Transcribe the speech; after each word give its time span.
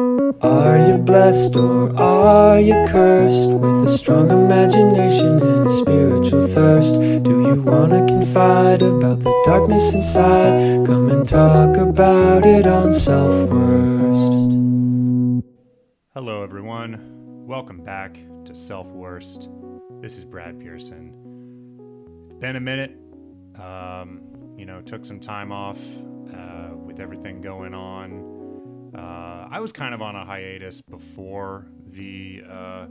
Are 0.00 0.78
you 0.78 0.96
blessed 0.96 1.56
or 1.56 1.94
are 1.94 2.58
you 2.58 2.72
cursed 2.88 3.50
with 3.50 3.84
a 3.84 3.88
strong 3.88 4.30
imagination 4.30 5.38
and 5.42 5.66
a 5.66 5.68
spiritual 5.68 6.46
thirst? 6.46 6.94
Do 7.22 7.42
you 7.42 7.60
wanna 7.60 8.06
confide 8.06 8.80
about 8.80 9.20
the 9.20 9.42
darkness 9.44 9.92
inside? 9.92 10.86
Come 10.86 11.10
and 11.10 11.28
talk 11.28 11.76
about 11.76 12.46
it 12.46 12.66
on 12.66 12.94
Self 12.94 13.50
Worst. 13.50 14.52
Hello, 16.14 16.42
everyone. 16.44 17.46
Welcome 17.46 17.84
back 17.84 18.16
to 18.46 18.56
Self 18.56 18.88
Worst. 18.92 19.50
This 20.00 20.16
is 20.16 20.24
Brad 20.24 20.58
Pearson. 20.58 21.12
It's 22.30 22.40
been 22.40 22.56
a 22.56 22.60
minute. 22.60 22.96
Um, 23.60 24.22
you 24.56 24.64
know, 24.64 24.80
took 24.80 25.04
some 25.04 25.20
time 25.20 25.52
off 25.52 25.78
uh, 26.34 26.74
with 26.74 27.00
everything 27.00 27.42
going 27.42 27.74
on. 27.74 28.29
Uh, 28.94 29.48
I 29.50 29.60
was 29.60 29.72
kind 29.72 29.94
of 29.94 30.02
on 30.02 30.16
a 30.16 30.24
hiatus 30.24 30.80
before 30.80 31.66
the 31.90 32.42
uh, 32.48 32.86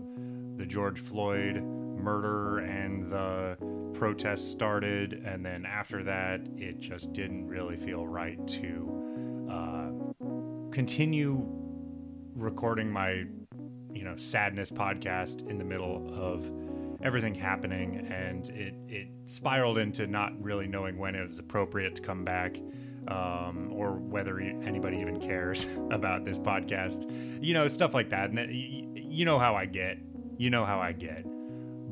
the 0.55 0.65
George 0.65 0.99
Floyd 0.99 1.61
murder 1.61 2.59
and 2.59 3.11
the 3.11 3.57
protests 3.93 4.49
started, 4.49 5.13
and 5.25 5.45
then 5.45 5.65
after 5.65 6.03
that, 6.03 6.41
it 6.57 6.79
just 6.79 7.11
didn't 7.11 7.47
really 7.47 7.75
feel 7.77 8.07
right 8.07 8.45
to 8.47 9.47
uh, 9.51 10.25
continue 10.71 11.43
recording 12.35 12.89
my 12.91 13.25
you 13.93 14.03
know 14.03 14.15
sadness 14.15 14.71
podcast 14.71 15.47
in 15.49 15.57
the 15.57 15.63
middle 15.63 16.07
of 16.13 16.49
everything 17.01 17.33
happening 17.33 18.07
and 18.11 18.49
it 18.49 18.73
it 18.87 19.07
spiraled 19.27 19.77
into 19.77 20.05
not 20.05 20.31
really 20.41 20.67
knowing 20.67 20.97
when 20.97 21.15
it 21.15 21.25
was 21.25 21.39
appropriate 21.39 21.95
to 21.95 22.01
come 22.01 22.23
back 22.23 22.57
um, 23.09 23.71
or 23.73 23.93
whether 23.93 24.39
anybody 24.39 24.97
even 24.97 25.19
cares 25.19 25.65
about 25.91 26.25
this 26.25 26.39
podcast. 26.39 27.09
You 27.43 27.53
know, 27.53 27.67
stuff 27.67 27.93
like 27.93 28.09
that. 28.09 28.29
And 28.29 28.53
you 28.53 29.25
know 29.25 29.39
how 29.39 29.55
I 29.55 29.65
get. 29.65 29.97
You 30.37 30.49
know 30.49 30.65
how 30.65 30.79
I 30.79 30.91
get. 30.91 31.23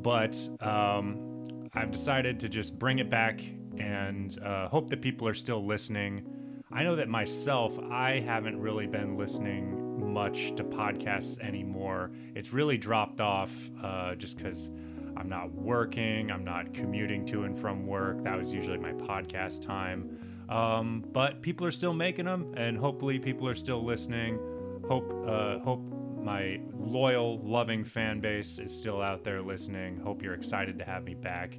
But 0.02 0.38
um, 0.62 1.44
I've 1.74 1.92
decided 1.92 2.40
to 2.42 2.50
just 2.50 2.78
bring 2.78 3.00
it 3.00 3.10
back 3.10 3.42
and 3.78 4.38
uh, 4.44 4.68
hope 4.68 4.90
that 4.90 5.02
people 5.02 5.28
are 5.28 5.34
still 5.34 5.66
listening. 5.66 6.64
I 6.72 6.84
know 6.84 6.96
that 6.96 7.08
myself, 7.08 7.78
I 7.92 8.20
haven't 8.20 8.60
really 8.60 8.88
been 8.88 9.18
listening 9.18 10.14
much 10.14 10.56
to 10.56 10.64
podcasts 10.64 11.40
anymore. 11.40 12.12
It's 12.36 12.52
really 12.52 12.78
dropped 12.78 13.22
off 13.22 13.52
uh, 13.84 14.16
just 14.16 14.38
because 14.38 14.70
I'm 15.16 15.30
not 15.30 15.52
working, 15.54 16.32
I'm 16.32 16.44
not 16.44 16.74
commuting 16.74 17.26
to 17.28 17.44
and 17.44 17.60
from 17.60 17.88
work. 17.88 18.24
That 18.24 18.38
was 18.38 18.54
usually 18.54 18.78
my 18.78 18.94
podcast 18.94 19.62
time. 19.62 20.27
Um, 20.50 21.04
but 21.12 21.42
people 21.42 21.66
are 21.68 21.72
still 21.72 21.94
making 21.94 22.26
them, 22.26 22.54
and 22.56 22.78
hopefully, 22.78 23.20
people 23.20 23.48
are 23.48 23.56
still 23.56 23.84
listening. 23.84 24.40
Hope, 24.88 25.12
uh, 25.28 25.60
hope 25.60 25.82
my 26.22 26.60
loyal, 26.74 27.40
loving 27.40 27.84
fan 27.84 28.20
base 28.20 28.60
is 28.60 28.76
still 28.76 29.02
out 29.02 29.24
there 29.24 29.42
listening. 29.42 30.00
Hope 30.00 30.24
you're 30.24 30.34
excited 30.34 30.80
to 30.80 30.86
have 30.86 31.04
me 31.04 31.16
back. 31.16 31.58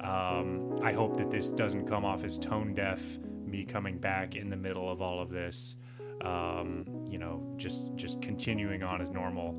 Um, 0.00 0.78
I 0.82 0.92
hope 0.92 1.16
that 1.18 1.30
this 1.30 1.50
doesn't 1.50 1.86
come 1.86 2.04
off 2.04 2.24
as 2.24 2.38
tone 2.38 2.74
deaf, 2.74 3.00
me 3.46 3.64
coming 3.64 3.98
back 3.98 4.34
in 4.34 4.50
the 4.50 4.56
middle 4.56 4.90
of 4.90 5.00
all 5.00 5.20
of 5.20 5.30
this. 5.30 5.76
Um, 6.22 6.84
you 7.06 7.18
know, 7.18 7.54
just 7.56 7.94
just 7.96 8.20
continuing 8.20 8.82
on 8.82 9.00
as 9.00 9.10
normal. 9.10 9.50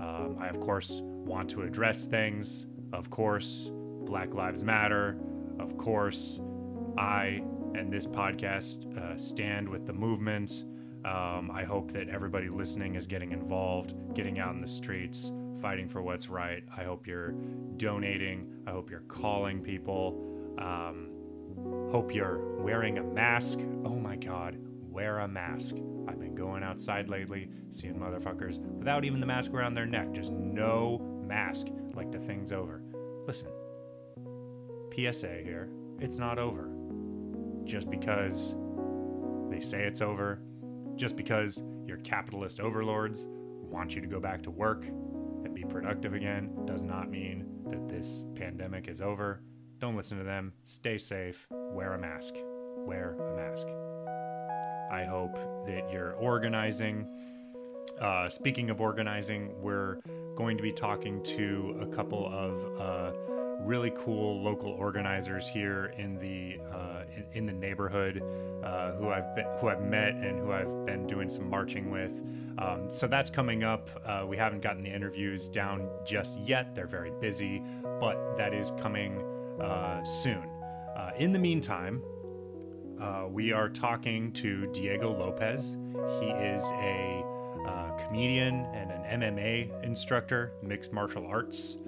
Um, 0.00 0.36
I 0.40 0.48
of 0.48 0.60
course 0.60 1.00
want 1.02 1.50
to 1.50 1.62
address 1.62 2.06
things. 2.06 2.66
Of 2.92 3.10
course, 3.10 3.70
Black 3.72 4.34
Lives 4.34 4.64
Matter. 4.64 5.18
Of 5.58 5.76
course, 5.76 6.40
I 6.96 7.42
and 7.74 7.92
this 7.92 8.06
podcast 8.06 8.96
uh, 8.96 9.16
stand 9.16 9.68
with 9.68 9.86
the 9.86 9.92
movement. 9.92 10.64
Um, 11.04 11.50
I 11.52 11.64
hope 11.64 11.92
that 11.92 12.08
everybody 12.08 12.48
listening 12.48 12.96
is 12.96 13.06
getting 13.06 13.32
involved, 13.32 13.94
getting 14.14 14.38
out 14.38 14.54
in 14.54 14.58
the 14.58 14.68
streets, 14.68 15.32
fighting 15.60 15.88
for 15.88 16.02
what's 16.02 16.28
right. 16.28 16.62
I 16.76 16.84
hope 16.84 17.06
you're 17.06 17.32
donating. 17.76 18.52
I 18.66 18.70
hope 18.70 18.90
you're 18.90 19.00
calling 19.00 19.62
people. 19.62 20.24
Um, 20.58 21.10
hope 21.90 22.14
you're 22.14 22.38
wearing 22.60 22.98
a 22.98 23.02
mask. 23.02 23.60
Oh 23.84 23.96
my 23.96 24.16
God, 24.16 24.56
wear 24.90 25.20
a 25.20 25.28
mask. 25.28 25.76
I've 26.08 26.18
been 26.18 26.34
going 26.34 26.62
outside 26.62 27.08
lately, 27.08 27.50
seeing 27.70 27.94
motherfuckers 27.94 28.58
without 28.58 29.04
even 29.04 29.20
the 29.20 29.26
mask 29.26 29.52
around 29.52 29.74
their 29.74 29.86
neck, 29.86 30.12
just 30.12 30.32
no 30.32 30.98
mask, 31.26 31.68
like 31.94 32.10
the 32.10 32.18
thing's 32.18 32.52
over. 32.52 32.82
Listen, 33.26 33.48
PSA 34.94 35.40
here, 35.44 35.68
it's 36.00 36.18
not 36.18 36.38
over 36.38 36.77
just 37.68 37.90
because 37.90 38.56
they 39.50 39.60
say 39.60 39.84
it's 39.84 40.00
over, 40.00 40.40
just 40.96 41.14
because 41.14 41.62
your 41.86 41.98
capitalist 41.98 42.60
overlords 42.60 43.28
want 43.28 43.94
you 43.94 44.00
to 44.00 44.06
go 44.06 44.18
back 44.18 44.42
to 44.42 44.50
work 44.50 44.84
and 44.86 45.54
be 45.54 45.62
productive 45.62 46.14
again, 46.14 46.50
does 46.64 46.82
not 46.82 47.10
mean 47.10 47.46
that 47.70 47.86
this 47.86 48.24
pandemic 48.34 48.88
is 48.88 49.00
over. 49.00 49.42
Don't 49.78 49.96
listen 49.96 50.18
to 50.18 50.24
them. 50.24 50.52
Stay 50.64 50.98
safe. 50.98 51.46
Wear 51.50 51.92
a 51.92 51.98
mask. 51.98 52.34
Wear 52.78 53.14
a 53.14 53.36
mask. 53.36 53.66
I 54.90 55.04
hope 55.04 55.34
that 55.66 55.90
you're 55.92 56.14
organizing. 56.14 57.06
Uh, 58.00 58.28
speaking 58.28 58.70
of 58.70 58.80
organizing, 58.80 59.50
we're 59.60 59.98
going 60.36 60.56
to 60.56 60.62
be 60.62 60.72
talking 60.72 61.22
to 61.22 61.78
a 61.82 61.86
couple 61.94 62.26
of 62.26 62.80
uh, 62.80 63.12
really 63.60 63.92
cool 63.96 64.40
local 64.42 64.70
organizers 64.70 65.48
here 65.48 65.92
in 65.98 66.18
the 66.18 66.60
uh, 66.72 67.02
in, 67.14 67.24
in, 67.34 67.46
the 67.46 67.52
neighborhood 67.52 68.22
uh, 68.64 68.92
who 68.92 69.08
I've 69.10 69.34
been, 69.34 69.46
who 69.60 69.68
I've 69.68 69.82
met 69.82 70.14
and 70.14 70.38
who 70.38 70.52
I've 70.52 70.86
been 70.86 71.06
doing 71.06 71.28
some 71.28 71.48
marching 71.48 71.90
with. 71.90 72.12
Um, 72.58 72.90
so 72.90 73.06
that's 73.06 73.30
coming 73.30 73.62
up. 73.62 73.88
Uh, 74.04 74.24
we 74.26 74.36
haven't 74.36 74.62
gotten 74.62 74.82
the 74.82 74.90
interviews 74.90 75.48
down 75.48 75.88
just 76.04 76.38
yet. 76.40 76.74
They're 76.74 76.86
very 76.86 77.12
busy, 77.20 77.62
but 78.00 78.36
that 78.36 78.52
is 78.52 78.72
coming 78.80 79.20
uh, 79.60 80.04
soon. 80.04 80.48
Uh, 80.96 81.12
in 81.18 81.32
the 81.32 81.38
meantime, 81.38 82.02
uh, 83.00 83.26
we 83.28 83.52
are 83.52 83.68
talking 83.68 84.32
to 84.32 84.66
Diego 84.72 85.16
Lopez. 85.16 85.76
He 86.20 86.26
is 86.26 86.62
a 86.64 87.24
comedian 88.06 88.64
and 88.74 88.92
an 88.92 89.20
MMA 89.20 89.84
instructor, 89.84 90.52
mixed 90.62 90.92
martial 90.92 91.26
arts. 91.26 91.78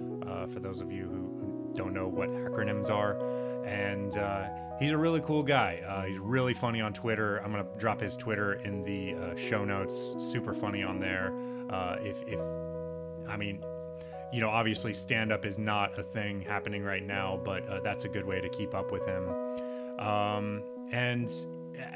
for 0.53 0.59
those 0.59 0.81
of 0.81 0.91
you 0.91 1.05
who 1.05 1.40
don't 1.73 1.93
know 1.93 2.07
what 2.07 2.29
acronyms 2.29 2.89
are. 2.89 3.17
And 3.65 4.17
uh, 4.17 4.47
he's 4.79 4.91
a 4.91 4.97
really 4.97 5.21
cool 5.21 5.43
guy. 5.43 5.81
Uh, 5.87 6.03
he's 6.03 6.19
really 6.19 6.53
funny 6.53 6.81
on 6.81 6.93
Twitter. 6.93 7.37
I'm 7.37 7.51
gonna 7.51 7.65
drop 7.77 8.01
his 8.01 8.17
Twitter 8.17 8.53
in 8.53 8.81
the 8.81 9.15
uh, 9.15 9.35
show 9.35 9.63
notes. 9.63 10.15
Super 10.17 10.53
funny 10.53 10.83
on 10.83 10.99
there. 10.99 11.33
Uh, 11.69 11.97
if, 12.01 12.17
if 12.27 12.39
I 13.27 13.37
mean, 13.37 13.63
you 14.33 14.41
know, 14.41 14.49
obviously 14.49 14.93
stand 14.93 15.31
up 15.31 15.45
is 15.45 15.57
not 15.57 15.97
a 15.99 16.03
thing 16.03 16.41
happening 16.41 16.83
right 16.83 17.05
now, 17.05 17.39
but 17.43 17.67
uh, 17.67 17.79
that's 17.81 18.05
a 18.05 18.09
good 18.09 18.25
way 18.25 18.41
to 18.41 18.49
keep 18.49 18.73
up 18.73 18.91
with 18.91 19.05
him. 19.05 19.29
Um, 19.99 20.63
and 20.91 21.31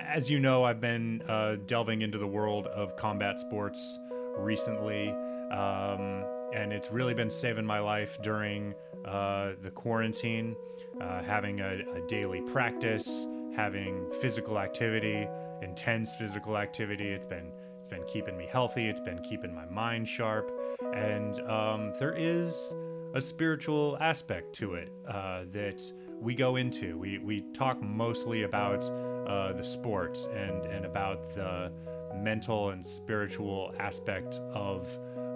as 0.08 0.30
you 0.30 0.40
know, 0.40 0.64
I've 0.64 0.80
been 0.80 1.22
uh, 1.28 1.56
delving 1.66 2.02
into 2.02 2.18
the 2.18 2.28
world 2.28 2.68
of 2.68 2.96
combat 2.96 3.40
sports 3.40 4.00
recently. 4.38 5.10
Um, 5.52 6.24
and 6.54 6.72
it's 6.72 6.92
really 6.92 7.14
been 7.14 7.30
saving 7.30 7.66
my 7.66 7.80
life 7.80 8.18
during 8.22 8.74
uh, 9.06 9.52
the 9.62 9.72
quarantine. 9.72 10.56
Uh, 11.02 11.22
having 11.22 11.60
a, 11.60 11.84
a, 11.94 12.08
daily 12.08 12.40
practice, 12.40 13.28
having 13.54 14.10
physical 14.22 14.58
activity, 14.58 15.28
intense 15.62 16.16
physical 16.16 16.58
activity. 16.58 17.10
It's 17.10 17.26
been 17.26 17.52
it's 17.78 17.90
been 17.90 18.06
keeping 18.06 18.38
me 18.38 18.48
healthy. 18.50 18.88
It's 18.88 19.02
been 19.02 19.20
keeping 19.20 19.54
my 19.54 19.66
mind 19.66 20.08
sharp, 20.08 20.50
and 20.94 21.38
um, 21.42 21.92
there 22.00 22.14
is 22.18 22.74
a 23.14 23.20
spiritual 23.20 23.98
aspect 24.00 24.56
to 24.56 24.76
it 24.76 24.90
uh, 25.06 25.44
that 25.52 25.82
we 26.22 26.34
go 26.34 26.56
into. 26.56 26.98
We 26.98 27.18
we 27.18 27.42
talk 27.54 27.82
mostly 27.82 28.44
about 28.44 28.86
uh, 29.28 29.52
the 29.52 29.64
sport 29.66 30.18
and 30.34 30.66
and 30.66 30.86
about 30.86 31.34
the 31.34 31.74
mental 32.16 32.70
and 32.70 32.86
spiritual 32.86 33.76
aspect 33.80 34.40
of 34.54 34.88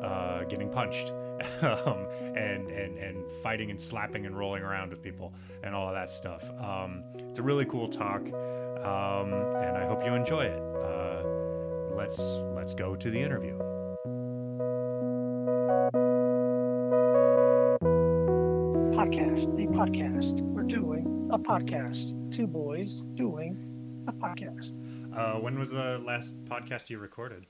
uh, 0.01 0.45
getting 0.45 0.69
punched 0.69 1.11
um, 1.61 2.07
and, 2.35 2.69
and, 2.69 2.97
and 2.97 3.25
fighting 3.41 3.69
and 3.71 3.79
slapping 3.79 4.25
and 4.25 4.37
rolling 4.37 4.63
around 4.63 4.89
with 4.89 5.01
people 5.01 5.33
and 5.63 5.73
all 5.73 5.87
of 5.87 5.93
that 5.93 6.11
stuff. 6.11 6.43
Um, 6.59 7.03
it's 7.17 7.39
a 7.39 7.43
really 7.43 7.65
cool 7.65 7.87
talk, 7.87 8.21
um, 8.21 9.33
and 9.63 9.77
I 9.77 9.85
hope 9.85 10.03
you 10.03 10.13
enjoy 10.13 10.45
it. 10.45 10.59
Uh, 10.59 11.95
let's, 11.95 12.19
let's 12.55 12.73
go 12.73 12.95
to 12.95 13.09
the 13.09 13.19
interview. 13.19 13.57
Podcast, 18.95 19.53
a 19.53 19.67
podcast. 19.67 20.41
We're 20.41 20.63
doing 20.63 21.29
a 21.31 21.39
podcast. 21.39 22.33
Two 22.33 22.47
boys 22.47 23.03
doing 23.15 24.03
a 24.07 24.11
podcast. 24.11 24.73
Uh, 25.15 25.39
when 25.39 25.57
was 25.57 25.69
the 25.69 26.01
last 26.05 26.43
podcast 26.45 26.89
you 26.89 26.99
recorded? 26.99 27.45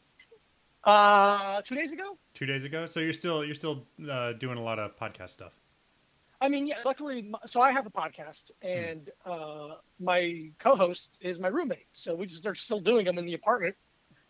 Uh, 0.83 1.61
two 1.61 1.75
days 1.75 1.91
ago. 1.91 2.17
Two 2.33 2.45
days 2.45 2.63
ago. 2.63 2.85
So 2.85 2.99
you're 2.99 3.13
still 3.13 3.43
you're 3.43 3.55
still 3.55 3.85
uh, 4.09 4.33
doing 4.33 4.57
a 4.57 4.63
lot 4.63 4.79
of 4.79 4.95
podcast 4.97 5.31
stuff. 5.31 5.53
I 6.41 6.47
mean, 6.47 6.67
yeah. 6.67 6.75
Luckily, 6.85 7.29
so 7.45 7.59
I 7.61 7.71
have 7.71 7.85
a 7.85 7.89
podcast, 7.89 8.51
hmm. 8.61 8.67
and 8.67 9.09
uh, 9.25 9.75
my 9.99 10.49
co-host 10.57 11.17
is 11.19 11.37
my 11.39 11.49
roommate. 11.49 11.87
So 11.91 12.15
we 12.15 12.25
just 12.25 12.45
are 12.45 12.55
still 12.55 12.79
doing 12.79 13.05
them 13.05 13.17
in 13.17 13.25
the 13.25 13.33
apartment, 13.33 13.75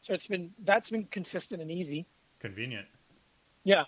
So 0.01 0.13
it's 0.13 0.25
been 0.27 0.51
that's 0.65 0.89
been 0.89 1.05
consistent 1.11 1.61
and 1.61 1.69
easy. 1.69 2.05
Convenient. 2.39 2.87
Yeah. 3.63 3.83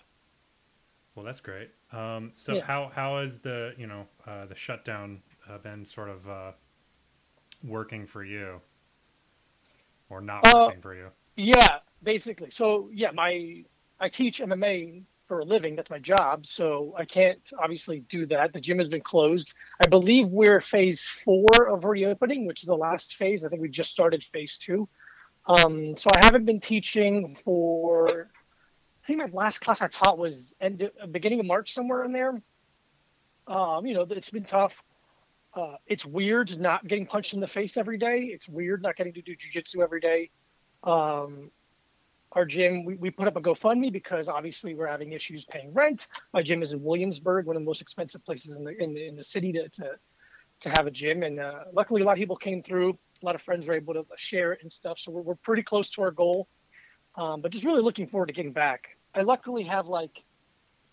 Well, 1.14 1.24
that's 1.24 1.40
great. 1.40 1.70
Um, 1.92 2.30
so 2.32 2.54
Yeah. 2.54 2.64
how 2.64 2.90
how 2.94 3.18
has 3.18 3.38
the 3.38 3.74
you 3.76 3.86
know 3.88 4.06
uh, 4.26 4.46
the 4.46 4.54
shutdown 4.54 5.20
uh, 5.48 5.58
been 5.58 5.84
sort 5.84 6.08
of 6.08 6.28
uh, 6.28 6.52
working 7.64 8.06
for 8.06 8.24
you, 8.24 8.60
or 10.10 10.20
not 10.20 10.46
Uh, 10.46 10.66
working 10.66 10.80
for 10.80 10.94
you? 10.94 11.08
Yeah, 11.36 11.78
basically. 12.02 12.50
So 12.50 12.90
yeah, 12.92 13.10
my 13.12 13.64
I 14.00 14.08
teach 14.08 14.40
MMA 14.40 15.04
for 15.28 15.40
a 15.40 15.44
living. 15.44 15.76
That's 15.76 15.90
my 15.90 15.98
job. 15.98 16.44
So 16.44 16.94
I 16.98 17.04
can't 17.04 17.40
obviously 17.58 18.00
do 18.00 18.26
that. 18.26 18.52
The 18.52 18.60
gym 18.60 18.78
has 18.78 18.88
been 18.88 19.00
closed. 19.00 19.54
I 19.82 19.88
believe 19.88 20.28
we're 20.28 20.60
phase 20.60 21.06
four 21.24 21.68
of 21.68 21.84
reopening, 21.84 22.46
which 22.46 22.62
is 22.62 22.66
the 22.66 22.76
last 22.76 23.14
phase. 23.14 23.44
I 23.44 23.48
think 23.48 23.62
we 23.62 23.68
just 23.68 23.90
started 23.90 24.22
phase 24.24 24.58
two. 24.58 24.88
Um, 25.46 25.96
so 25.96 26.10
I 26.14 26.24
haven't 26.24 26.44
been 26.44 26.60
teaching 26.60 27.36
for. 27.44 28.28
I 29.02 29.06
think 29.06 29.18
my 29.18 29.28
last 29.32 29.60
class 29.60 29.82
I 29.82 29.88
taught 29.88 30.18
was 30.18 30.54
end 30.60 30.88
beginning 31.10 31.40
of 31.40 31.46
March 31.46 31.74
somewhere 31.74 32.04
in 32.04 32.12
there. 32.12 32.40
Um, 33.46 33.86
you 33.86 33.94
know, 33.94 34.06
it's 34.08 34.30
been 34.30 34.44
tough. 34.44 34.74
Uh, 35.54 35.76
it's 35.86 36.06
weird 36.06 36.58
not 36.60 36.86
getting 36.86 37.06
punched 37.06 37.34
in 37.34 37.40
the 37.40 37.48
face 37.48 37.76
every 37.76 37.98
day. 37.98 38.30
It's 38.32 38.48
weird 38.48 38.82
not 38.82 38.96
getting 38.96 39.12
to 39.14 39.22
do 39.22 39.34
jujitsu 39.34 39.82
every 39.82 40.00
day. 40.00 40.30
Um, 40.84 41.50
our 42.32 42.44
gym, 42.44 42.84
we, 42.84 42.94
we 42.94 43.10
put 43.10 43.28
up 43.28 43.36
a 43.36 43.40
GoFundMe 43.40 43.92
because 43.92 44.28
obviously 44.28 44.74
we're 44.74 44.86
having 44.86 45.12
issues 45.12 45.44
paying 45.44 45.72
rent. 45.72 46.08
My 46.32 46.42
gym 46.42 46.62
is 46.62 46.72
in 46.72 46.82
Williamsburg, 46.82 47.46
one 47.46 47.56
of 47.56 47.62
the 47.62 47.66
most 47.66 47.80
expensive 47.80 48.24
places 48.24 48.56
in 48.56 48.64
the 48.64 48.82
in 48.82 48.94
the, 48.94 49.06
in 49.06 49.16
the 49.16 49.24
city 49.24 49.52
to, 49.52 49.68
to 49.68 49.98
to 50.60 50.70
have 50.70 50.86
a 50.86 50.90
gym. 50.90 51.22
And 51.22 51.40
uh, 51.40 51.64
luckily, 51.72 52.02
a 52.02 52.04
lot 52.04 52.12
of 52.12 52.18
people 52.18 52.36
came 52.36 52.62
through. 52.62 52.98
A 53.22 53.26
lot 53.26 53.34
of 53.34 53.42
friends 53.42 53.66
were 53.66 53.74
able 53.74 53.94
to 53.94 54.04
share 54.16 54.52
it 54.52 54.60
and 54.62 54.72
stuff. 54.72 54.98
So 54.98 55.12
we're, 55.12 55.22
we're 55.22 55.34
pretty 55.34 55.62
close 55.62 55.88
to 55.90 56.02
our 56.02 56.10
goal. 56.10 56.48
Um, 57.16 57.40
but 57.42 57.52
just 57.52 57.64
really 57.64 57.82
looking 57.82 58.06
forward 58.06 58.26
to 58.26 58.32
getting 58.32 58.52
back. 58.52 58.96
I 59.14 59.20
luckily 59.20 59.64
have 59.64 59.86
like 59.86 60.24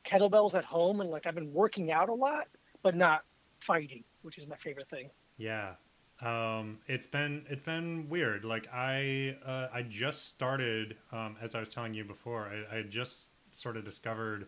kettlebells 0.06 0.56
at 0.56 0.66
home, 0.66 1.02
and 1.02 1.10
like 1.10 1.26
I've 1.26 1.36
been 1.36 1.54
working 1.54 1.92
out 1.92 2.10
a 2.10 2.14
lot, 2.14 2.48
but 2.84 2.96
not 2.96 3.24
fighting, 3.62 4.04
which 4.24 4.38
is 4.38 4.48
my 4.48 4.58
favorite 4.58 4.90
thing. 4.90 5.10
Yeah. 5.38 5.74
Um, 6.22 6.80
it's 6.88 7.08
been 7.08 7.46
it's 7.50 7.64
been 7.64 8.10
weird. 8.10 8.44
Like 8.44 8.68
I 8.74 9.38
uh, 9.46 9.68
I 9.74 9.84
just 9.84 10.28
started 10.28 10.98
um, 11.12 11.38
as 11.42 11.56
I 11.56 11.60
was 11.60 11.70
telling 11.70 11.94
you 11.94 12.04
before. 12.04 12.52
I, 12.72 12.78
I 12.80 12.82
just 12.84 13.32
sort 13.52 13.78
of 13.78 13.84
discovered 13.84 14.48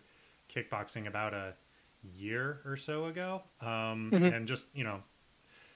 kickboxing 0.53 1.07
about 1.07 1.33
a 1.33 1.53
year 2.15 2.59
or 2.65 2.75
so 2.75 3.05
ago, 3.05 3.43
um, 3.61 4.11
Mhm. 4.13 4.35
and 4.35 4.47
just 4.47 4.65
you 4.73 4.83
know 4.83 5.01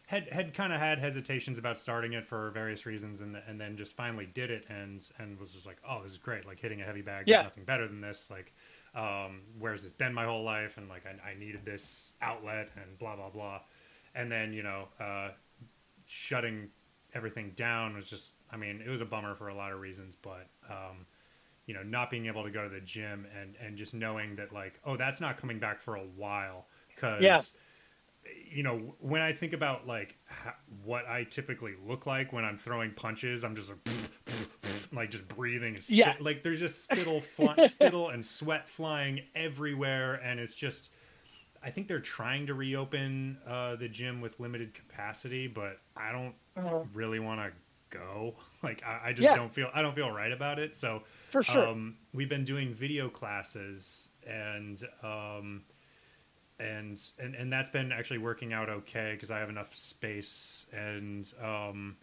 had 0.08 0.28
had 0.30 0.54
kind 0.54 0.74
of 0.74 0.80
had 0.80 1.00
hesitations 1.00 1.58
about 1.58 1.78
starting 1.78 2.14
it 2.14 2.28
for 2.28 2.52
various 2.52 2.86
reasons, 2.86 3.22
and 3.22 3.38
and 3.48 3.60
then 3.60 3.78
just 3.78 3.96
finally 3.96 4.26
did 4.26 4.52
it, 4.52 4.66
and 4.68 5.10
and 5.18 5.40
was 5.40 5.54
just 5.54 5.66
like, 5.66 5.78
oh, 5.88 6.04
this 6.04 6.12
is 6.12 6.18
great. 6.18 6.46
Like 6.46 6.60
hitting 6.60 6.82
a 6.82 6.86
heavy 6.86 7.02
bag. 7.02 7.26
Yeah. 7.28 7.44
Nothing 7.44 7.64
better 7.64 7.88
than 7.88 8.02
this. 8.02 8.30
Like. 8.30 8.54
Um, 8.94 9.42
whereas 9.60 9.84
it's 9.84 9.92
been 9.92 10.14
my 10.14 10.24
whole 10.24 10.46
life, 10.46 10.78
and 10.78 10.88
like 10.88 11.04
I, 11.06 11.32
I 11.32 11.34
needed 11.34 11.66
this 11.66 12.14
outlet, 12.22 12.70
and 12.78 12.98
blah 12.98 13.18
blah 13.18 13.30
blah, 13.30 13.60
and 14.14 14.32
then 14.32 14.54
you 14.54 14.64
know 14.64 14.88
uh, 15.02 15.32
shutting 16.16 16.70
everything 17.14 17.52
down 17.56 17.94
was 17.96 18.08
just 18.08 18.36
i 18.52 18.58
mean 18.58 18.82
it 18.86 18.90
was 18.90 19.02
a 19.02 19.06
bummer 19.06 19.36
for 19.36 19.50
a 19.50 19.56
lot 19.56 19.72
of 19.72 19.80
reasons 19.80 20.16
but 20.22 20.48
um, 20.70 21.06
you 21.66 21.74
know 21.74 21.84
not 21.84 22.10
being 22.10 22.26
able 22.28 22.44
to 22.44 22.50
go 22.50 22.64
to 22.64 22.70
the 22.70 22.80
gym 22.82 23.26
and 23.40 23.56
and 23.62 23.78
just 23.78 23.94
knowing 23.94 24.36
that 24.36 24.54
like 24.54 24.80
oh 24.86 24.96
that's 24.98 25.20
not 25.22 25.38
coming 25.38 25.60
back 25.60 25.82
for 25.82 25.96
a 25.96 26.04
while 26.18 26.66
because 26.94 27.22
Yeah. 27.22 27.42
you 28.50 28.64
know 28.64 28.96
when 29.00 29.22
i 29.22 29.32
think 29.34 29.54
about 29.54 29.86
like 29.88 30.18
ha- 30.28 30.56
what 30.84 31.06
i 31.08 31.24
typically 31.26 31.74
look 31.86 32.06
like 32.06 32.32
when 32.34 32.44
i'm 32.46 32.58
throwing 32.58 32.92
punches 32.92 33.44
i'm 33.44 33.56
just 33.56 33.70
like 33.70 33.96
like 34.94 35.12
just 35.12 35.28
breathing 35.28 35.76
and 35.76 35.84
spit, 35.84 35.98
Yeah. 35.98 36.14
like 36.20 36.44
there's 36.44 36.60
just 36.60 36.84
spittle 36.90 37.20
fly, 37.22 37.66
spittle 37.68 38.10
and 38.10 38.26
sweat 38.26 38.68
flying 38.70 39.22
everywhere 39.36 40.16
and 40.16 40.40
it's 40.40 40.54
just 40.54 40.90
I 41.66 41.72
think 41.72 41.88
they're 41.88 42.00
trying 42.00 42.48
to 42.48 42.54
reopen 42.54 43.40
uh, 43.48 43.76
the 43.76 43.90
gym 43.90 44.22
with 44.22 44.40
limited 44.40 44.74
capacity, 44.74 45.48
but 45.48 45.80
I 45.98 46.12
don't 46.12 46.36
Uh, 46.56 46.84
really 46.94 47.20
want 47.20 47.42
to 47.42 47.98
go. 47.98 48.36
Like 48.64 48.84
I, 48.84 49.10
I 49.10 49.14
just 49.14 49.30
Yeah. 49.30 49.36
don't 49.36 49.54
feel 49.54 49.70
I 49.76 49.84
don't 49.84 49.94
feel 49.96 50.10
right 50.12 50.32
about 50.32 50.58
it. 50.58 50.76
So 50.76 51.04
for 51.32 51.44
sure. 51.44 51.68
um, 51.68 51.98
we've 52.14 52.30
been 52.30 52.44
doing 52.44 52.74
video 52.74 53.10
classes 53.10 54.10
and 54.26 54.82
um, 55.04 55.64
and 56.60 57.00
and 57.20 57.36
and 57.36 57.52
that's 57.52 57.70
been 57.70 57.92
actually 57.92 58.18
working 58.20 58.54
out 58.54 58.70
okay 58.70 59.12
because 59.14 59.30
I 59.30 59.40
have 59.40 59.50
enough 59.50 59.76
space 59.76 60.68
and 60.74 61.32
um, 61.44 61.98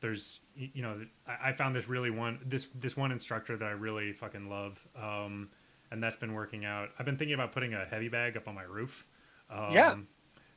there's 0.00 0.40
you 0.56 0.82
know 0.82 1.06
I, 1.26 1.50
I 1.50 1.52
found 1.52 1.74
this 1.76 1.88
really 1.88 2.10
one 2.10 2.38
this 2.44 2.66
this 2.74 2.96
one 2.96 3.12
instructor 3.12 3.56
that 3.56 3.66
I 3.66 3.72
really 3.72 4.12
fucking 4.12 4.50
love 4.50 4.86
um, 5.00 5.48
and 5.90 6.02
that's 6.02 6.16
been 6.16 6.32
working 6.34 6.64
out. 6.64 6.90
I've 6.98 7.06
been 7.06 7.16
thinking 7.16 7.34
about 7.34 7.52
putting 7.52 7.74
a 7.74 7.84
heavy 7.84 8.08
bag 8.08 8.36
up 8.36 8.48
on 8.48 8.54
my 8.54 8.62
roof. 8.62 9.06
Um, 9.50 9.72
Yeah. 9.72 9.96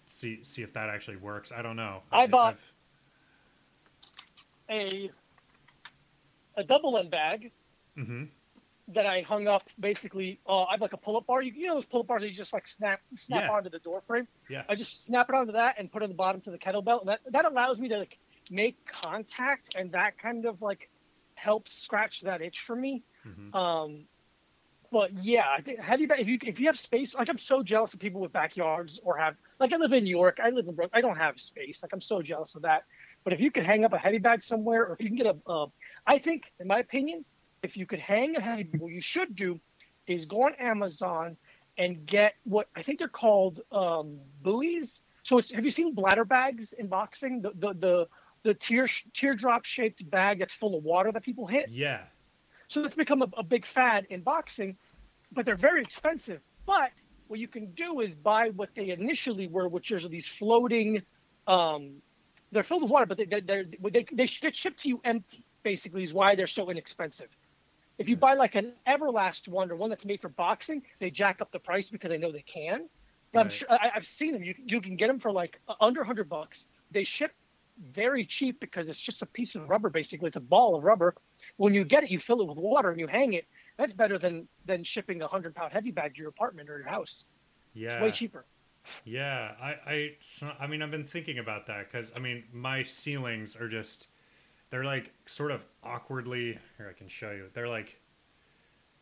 See 0.06 0.41
see 0.44 0.62
if 0.63 0.71
that 0.74 0.89
actually 0.89 1.18
works. 1.18 1.51
I 1.51 1.62
don't 1.62 1.75
know. 1.75 2.01
I 2.12 2.27
bought- 2.27 2.53
I've- 2.53 2.62
a 4.69 5.12
a 6.56 6.63
double 6.63 6.97
end 6.97 7.12
bag 7.12 7.51
mhm. 7.97 8.27
that 8.89 9.06
I 9.06 9.21
hung 9.21 9.47
up 9.47 9.63
basically. 9.79 10.39
Uh, 10.47 10.63
I 10.63 10.71
have 10.71 10.81
like 10.81 10.94
a 10.94 10.97
pull 10.97 11.18
up 11.18 11.25
bar. 11.27 11.41
You, 11.41 11.51
you 11.53 11.68
know 11.68 11.75
those 11.75 11.85
pull 11.85 12.01
up 12.01 12.07
bars 12.07 12.21
that 12.21 12.30
you 12.30 12.35
just 12.35 12.53
like 12.53 12.68
snap 12.68 13.01
snap 13.15 13.44
Yeah. 13.44 13.51
onto 13.51 13.69
the 13.69 13.80
door 13.80 14.01
frame. 14.07 14.27
Yeah. 14.50 14.63
I 14.69 14.75
just 14.75 15.06
snap 15.06 15.30
it 15.30 15.35
onto 15.35 15.51
that 15.53 15.75
and 15.77 15.91
put 15.91 16.01
it 16.01 16.06
on 16.06 16.09
the 16.09 16.15
bottom 16.15 16.41
to 16.41 16.51
the 16.51 16.57
kettlebell, 16.57 17.01
and 17.01 17.09
that 17.09 17.19
that 17.31 17.45
allows 17.45 17.80
me 17.80 17.88
to 17.89 17.97
like 18.00 18.18
make 18.50 18.83
contact, 18.85 19.75
and 19.75 19.91
that 19.91 20.18
kind 20.18 20.45
of 20.45 20.62
like 20.62 20.89
helps 21.35 21.73
scratch 21.73 22.21
that 22.21 22.41
itch 22.41 22.62
for 22.62 22.75
me. 22.75 23.03
Mhm. 23.25 23.53
Um, 23.53 24.07
but 24.91 25.11
yeah, 25.23 25.45
I 25.55 25.61
think 25.61 25.79
heavy. 25.79 26.07
If 26.09 26.27
you 26.27 26.37
if 26.43 26.59
you 26.59 26.67
have 26.67 26.79
space, 26.79 27.13
like 27.13 27.29
I'm 27.29 27.37
so 27.37 27.63
jealous 27.63 27.93
of 27.93 27.99
people 27.99 28.21
with 28.21 28.31
backyards 28.31 28.99
or 29.03 29.17
have 29.17 29.35
like 29.59 29.73
I 29.73 29.77
live 29.77 29.93
in 29.93 30.03
New 30.03 30.15
York. 30.15 30.39
I 30.43 30.49
live 30.49 30.67
in 30.67 30.75
Brooklyn. 30.75 30.97
I 30.97 31.01
don't 31.01 31.17
have 31.17 31.39
space. 31.39 31.81
Like 31.83 31.93
I'm 31.93 32.01
so 32.01 32.21
jealous 32.21 32.55
of 32.55 32.61
that. 32.63 32.83
But 33.23 33.33
if 33.33 33.39
you 33.39 33.51
could 33.51 33.65
hang 33.65 33.83
up 33.83 33.93
a 33.93 33.97
heavy 33.97 34.19
bag 34.19 34.43
somewhere, 34.43 34.85
or 34.85 34.93
if 34.93 35.01
you 35.01 35.07
can 35.07 35.17
get 35.17 35.27
a, 35.27 35.35
uh, 35.49 35.67
I 36.05 36.19
think, 36.19 36.53
in 36.59 36.67
my 36.67 36.79
opinion, 36.79 37.25
if 37.63 37.75
you 37.75 37.85
could 37.85 37.99
hang 37.99 38.35
a 38.35 38.41
heavy, 38.41 38.63
bag, 38.63 38.81
what 38.81 38.93
you 38.93 39.01
should 39.01 39.35
do 39.35 39.59
is 40.07 40.25
go 40.25 40.43
on 40.43 40.53
Amazon 40.55 41.35
and 41.77 42.05
get 42.05 42.35
what 42.43 42.67
I 42.75 42.81
think 42.81 42.99
they're 42.99 43.07
called 43.07 43.61
um, 43.71 44.19
buoys. 44.41 45.01
So 45.23 45.37
it's 45.37 45.51
have 45.51 45.65
you 45.65 45.71
seen 45.71 45.93
bladder 45.93 46.25
bags 46.25 46.73
in 46.73 46.87
boxing? 46.87 47.41
The 47.41 47.51
the 47.55 47.73
the, 47.73 48.07
the 48.43 48.53
tear 48.53 48.87
teardrop 49.13 49.65
shaped 49.65 50.09
bag 50.09 50.39
that's 50.39 50.53
full 50.53 50.77
of 50.77 50.83
water 50.83 51.11
that 51.11 51.23
people 51.23 51.47
hit. 51.47 51.69
Yeah. 51.69 52.03
So 52.67 52.83
it's 52.83 52.95
become 52.95 53.21
a, 53.21 53.29
a 53.37 53.43
big 53.43 53.65
fad 53.65 54.07
in 54.09 54.21
boxing, 54.21 54.77
but 55.31 55.45
they're 55.45 55.56
very 55.56 55.81
expensive. 55.81 56.42
But 56.65 56.92
what 57.27 57.39
you 57.39 57.47
can 57.47 57.71
do 57.71 58.01
is 58.01 58.13
buy 58.13 58.49
what 58.49 58.69
they 58.75 58.89
initially 58.89 59.47
were, 59.47 59.68
which 59.68 59.92
is 59.92 60.07
these 60.09 60.27
floating. 60.27 61.01
Um, 61.47 62.01
they're 62.51 62.63
filled 62.63 62.83
with 62.83 62.92
water, 62.92 63.06
but 63.06 63.18
they 63.18 63.25
they 63.25 63.42
they're, 63.42 63.65
they 63.81 64.06
they 64.11 64.25
get 64.25 64.56
shipped 64.56 64.80
to 64.83 64.89
you 64.89 65.01
empty. 65.03 65.44
Basically, 65.63 66.03
is 66.03 66.13
why 66.13 66.35
they're 66.35 66.47
so 66.47 66.69
inexpensive. 66.69 67.27
If 67.97 68.07
you 68.07 68.15
buy 68.15 68.35
like 68.35 68.56
an 68.56 68.73
Everlast 68.87 69.47
one 69.47 69.71
or 69.71 69.75
one 69.75 69.89
that's 69.89 70.06
made 70.06 70.21
for 70.21 70.30
boxing, 70.30 70.83
they 70.99 71.09
jack 71.09 71.42
up 71.42 71.51
the 71.51 71.59
price 71.59 71.89
because 71.89 72.09
they 72.09 72.18
know 72.18 72.31
they 72.31 72.44
can. 72.44 72.87
But 73.33 73.39
I'm 73.42 73.49
sure 73.49 73.68
I, 73.71 73.92
I've 73.95 74.07
seen 74.07 74.33
them. 74.33 74.44
You 74.44 74.56
you 74.65 74.81
can 74.81 74.95
get 74.95 75.07
them 75.07 75.19
for 75.19 75.31
like 75.31 75.59
under 75.81 76.03
hundred 76.03 76.30
bucks. 76.30 76.68
They 76.92 77.03
ship 77.03 77.33
very 77.93 78.25
cheap 78.25 78.59
because 78.59 78.89
it's 78.89 78.99
just 78.99 79.21
a 79.21 79.25
piece 79.25 79.55
of 79.55 79.69
rubber. 79.69 79.89
Basically, 79.89 80.27
it's 80.27 80.37
a 80.37 80.41
ball 80.41 80.75
of 80.75 80.83
rubber. 80.83 81.15
When 81.57 81.73
you 81.73 81.83
get 81.83 82.03
it, 82.03 82.09
you 82.11 82.19
fill 82.19 82.41
it 82.41 82.47
with 82.47 82.57
water 82.57 82.91
and 82.91 82.99
you 82.99 83.07
hang 83.07 83.33
it. 83.33 83.45
That's 83.77 83.93
better 83.93 84.17
than 84.17 84.47
than 84.65 84.83
shipping 84.83 85.21
a 85.21 85.27
hundred 85.27 85.55
pound 85.55 85.73
heavy 85.73 85.91
bag 85.91 86.15
to 86.15 86.19
your 86.19 86.29
apartment 86.29 86.69
or 86.69 86.79
your 86.79 86.87
house. 86.87 87.25
Yeah. 87.73 87.93
It's 87.93 88.01
way 88.01 88.11
cheaper. 88.11 88.45
Yeah, 89.03 89.51
I, 89.61 89.75
I, 89.85 90.11
I 90.61 90.67
mean, 90.67 90.81
I've 90.81 90.91
been 90.91 91.03
thinking 91.03 91.39
about 91.39 91.67
that 91.67 91.91
because 91.91 92.11
I 92.15 92.19
mean, 92.19 92.45
my 92.53 92.83
ceilings 92.83 93.55
are 93.55 93.67
just, 93.67 94.07
they're 94.69 94.85
like 94.85 95.11
sort 95.25 95.51
of 95.51 95.61
awkwardly. 95.83 96.57
Here, 96.77 96.89
I 96.89 96.97
can 96.97 97.09
show 97.09 97.31
you. 97.31 97.49
They're 97.53 97.67
like, 97.67 97.99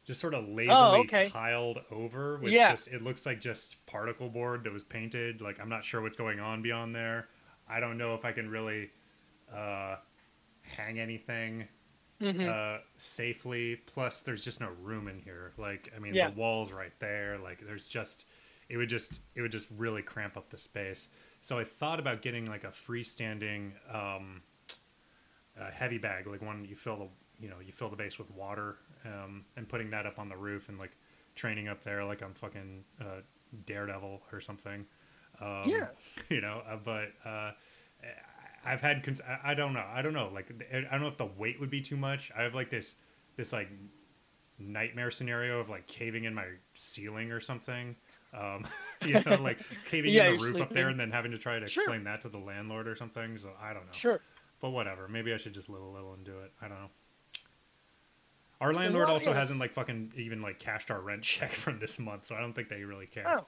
just 0.04 0.20
sort 0.20 0.34
of 0.34 0.48
lazily 0.50 0.70
Oh, 0.72 1.02
okay. 1.02 1.30
tiled 1.30 1.80
over 1.92 2.38
with 2.38 2.52
Yeah. 2.52 2.72
just. 2.72 2.88
It 2.88 3.04
looks 3.04 3.26
like 3.28 3.40
just 3.40 3.86
particle 3.86 4.28
board 4.28 4.64
that 4.64 4.74
was 4.74 4.84
painted. 4.84 5.40
Like 5.40 5.60
I'm 5.60 5.70
not 5.70 5.86
sure 5.86 6.02
what's 6.02 6.18
going 6.18 6.40
on 6.40 6.62
beyond 6.64 6.96
there. 6.96 7.28
I 7.68 7.80
don't 7.80 7.98
know 7.98 8.16
if 8.16 8.26
I 8.26 8.32
can 8.32 8.50
really 8.50 8.92
uh, 9.54 9.98
hang 10.62 11.00
anything 11.00 11.68
Mhm. 12.20 12.48
uh, 12.48 12.82
safely. 12.98 13.76
Plus, 13.76 14.22
there's 14.22 14.44
just 14.44 14.60
no 14.62 14.70
room 14.82 15.08
in 15.08 15.20
here. 15.20 15.54
Like, 15.58 15.92
I 15.96 16.00
mean, 16.00 16.14
Yeah. 16.16 16.30
the 16.30 16.36
walls 16.36 16.72
right 16.72 16.98
there. 17.00 17.38
Like, 17.38 17.60
there's 17.66 17.88
just 17.88 18.26
it 18.68 18.78
would 18.78 18.90
just 18.90 19.22
it 19.36 19.42
would 19.42 19.52
just 19.52 19.68
really 19.78 20.02
cramp 20.02 20.36
up 20.38 20.50
the 20.50 20.58
space. 20.58 21.08
So 21.42 21.60
I 21.60 21.64
thought 21.64 22.00
about 22.00 22.22
getting 22.24 22.46
like 22.48 22.64
a 22.64 22.70
freestanding 22.72 23.74
um, 23.94 24.42
uh, 25.60 25.72
heavy 25.72 25.98
bag, 26.00 26.26
like 26.28 26.42
one 26.42 26.66
you 26.66 26.76
fill 26.76 26.98
the 26.98 27.10
you 27.44 27.50
know 27.50 27.60
you 27.60 27.72
fill 27.72 27.90
the 27.90 27.96
base 27.96 28.18
with 28.18 28.32
water, 28.32 28.78
um, 29.06 29.46
and 29.56 29.68
putting 29.70 29.90
that 29.92 30.06
up 30.06 30.18
on 30.20 30.30
the 30.30 30.38
roof 30.38 30.70
and 30.70 30.80
like 30.80 30.92
training 31.36 31.68
up 31.68 31.84
there 31.84 32.04
like 32.06 32.22
I'm 32.24 32.34
fucking 32.34 32.84
uh, 33.02 33.22
Daredevil 33.66 34.24
or 34.32 34.42
something. 34.42 34.86
Um, 35.42 35.64
Yeah. 35.70 35.88
you 36.30 36.42
know, 36.42 36.62
uh, 36.70 36.78
but 36.84 37.10
uh, 37.26 37.52
I've 38.66 38.82
had 38.82 39.04
cons- 39.04 39.22
I, 39.22 39.52
I 39.52 39.54
don't 39.54 39.74
know 39.74 39.86
I 39.94 40.02
don't 40.02 40.14
know 40.14 40.30
like 40.34 40.52
I 40.74 40.82
don't 40.92 41.02
know 41.02 41.08
if 41.08 41.18
the 41.18 41.26
weight 41.38 41.60
would 41.60 41.70
be 41.70 41.82
too 41.82 41.98
much. 41.98 42.32
I 42.38 42.44
have 42.44 42.56
like 42.56 42.70
this 42.70 42.96
this 43.38 43.54
like 43.54 43.70
nightmare 44.58 45.12
scenario 45.12 45.60
of 45.60 45.70
like 45.70 45.86
caving 45.88 46.24
in 46.24 46.34
my 46.34 46.46
ceiling 46.74 47.32
or 47.32 47.40
something. 47.40 47.96
Um, 48.34 48.66
you 49.06 49.14
know, 49.26 49.36
like 49.36 49.60
caving 49.90 50.14
Yeah, 50.14 50.30
in 50.30 50.38
the 50.38 50.44
roof 50.44 50.62
up 50.62 50.72
there 50.74 50.90
and 50.90 51.00
then 51.00 51.12
having 51.12 51.32
to 51.32 51.38
try 51.38 51.60
to 51.60 51.68
Sure. 51.68 51.84
explain 51.84 52.04
that 52.06 52.22
to 52.22 52.30
the 52.30 52.38
landlord 52.38 52.88
or 52.88 52.96
something. 52.96 53.38
So 53.38 53.50
I 53.62 53.68
don't 53.74 53.86
know. 53.86 53.92
Sure. 53.92 54.20
But 54.62 54.70
whatever. 54.72 55.08
Maybe 55.08 55.34
I 55.34 55.38
should 55.38 55.54
just 55.54 55.70
live 55.70 55.82
a 55.82 55.86
little 55.88 56.14
and 56.14 56.24
do 56.24 56.40
it. 56.40 56.52
I 56.62 56.68
don't 56.68 56.80
know. 56.80 56.90
Our 58.62 58.74
landlord 58.74 59.10
also 59.10 59.32
yeah, 59.32 59.38
hasn't 59.38 59.60
like 59.60 59.74
fucking 59.74 60.14
even 60.16 60.42
like 60.42 60.60
cashed 60.60 60.90
our 60.90 61.02
rent 61.02 61.24
check 61.24 61.52
from 61.52 61.80
this 61.80 62.00
month, 62.00 62.26
so 62.28 62.36
I 62.36 62.40
don't 62.40 62.54
think 62.54 62.70
they 62.70 62.84
really 62.84 63.06
care. 63.06 63.26
Oh, 63.28 63.46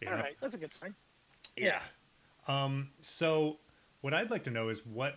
you 0.00 0.08
all 0.08 0.16
know? 0.16 0.22
right. 0.22 0.36
That's 0.40 0.54
a 0.54 0.58
good 0.58 0.72
sign. 0.72 0.94
Yeah. 1.56 1.80
Um. 2.48 2.90
So, 3.00 3.58
what 4.02 4.14
I'd 4.14 4.30
like 4.30 4.44
to 4.44 4.50
know 4.50 4.68
is 4.68 4.84
what, 4.86 5.16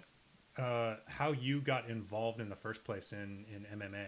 uh, 0.58 0.96
how 1.08 1.32
you 1.32 1.62
got 1.62 1.90
involved 1.90 2.40
in 2.42 2.50
the 2.50 2.56
first 2.56 2.84
place 2.84 3.12
in 3.14 3.46
in 3.54 3.66
MMA. 3.80 4.08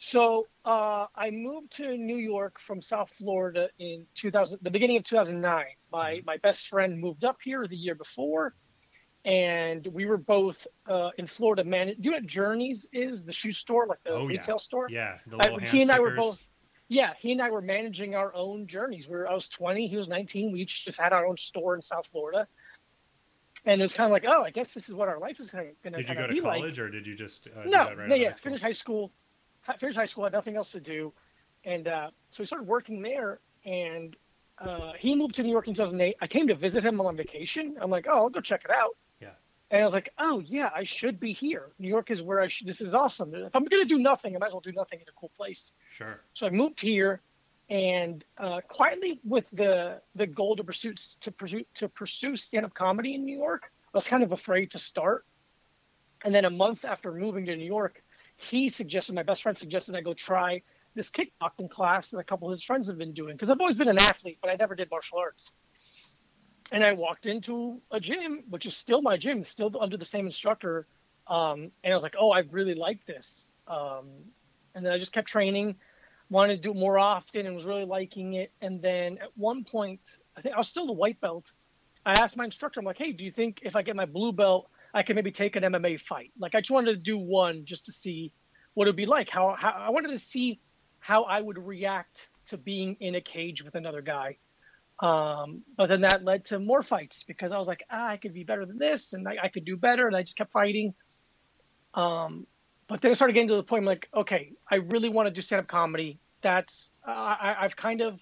So 0.00 0.46
uh, 0.64 1.06
I 1.16 1.30
moved 1.32 1.72
to 1.78 1.96
New 1.96 2.18
York 2.18 2.60
from 2.64 2.80
South 2.80 3.10
Florida 3.18 3.68
in 3.80 4.06
2000, 4.14 4.60
the 4.62 4.70
beginning 4.70 4.96
of 4.96 5.02
2009. 5.02 5.64
My 5.90 6.14
Mhm. 6.18 6.24
my 6.24 6.36
best 6.36 6.68
friend 6.68 7.00
moved 7.00 7.24
up 7.24 7.38
here 7.42 7.66
the 7.66 7.76
year 7.76 7.96
before, 7.96 8.54
and 9.24 9.84
we 9.88 10.06
were 10.06 10.16
both 10.16 10.68
uh, 10.86 11.10
in 11.18 11.26
Florida. 11.26 11.64
Man, 11.64 11.88
do 11.88 11.94
you 11.98 12.10
know 12.12 12.18
what 12.18 12.26
Journeys 12.26 12.86
is? 12.92 13.24
The 13.24 13.32
shoe 13.32 13.50
store, 13.50 13.88
like 13.88 13.98
the 14.04 14.10
Oh, 14.10 14.22
yeah. 14.28 14.38
retail 14.38 14.60
store. 14.60 14.86
Yeah, 14.88 15.18
the 15.26 15.34
I- 15.38 15.44
little 15.46 15.58
hand 15.58 15.70
he 15.72 15.82
and 15.82 15.90
I 15.90 15.98
were 15.98 16.14
both. 16.14 16.38
Yeah, 16.88 17.12
he 17.18 17.32
and 17.32 17.42
I 17.42 17.50
were 17.50 17.60
managing 17.60 18.14
our 18.14 18.34
own 18.34 18.66
journeys. 18.66 19.08
We 19.08 19.16
were, 19.16 19.28
I 19.28 19.34
was 19.34 19.48
20, 19.48 19.88
he 19.88 19.96
was 19.96 20.08
19. 20.08 20.52
We 20.52 20.62
each 20.62 20.86
just 20.86 20.98
had 20.98 21.12
our 21.12 21.26
own 21.26 21.36
store 21.36 21.74
in 21.74 21.82
South 21.82 22.06
Florida, 22.10 22.46
and 23.66 23.80
it 23.80 23.84
was 23.84 23.92
kind 23.92 24.06
of 24.06 24.12
like, 24.12 24.24
oh, 24.26 24.42
I 24.42 24.50
guess 24.50 24.72
this 24.72 24.88
is 24.88 24.94
what 24.94 25.08
our 25.08 25.18
life 25.18 25.38
is 25.40 25.50
going 25.50 25.66
to 25.66 25.72
be 25.82 25.90
like. 25.90 26.06
Did 26.06 26.08
you 26.08 26.14
go 26.14 26.26
to 26.26 26.32
be 26.32 26.40
like. 26.40 26.60
college 26.60 26.78
or 26.78 26.88
did 26.88 27.06
you 27.06 27.14
just 27.14 27.48
uh, 27.48 27.64
No, 27.66 27.94
right 27.94 28.08
no, 28.08 28.14
yeah. 28.14 28.28
high? 28.28 28.32
Finished 28.32 28.62
high 28.62 28.72
school. 28.72 29.12
Finished 29.78 29.98
high 29.98 30.06
school. 30.06 30.24
Had 30.24 30.32
nothing 30.32 30.56
else 30.56 30.72
to 30.72 30.80
do, 30.80 31.12
and 31.64 31.88
uh, 31.88 32.10
so 32.30 32.42
we 32.42 32.46
started 32.46 32.66
working 32.66 33.02
there. 33.02 33.40
And 33.66 34.16
uh, 34.58 34.92
he 34.98 35.14
moved 35.14 35.34
to 35.34 35.42
New 35.42 35.50
York 35.50 35.68
in 35.68 35.74
2008. 35.74 36.16
I 36.20 36.26
came 36.26 36.48
to 36.48 36.54
visit 36.54 36.84
him 36.84 37.00
on 37.00 37.16
vacation. 37.16 37.76
I'm 37.80 37.90
like, 37.90 38.06
oh, 38.08 38.16
I'll 38.16 38.30
go 38.30 38.40
check 38.40 38.64
it 38.64 38.70
out. 38.70 38.96
And 39.70 39.82
I 39.82 39.84
was 39.84 39.92
like, 39.92 40.12
oh 40.18 40.40
yeah, 40.40 40.70
I 40.74 40.84
should 40.84 41.20
be 41.20 41.32
here. 41.32 41.70
New 41.78 41.88
York 41.88 42.10
is 42.10 42.22
where 42.22 42.40
I 42.40 42.48
should. 42.48 42.66
This 42.66 42.80
is 42.80 42.94
awesome. 42.94 43.34
If 43.34 43.54
I'm 43.54 43.64
gonna 43.64 43.84
do 43.84 43.98
nothing, 43.98 44.34
I 44.34 44.38
might 44.38 44.46
as 44.48 44.52
well 44.52 44.62
do 44.62 44.72
nothing 44.72 45.00
in 45.00 45.08
a 45.08 45.12
cool 45.18 45.30
place. 45.36 45.72
Sure. 45.96 46.20
So 46.32 46.46
I 46.46 46.50
moved 46.50 46.80
here, 46.80 47.20
and 47.68 48.24
uh, 48.38 48.62
quietly 48.66 49.20
with 49.24 49.44
the 49.52 50.00
the 50.14 50.26
goal 50.26 50.56
to 50.56 50.64
pursue 50.64 50.94
to 51.20 51.30
pursue 51.30 51.64
to 51.74 51.88
pursue 51.88 52.34
stand 52.36 52.64
up 52.64 52.72
comedy 52.72 53.14
in 53.14 53.24
New 53.24 53.36
York. 53.36 53.70
I 53.92 53.96
was 53.96 54.06
kind 54.06 54.22
of 54.22 54.32
afraid 54.32 54.70
to 54.70 54.78
start, 54.78 55.26
and 56.24 56.34
then 56.34 56.46
a 56.46 56.50
month 56.50 56.84
after 56.84 57.12
moving 57.12 57.44
to 57.46 57.56
New 57.56 57.66
York, 57.66 58.02
he 58.36 58.70
suggested 58.70 59.14
my 59.14 59.22
best 59.22 59.42
friend 59.42 59.56
suggested 59.56 59.94
I 59.94 60.00
go 60.00 60.14
try 60.14 60.62
this 60.94 61.10
kickboxing 61.10 61.70
class 61.70 62.10
that 62.10 62.18
a 62.18 62.24
couple 62.24 62.48
of 62.48 62.52
his 62.52 62.62
friends 62.62 62.88
have 62.88 62.98
been 62.98 63.12
doing 63.12 63.34
because 63.34 63.50
I've 63.50 63.60
always 63.60 63.76
been 63.76 63.88
an 63.88 64.00
athlete, 64.00 64.38
but 64.40 64.50
I 64.50 64.56
never 64.56 64.74
did 64.74 64.90
martial 64.90 65.18
arts. 65.18 65.52
And 66.70 66.84
I 66.84 66.92
walked 66.92 67.26
into 67.26 67.80
a 67.90 67.98
gym, 67.98 68.44
which 68.50 68.66
is 68.66 68.76
still 68.76 69.00
my 69.00 69.16
gym, 69.16 69.42
still 69.42 69.70
under 69.80 69.96
the 69.96 70.04
same 70.04 70.26
instructor, 70.26 70.86
um, 71.26 71.70
and 71.82 71.92
I 71.92 71.94
was 71.94 72.02
like, 72.02 72.16
"Oh, 72.18 72.30
I 72.30 72.40
really 72.50 72.74
like 72.74 73.04
this." 73.06 73.52
Um, 73.66 74.08
and 74.74 74.84
then 74.84 74.92
I 74.92 74.98
just 74.98 75.12
kept 75.12 75.28
training 75.28 75.76
wanted 76.30 76.56
to 76.56 76.62
do 76.62 76.70
it 76.70 76.76
more 76.76 76.98
often 76.98 77.46
and 77.46 77.54
was 77.54 77.64
really 77.64 77.84
liking 77.84 78.34
it. 78.34 78.52
And 78.60 78.80
then 78.82 79.18
at 79.18 79.30
one 79.36 79.64
point, 79.64 80.00
I 80.36 80.40
think 80.40 80.54
I 80.54 80.58
was 80.58 80.68
still 80.68 80.86
the 80.86 80.92
white 80.92 81.20
belt. 81.20 81.52
I 82.04 82.14
asked 82.20 82.36
my 82.36 82.44
instructor, 82.44 82.80
I'm 82.80 82.86
like, 82.86 82.98
hey, 82.98 83.12
do 83.12 83.24
you 83.24 83.32
think 83.32 83.60
if 83.62 83.76
I 83.76 83.82
get 83.82 83.96
my 83.96 84.06
blue 84.06 84.32
belt, 84.32 84.70
I 84.94 85.02
can 85.02 85.16
maybe 85.16 85.30
take 85.30 85.56
an 85.56 85.62
MMA 85.62 86.00
fight? 86.00 86.32
Like, 86.38 86.54
I 86.54 86.60
just 86.60 86.70
wanted 86.70 86.94
to 86.94 87.02
do 87.02 87.18
one 87.18 87.64
just 87.64 87.84
to 87.86 87.92
see 87.92 88.32
what 88.74 88.86
it 88.86 88.90
would 88.90 88.96
be 88.96 89.06
like. 89.06 89.28
How, 89.28 89.56
how 89.58 89.70
I 89.70 89.90
wanted 89.90 90.08
to 90.08 90.18
see 90.18 90.60
how 91.00 91.24
I 91.24 91.40
would 91.40 91.58
react 91.58 92.28
to 92.46 92.56
being 92.56 92.96
in 93.00 93.14
a 93.14 93.20
cage 93.20 93.62
with 93.62 93.74
another 93.74 94.00
guy. 94.00 94.36
Um, 95.00 95.62
but 95.76 95.88
then 95.88 96.00
that 96.00 96.24
led 96.24 96.44
to 96.46 96.58
more 96.58 96.82
fights 96.82 97.24
because 97.26 97.52
I 97.52 97.58
was 97.58 97.68
like, 97.68 97.84
ah, 97.90 98.08
I 98.08 98.16
could 98.16 98.34
be 98.34 98.42
better 98.42 98.66
than 98.66 98.78
this 98.78 99.12
and 99.12 99.28
I, 99.28 99.36
I 99.44 99.48
could 99.48 99.64
do 99.64 99.76
better. 99.76 100.06
And 100.06 100.16
I 100.16 100.22
just 100.22 100.36
kept 100.36 100.52
fighting. 100.52 100.94
Um, 101.94 102.46
but 102.88 103.00
then 103.00 103.10
I 103.10 103.14
started 103.14 103.34
getting 103.34 103.48
to 103.48 103.56
the 103.56 103.62
point 103.62 103.82
I'm 103.82 103.86
like, 103.86 104.08
okay, 104.14 104.52
I 104.70 104.76
really 104.76 105.08
want 105.08 105.26
to 105.28 105.30
do 105.30 105.40
stand 105.40 105.60
up 105.60 105.68
comedy. 105.68 106.18
That's 106.42 106.90
uh, 107.06 107.10
I, 107.10 107.56
I've 107.60 107.76
kind 107.76 108.00
of 108.00 108.18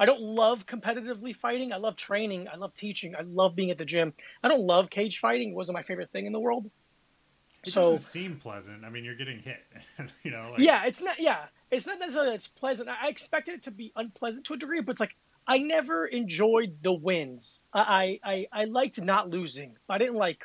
I 0.00 0.06
don't 0.06 0.20
love 0.20 0.64
competitively 0.66 1.34
fighting. 1.34 1.72
I 1.72 1.76
love 1.76 1.96
training. 1.96 2.46
I 2.52 2.56
love 2.56 2.74
teaching. 2.74 3.14
I 3.16 3.22
love 3.22 3.56
being 3.56 3.70
at 3.70 3.78
the 3.78 3.84
gym. 3.84 4.12
I 4.42 4.48
don't 4.48 4.60
love 4.60 4.90
cage 4.90 5.18
fighting. 5.18 5.50
It 5.50 5.54
wasn't 5.56 5.74
my 5.74 5.82
favorite 5.82 6.10
thing 6.10 6.26
in 6.26 6.32
the 6.32 6.38
world. 6.38 6.70
It 7.66 7.72
so 7.72 7.92
doesn't 7.92 8.06
seem 8.06 8.36
pleasant. 8.36 8.84
I 8.84 8.90
mean, 8.90 9.04
you're 9.04 9.16
getting 9.16 9.40
hit. 9.40 9.58
you 10.22 10.30
know. 10.30 10.50
Like, 10.52 10.60
yeah, 10.60 10.84
it's 10.84 11.02
not. 11.02 11.18
Yeah, 11.18 11.46
it's 11.70 11.86
not 11.86 11.98
necessarily 11.98 12.30
that 12.30 12.36
it's 12.36 12.46
pleasant. 12.46 12.88
I 12.88 13.06
I 13.06 13.08
expected 13.08 13.54
it 13.54 13.62
to 13.64 13.72
be 13.72 13.92
unpleasant 13.96 14.44
to 14.46 14.54
a 14.54 14.56
degree, 14.56 14.80
but 14.80 14.92
it's 14.92 15.00
like 15.00 15.16
I 15.48 15.58
never 15.58 16.06
enjoyed 16.06 16.76
the 16.82 16.92
wins. 16.92 17.62
I 17.72 18.20
I, 18.22 18.46
I 18.52 18.64
liked 18.66 19.00
not 19.00 19.30
losing. 19.30 19.76
I 19.88 19.96
didn't 19.96 20.16
like. 20.16 20.44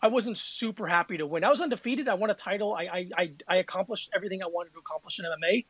I 0.00 0.06
wasn't 0.06 0.38
super 0.38 0.86
happy 0.86 1.16
to 1.18 1.26
win. 1.26 1.42
I 1.42 1.50
was 1.50 1.60
undefeated. 1.60 2.06
I 2.08 2.14
won 2.14 2.30
a 2.30 2.34
title. 2.34 2.72
I 2.72 2.84
I 2.84 3.08
I, 3.18 3.30
I 3.48 3.56
accomplished 3.56 4.10
everything 4.14 4.42
I 4.42 4.46
wanted 4.46 4.72
to 4.74 4.78
accomplish 4.78 5.18
in 5.18 5.24
MMA, 5.24 5.66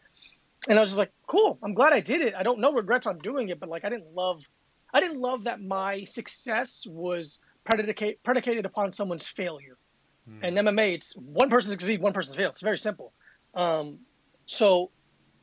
and 0.69 0.79
I 0.79 0.83
was 0.83 0.91
just 0.91 0.99
like, 0.99 1.13
cool. 1.27 1.59
I'm 1.63 1.73
glad 1.73 1.95
I 1.95 2.01
did 2.01 2.21
it. 2.21 2.35
I 2.35 2.43
don't 2.43 2.61
know 2.61 2.73
regrets 2.73 3.07
on 3.07 3.19
doing 3.19 3.49
it, 3.49 3.59
but 3.59 3.71
like 3.71 3.87
I 3.87 3.89
didn't 3.89 4.15
love. 4.15 4.43
I 4.93 5.01
didn't 5.01 5.21
love 5.21 5.45
that 5.45 5.63
my 5.63 6.05
success 6.05 6.87
was 6.87 7.39
predicated 7.65 8.23
predicated 8.23 8.67
upon 8.67 8.93
someone's 8.93 9.27
failure. 9.27 9.79
Hmm. 10.29 10.45
And 10.45 10.59
MMA, 10.59 10.95
it's 10.95 11.15
one 11.15 11.49
person 11.49 11.71
succeed, 11.71 12.03
one 12.03 12.13
person 12.13 12.35
fail. 12.35 12.51
It's 12.51 12.61
very 12.61 12.79
simple. 12.79 13.15
Um, 13.55 14.01
so 14.45 14.91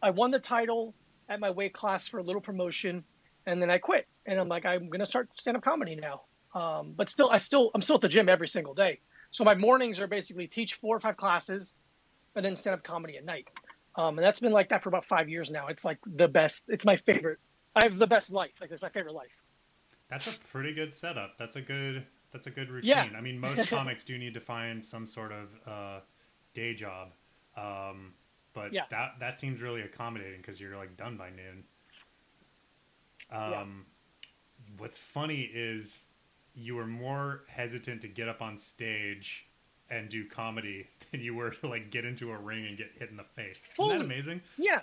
I 0.01 0.11
won 0.11 0.29
the 0.29 0.39
title 0.39 0.93
at 1.27 1.39
my 1.39 1.49
weight 1.49 1.73
class 1.73 2.07
for 2.07 2.19
a 2.19 2.23
little 2.23 2.41
promotion, 2.41 3.03
and 3.45 3.61
then 3.61 3.69
I 3.69 3.77
quit. 3.77 4.07
And 4.25 4.39
I'm 4.39 4.47
like, 4.47 4.65
I'm 4.65 4.89
gonna 4.89 5.05
start 5.05 5.29
stand 5.37 5.57
up 5.57 5.63
comedy 5.63 5.95
now. 5.95 6.21
Um, 6.59 6.93
but 6.95 7.09
still, 7.09 7.29
I 7.29 7.37
still, 7.37 7.69
I'm 7.75 7.81
still 7.81 7.95
at 7.95 8.01
the 8.01 8.07
gym 8.07 8.29
every 8.29 8.47
single 8.47 8.73
day. 8.73 8.99
So 9.31 9.43
my 9.43 9.55
mornings 9.55 9.99
are 9.99 10.07
basically 10.07 10.47
teach 10.47 10.75
four 10.75 10.95
or 10.95 10.99
five 11.01 11.17
classes, 11.17 11.73
and 12.35 12.45
then 12.45 12.55
stand 12.55 12.75
up 12.75 12.83
comedy 12.83 13.17
at 13.17 13.25
night. 13.25 13.47
Um, 13.97 14.17
and 14.17 14.25
that's 14.25 14.39
been 14.39 14.53
like 14.53 14.69
that 14.69 14.81
for 14.83 14.89
about 14.89 15.05
five 15.05 15.27
years 15.29 15.49
now. 15.49 15.67
It's 15.67 15.83
like 15.85 15.97
the 16.05 16.27
best. 16.27 16.63
It's 16.67 16.85
my 16.85 16.95
favorite. 16.97 17.39
I 17.75 17.83
have 17.83 17.97
the 17.97 18.07
best 18.07 18.29
life. 18.31 18.51
Like 18.61 18.71
it's 18.71 18.81
my 18.81 18.89
favorite 18.89 19.13
life. 19.13 19.31
That's 20.09 20.33
a 20.33 20.39
pretty 20.39 20.73
good 20.73 20.93
setup. 20.93 21.37
That's 21.37 21.55
a 21.55 21.61
good. 21.61 22.05
That's 22.31 22.47
a 22.47 22.51
good 22.51 22.69
routine. 22.69 22.89
Yeah. 22.89 23.17
I 23.17 23.21
mean, 23.21 23.39
most 23.39 23.67
comics 23.69 24.03
do 24.03 24.17
need 24.17 24.33
to 24.33 24.41
find 24.41 24.83
some 24.85 25.07
sort 25.07 25.31
of 25.31 25.49
uh, 25.65 25.99
day 26.53 26.73
job, 26.73 27.11
um, 27.55 28.13
but 28.53 28.73
Yeah. 28.73 28.83
that 28.91 29.15
that 29.19 29.37
seems 29.37 29.61
really 29.61 29.81
accommodating 29.81 30.41
because 30.41 30.59
you're 30.59 30.75
like 30.75 30.97
done 30.97 31.15
by 31.15 31.29
noon. 31.29 31.63
Um, 33.35 33.51
Yeah. 33.51 33.65
What's 34.77 34.97
funny 34.97 35.49
is 35.53 36.05
you 36.53 36.75
were 36.75 36.87
more 36.87 37.43
hesitant 37.47 38.01
to 38.01 38.07
get 38.07 38.27
up 38.27 38.41
on 38.41 38.57
stage 38.57 39.45
and 39.89 40.09
do 40.09 40.27
comedy 40.27 40.87
than 41.11 41.21
you 41.21 41.35
were 41.35 41.51
to 41.51 41.67
like 41.67 41.91
get 41.91 42.05
into 42.05 42.31
a 42.31 42.37
ring 42.37 42.65
and 42.65 42.77
get 42.77 42.91
hit 42.97 43.09
in 43.09 43.17
the 43.17 43.23
face. 43.35 43.69
Isn't 43.79 43.97
that 43.97 44.03
amazing? 44.03 44.41
Yeah. 44.57 44.81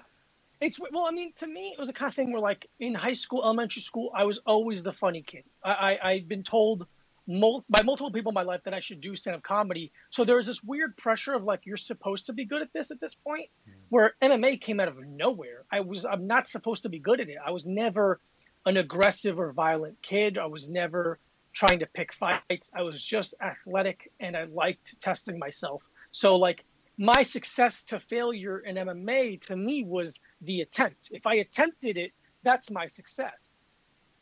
It's 0.60 0.78
well, 0.78 1.06
I 1.06 1.10
mean, 1.10 1.32
to 1.38 1.46
me, 1.48 1.74
it 1.76 1.80
was 1.80 1.88
a 1.88 1.92
kind 1.92 2.08
of 2.08 2.14
thing 2.14 2.30
where, 2.30 2.40
like, 2.40 2.68
in 2.78 2.94
high 2.94 3.14
school, 3.14 3.42
elementary 3.42 3.82
school, 3.82 4.12
I 4.14 4.22
was 4.22 4.38
always 4.46 4.84
the 4.84 4.92
funny 4.92 5.20
kid. 5.20 5.42
I, 5.64 5.72
I 5.72 6.10
I'd 6.10 6.28
been 6.28 6.44
told 6.44 6.86
mul- 7.26 7.64
by 7.68 7.82
multiple 7.82 8.12
people 8.12 8.30
in 8.30 8.34
my 8.34 8.44
life 8.44 8.60
that 8.64 8.72
I 8.72 8.78
should 8.78 9.00
do 9.00 9.16
stand-up 9.16 9.42
comedy. 9.42 9.90
So 10.10 10.24
there 10.24 10.36
was 10.36 10.46
this 10.46 10.62
weird 10.62 10.96
pressure 10.96 11.32
of 11.34 11.42
like, 11.42 11.62
you're 11.64 11.76
supposed 11.76 12.26
to 12.26 12.32
be 12.32 12.44
good 12.44 12.62
at 12.62 12.72
this 12.72 12.92
at 12.92 13.00
this 13.00 13.12
point, 13.12 13.48
where 13.88 14.14
MMA 14.22 14.60
came 14.60 14.78
out 14.78 14.86
of 14.86 14.98
nowhere. 15.04 15.64
I 15.72 15.80
was, 15.80 16.04
I'm 16.04 16.28
not 16.28 16.46
supposed 16.46 16.82
to 16.82 16.88
be 16.88 17.00
good 17.00 17.18
at 17.18 17.28
it. 17.28 17.38
I 17.44 17.50
was 17.50 17.66
never 17.66 18.20
an 18.66 18.76
aggressive 18.76 19.38
or 19.38 19.52
violent 19.52 20.00
kid. 20.02 20.38
I 20.38 20.46
was 20.46 20.68
never 20.68 21.18
trying 21.52 21.80
to 21.80 21.86
pick 21.86 22.12
fights. 22.14 22.68
I 22.74 22.82
was 22.82 23.02
just 23.02 23.34
athletic, 23.42 24.10
and 24.20 24.36
I 24.36 24.44
liked 24.44 25.00
testing 25.00 25.38
myself. 25.38 25.82
So 26.12 26.36
like 26.36 26.64
my 26.98 27.22
success 27.22 27.82
to 27.84 28.00
failure 28.00 28.60
in 28.60 28.76
MMA 28.76 29.40
to 29.42 29.56
me 29.56 29.84
was 29.84 30.20
the 30.42 30.60
attempt. 30.60 31.08
If 31.10 31.26
I 31.26 31.36
attempted 31.36 31.96
it, 31.96 32.12
that's 32.44 32.70
my 32.70 32.86
success. 32.86 33.60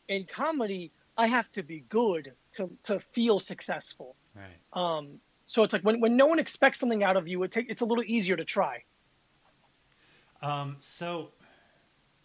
In 0.07 0.25
comedy, 0.25 0.91
I 1.17 1.27
have 1.27 1.51
to 1.53 1.63
be 1.63 1.81
good 1.89 2.31
to, 2.53 2.69
to 2.83 2.99
feel 3.13 3.39
successful. 3.39 4.15
Right. 4.35 4.57
Um, 4.73 5.19
so 5.45 5.63
it's 5.63 5.73
like 5.73 5.83
when, 5.83 5.99
when 5.99 6.15
no 6.15 6.25
one 6.25 6.39
expects 6.39 6.79
something 6.79 7.03
out 7.03 7.17
of 7.17 7.27
you, 7.27 7.43
it 7.43 7.51
take, 7.51 7.69
it's 7.69 7.81
a 7.81 7.85
little 7.85 8.03
easier 8.05 8.37
to 8.37 8.45
try. 8.45 8.83
Um, 10.41 10.77
so 10.79 11.29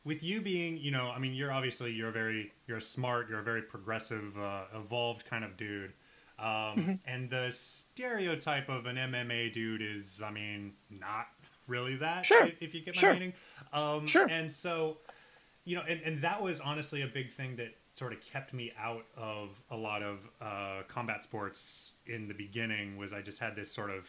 with 0.07 0.23
you 0.23 0.41
being, 0.41 0.79
you 0.79 0.91
know, 0.91 1.11
I 1.15 1.19
mean, 1.19 1.35
you're 1.35 1.53
obviously 1.53 1.93
you're 1.93 2.09
a 2.09 2.13
very 2.13 2.53
you're 2.67 2.79
a 2.79 2.83
smart, 2.83 3.29
you're 3.29 3.41
a 3.41 3.45
very 3.45 3.61
progressive, 3.63 4.39
uh, 4.39 4.63
evolved 4.75 5.27
kind 5.27 5.45
of 5.45 5.57
dude. 5.59 5.93
Um, 6.39 6.47
Mm-hmm. 6.47 6.93
and 7.07 7.29
the 7.31 7.51
stereotype 7.51 8.69
of 8.69 8.87
an 8.87 8.97
MMA 8.97 9.53
dude 9.53 9.83
is, 9.83 10.23
I 10.25 10.31
mean, 10.31 10.75
not 10.91 11.27
really 11.67 11.97
that. 11.97 12.25
Sure. 12.27 12.45
If, 12.47 12.63
if 12.63 12.75
you 12.75 12.83
get 12.83 12.95
my 12.97 13.01
Sure. 13.01 13.13
meaning. 13.15 13.33
Um, 13.73 14.07
Sure. 14.07 14.27
And 14.29 14.51
so, 14.51 14.99
you 15.65 15.77
know, 15.77 15.83
and, 15.89 16.01
and 16.03 16.23
that 16.23 16.41
was 16.43 16.61
honestly 16.61 17.03
a 17.03 17.07
big 17.07 17.33
thing 17.33 17.57
that 17.57 17.75
sort 17.95 18.13
of 18.13 18.21
kept 18.21 18.53
me 18.53 18.71
out 18.79 19.07
of 19.17 19.61
a 19.71 19.77
lot 19.77 20.03
of 20.03 20.19
uh, 20.41 20.83
combat 20.89 21.25
sports 21.25 21.93
in 22.07 22.29
the 22.29 22.35
beginning 22.35 22.97
was 22.99 23.13
I 23.15 23.23
just 23.23 23.39
had 23.41 23.57
this 23.57 23.73
sort 23.73 23.91
of 23.91 24.07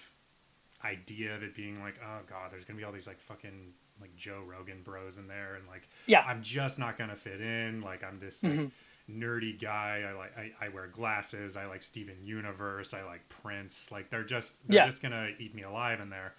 idea 0.83 1.33
of 1.33 1.41
it 1.43 1.55
being 1.55 1.79
like, 1.81 1.95
oh 2.03 2.19
god, 2.29 2.51
there's 2.51 2.65
gonna 2.65 2.77
be 2.77 2.83
all 2.83 2.91
these 2.91 3.07
like 3.07 3.19
fucking 3.21 3.73
like 4.01 4.15
Joe 4.15 4.41
Rogan 4.45 4.81
bros 4.83 5.17
in 5.17 5.27
there, 5.27 5.55
and 5.55 5.67
like, 5.67 5.87
Yeah. 6.05 6.21
I'm 6.21 6.41
just 6.43 6.79
not 6.79 6.97
gonna 6.97 7.15
fit 7.15 7.41
in. 7.41 7.81
Like, 7.81 8.03
I'm 8.03 8.19
this 8.19 8.43
like 8.43 8.53
Mhm. 8.53 8.71
nerdy 9.09 9.59
guy. 9.59 10.03
I 10.07 10.13
like 10.13 10.37
I, 10.37 10.51
I 10.65 10.69
wear 10.69 10.87
glasses. 10.87 11.55
I 11.57 11.65
like 11.65 11.81
Steven 11.83 12.17
Universe. 12.25 12.93
I 12.93 13.03
like 13.03 13.27
Prince. 13.29 13.91
Like, 13.91 14.09
they're 14.09 14.23
just 14.23 14.67
they're 14.67 14.77
Yeah. 14.77 14.85
just 14.85 15.01
gonna 15.01 15.29
eat 15.39 15.53
me 15.55 15.63
alive 15.63 15.99
in 15.99 16.09
there, 16.09 16.33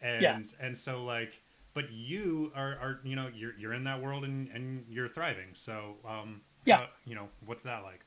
and 0.00 0.22
Yeah. 0.22 0.40
and 0.60 0.76
so 0.76 1.04
like. 1.04 1.40
But 1.72 1.92
you 1.92 2.50
are, 2.56 2.72
are, 2.80 3.00
you 3.04 3.14
know, 3.14 3.28
you're 3.32 3.56
you're 3.56 3.72
in 3.74 3.84
that 3.84 4.02
world 4.02 4.24
and, 4.24 4.48
and 4.48 4.84
you're 4.88 5.08
thriving. 5.08 5.50
So, 5.52 5.98
um, 6.04 6.40
Yeah. 6.64 6.86
you 7.04 7.14
know, 7.14 7.28
what's 7.46 7.62
that 7.62 7.84
like? 7.84 8.00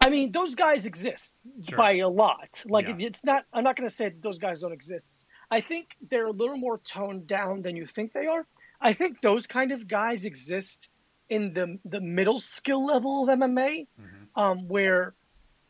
I 0.00 0.10
mean, 0.10 0.30
those 0.30 0.54
guys 0.54 0.86
exist 0.86 1.34
Sure. 1.68 1.76
by 1.76 1.94
a 1.96 2.08
lot. 2.08 2.62
Like 2.66 2.86
Yeah. 2.86 2.94
it's 3.00 3.24
not. 3.24 3.46
I'm 3.52 3.64
not 3.64 3.74
going 3.74 3.88
to 3.88 3.92
say 3.94 4.10
those 4.20 4.38
guys 4.38 4.60
don't 4.60 4.70
exist. 4.72 5.26
I 5.50 5.60
think 5.60 5.88
they're 6.10 6.26
a 6.26 6.30
little 6.32 6.56
more 6.58 6.78
toned 6.78 7.26
down 7.26 7.62
than 7.62 7.76
you 7.76 7.86
think 7.86 8.12
they 8.12 8.26
are. 8.26 8.46
I 8.80 8.92
think 8.92 9.20
those 9.20 9.46
kind 9.46 9.72
of 9.72 9.88
guys 9.88 10.24
exist 10.24 10.88
in 11.28 11.52
the 11.54 11.78
the 11.84 12.00
middle 12.00 12.40
skill 12.40 12.84
level 12.86 13.22
of 13.22 13.28
MMA, 13.28 13.86
Mhm. 14.00 14.28
um, 14.36 14.68
where 14.68 15.14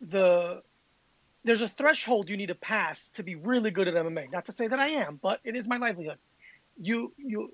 the 0.01 0.63
there's 1.45 1.63
a 1.63 1.69
threshold 1.69 2.29
you 2.29 2.37
need 2.37 2.47
to 2.47 2.55
pass 2.55 3.09
to 3.11 3.23
be 3.23 3.35
really 3.37 3.71
good 3.71 3.89
at 3.89 3.95
MMA. 3.95 4.31
Not 4.31 4.47
to 4.47 4.53
say 4.53 4.67
that 4.69 4.79
I 4.79 4.89
am, 4.89 5.17
but 5.23 5.41
it 5.45 5.57
is 5.57 5.67
my 5.69 5.77
livelihood. 5.79 6.19
You 6.81 7.15
you 7.17 7.53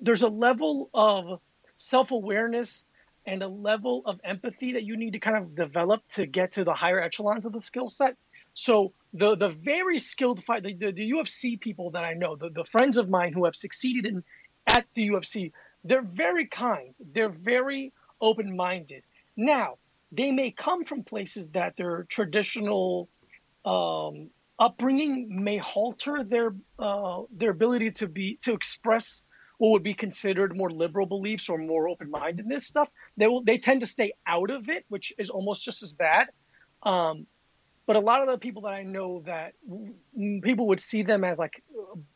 there's 0.00 0.22
a 0.22 0.28
level 0.28 0.90
of 0.94 1.40
self-awareness 1.76 2.86
and 3.26 3.42
a 3.42 3.48
level 3.48 4.02
of 4.06 4.20
empathy 4.24 4.72
that 4.72 4.82
you 4.82 4.96
need 4.96 5.12
to 5.12 5.18
kind 5.20 5.36
of 5.36 5.54
develop 5.54 6.02
to 6.08 6.26
get 6.26 6.52
to 6.52 6.64
the 6.64 6.74
higher 6.74 7.00
echelons 7.00 7.46
of 7.46 7.52
the 7.52 7.60
skill 7.60 7.88
set. 7.88 8.16
So 8.54 8.92
the 9.12 9.36
the 9.36 9.50
very 9.50 9.98
skilled 9.98 10.44
fight 10.44 10.62
the, 10.62 10.74
the, 10.74 10.92
the 10.92 11.10
UFC 11.10 11.60
people 11.60 11.90
that 11.92 12.04
I 12.04 12.14
know, 12.14 12.36
the, 12.36 12.50
the 12.50 12.64
friends 12.64 12.96
of 12.96 13.08
mine 13.08 13.32
who 13.32 13.44
have 13.44 13.56
succeeded 13.56 14.06
in 14.06 14.22
at 14.68 14.86
the 14.94 15.08
UFC, 15.08 15.52
they're 15.84 16.02
very 16.02 16.46
kind. 16.46 16.94
They're 17.14 17.28
very 17.28 17.92
open 18.20 18.54
minded. 18.56 19.02
Now, 19.36 19.78
they 20.12 20.30
may 20.30 20.50
come 20.50 20.84
from 20.84 21.02
places 21.02 21.48
that 21.50 21.76
their 21.76 22.04
traditional 22.08 23.08
um, 23.64 24.30
upbringing 24.58 25.42
may 25.42 25.58
halter 25.58 26.22
their 26.22 26.54
uh, 26.78 27.22
their 27.34 27.50
ability 27.50 27.90
to 27.92 28.06
be 28.06 28.38
to 28.42 28.52
express 28.52 29.22
what 29.58 29.70
would 29.70 29.82
be 29.82 29.94
considered 29.94 30.56
more 30.56 30.70
liberal 30.70 31.06
beliefs 31.06 31.48
or 31.48 31.56
more 31.56 31.88
open 31.88 32.10
mindedness 32.10 32.66
stuff. 32.66 32.88
They 33.16 33.26
will 33.26 33.42
they 33.42 33.58
tend 33.58 33.80
to 33.80 33.86
stay 33.86 34.12
out 34.26 34.50
of 34.50 34.68
it, 34.68 34.84
which 34.88 35.12
is 35.18 35.30
almost 35.30 35.64
just 35.64 35.82
as 35.82 35.92
bad. 35.92 36.28
Um, 36.82 37.26
but 37.92 38.02
a 38.02 38.06
lot 38.06 38.22
of 38.22 38.28
the 38.28 38.38
people 38.38 38.62
that 38.62 38.72
I 38.72 38.84
know 38.84 39.22
that 39.26 39.52
people 40.42 40.68
would 40.68 40.80
see 40.80 41.02
them 41.02 41.24
as 41.24 41.38
like 41.38 41.62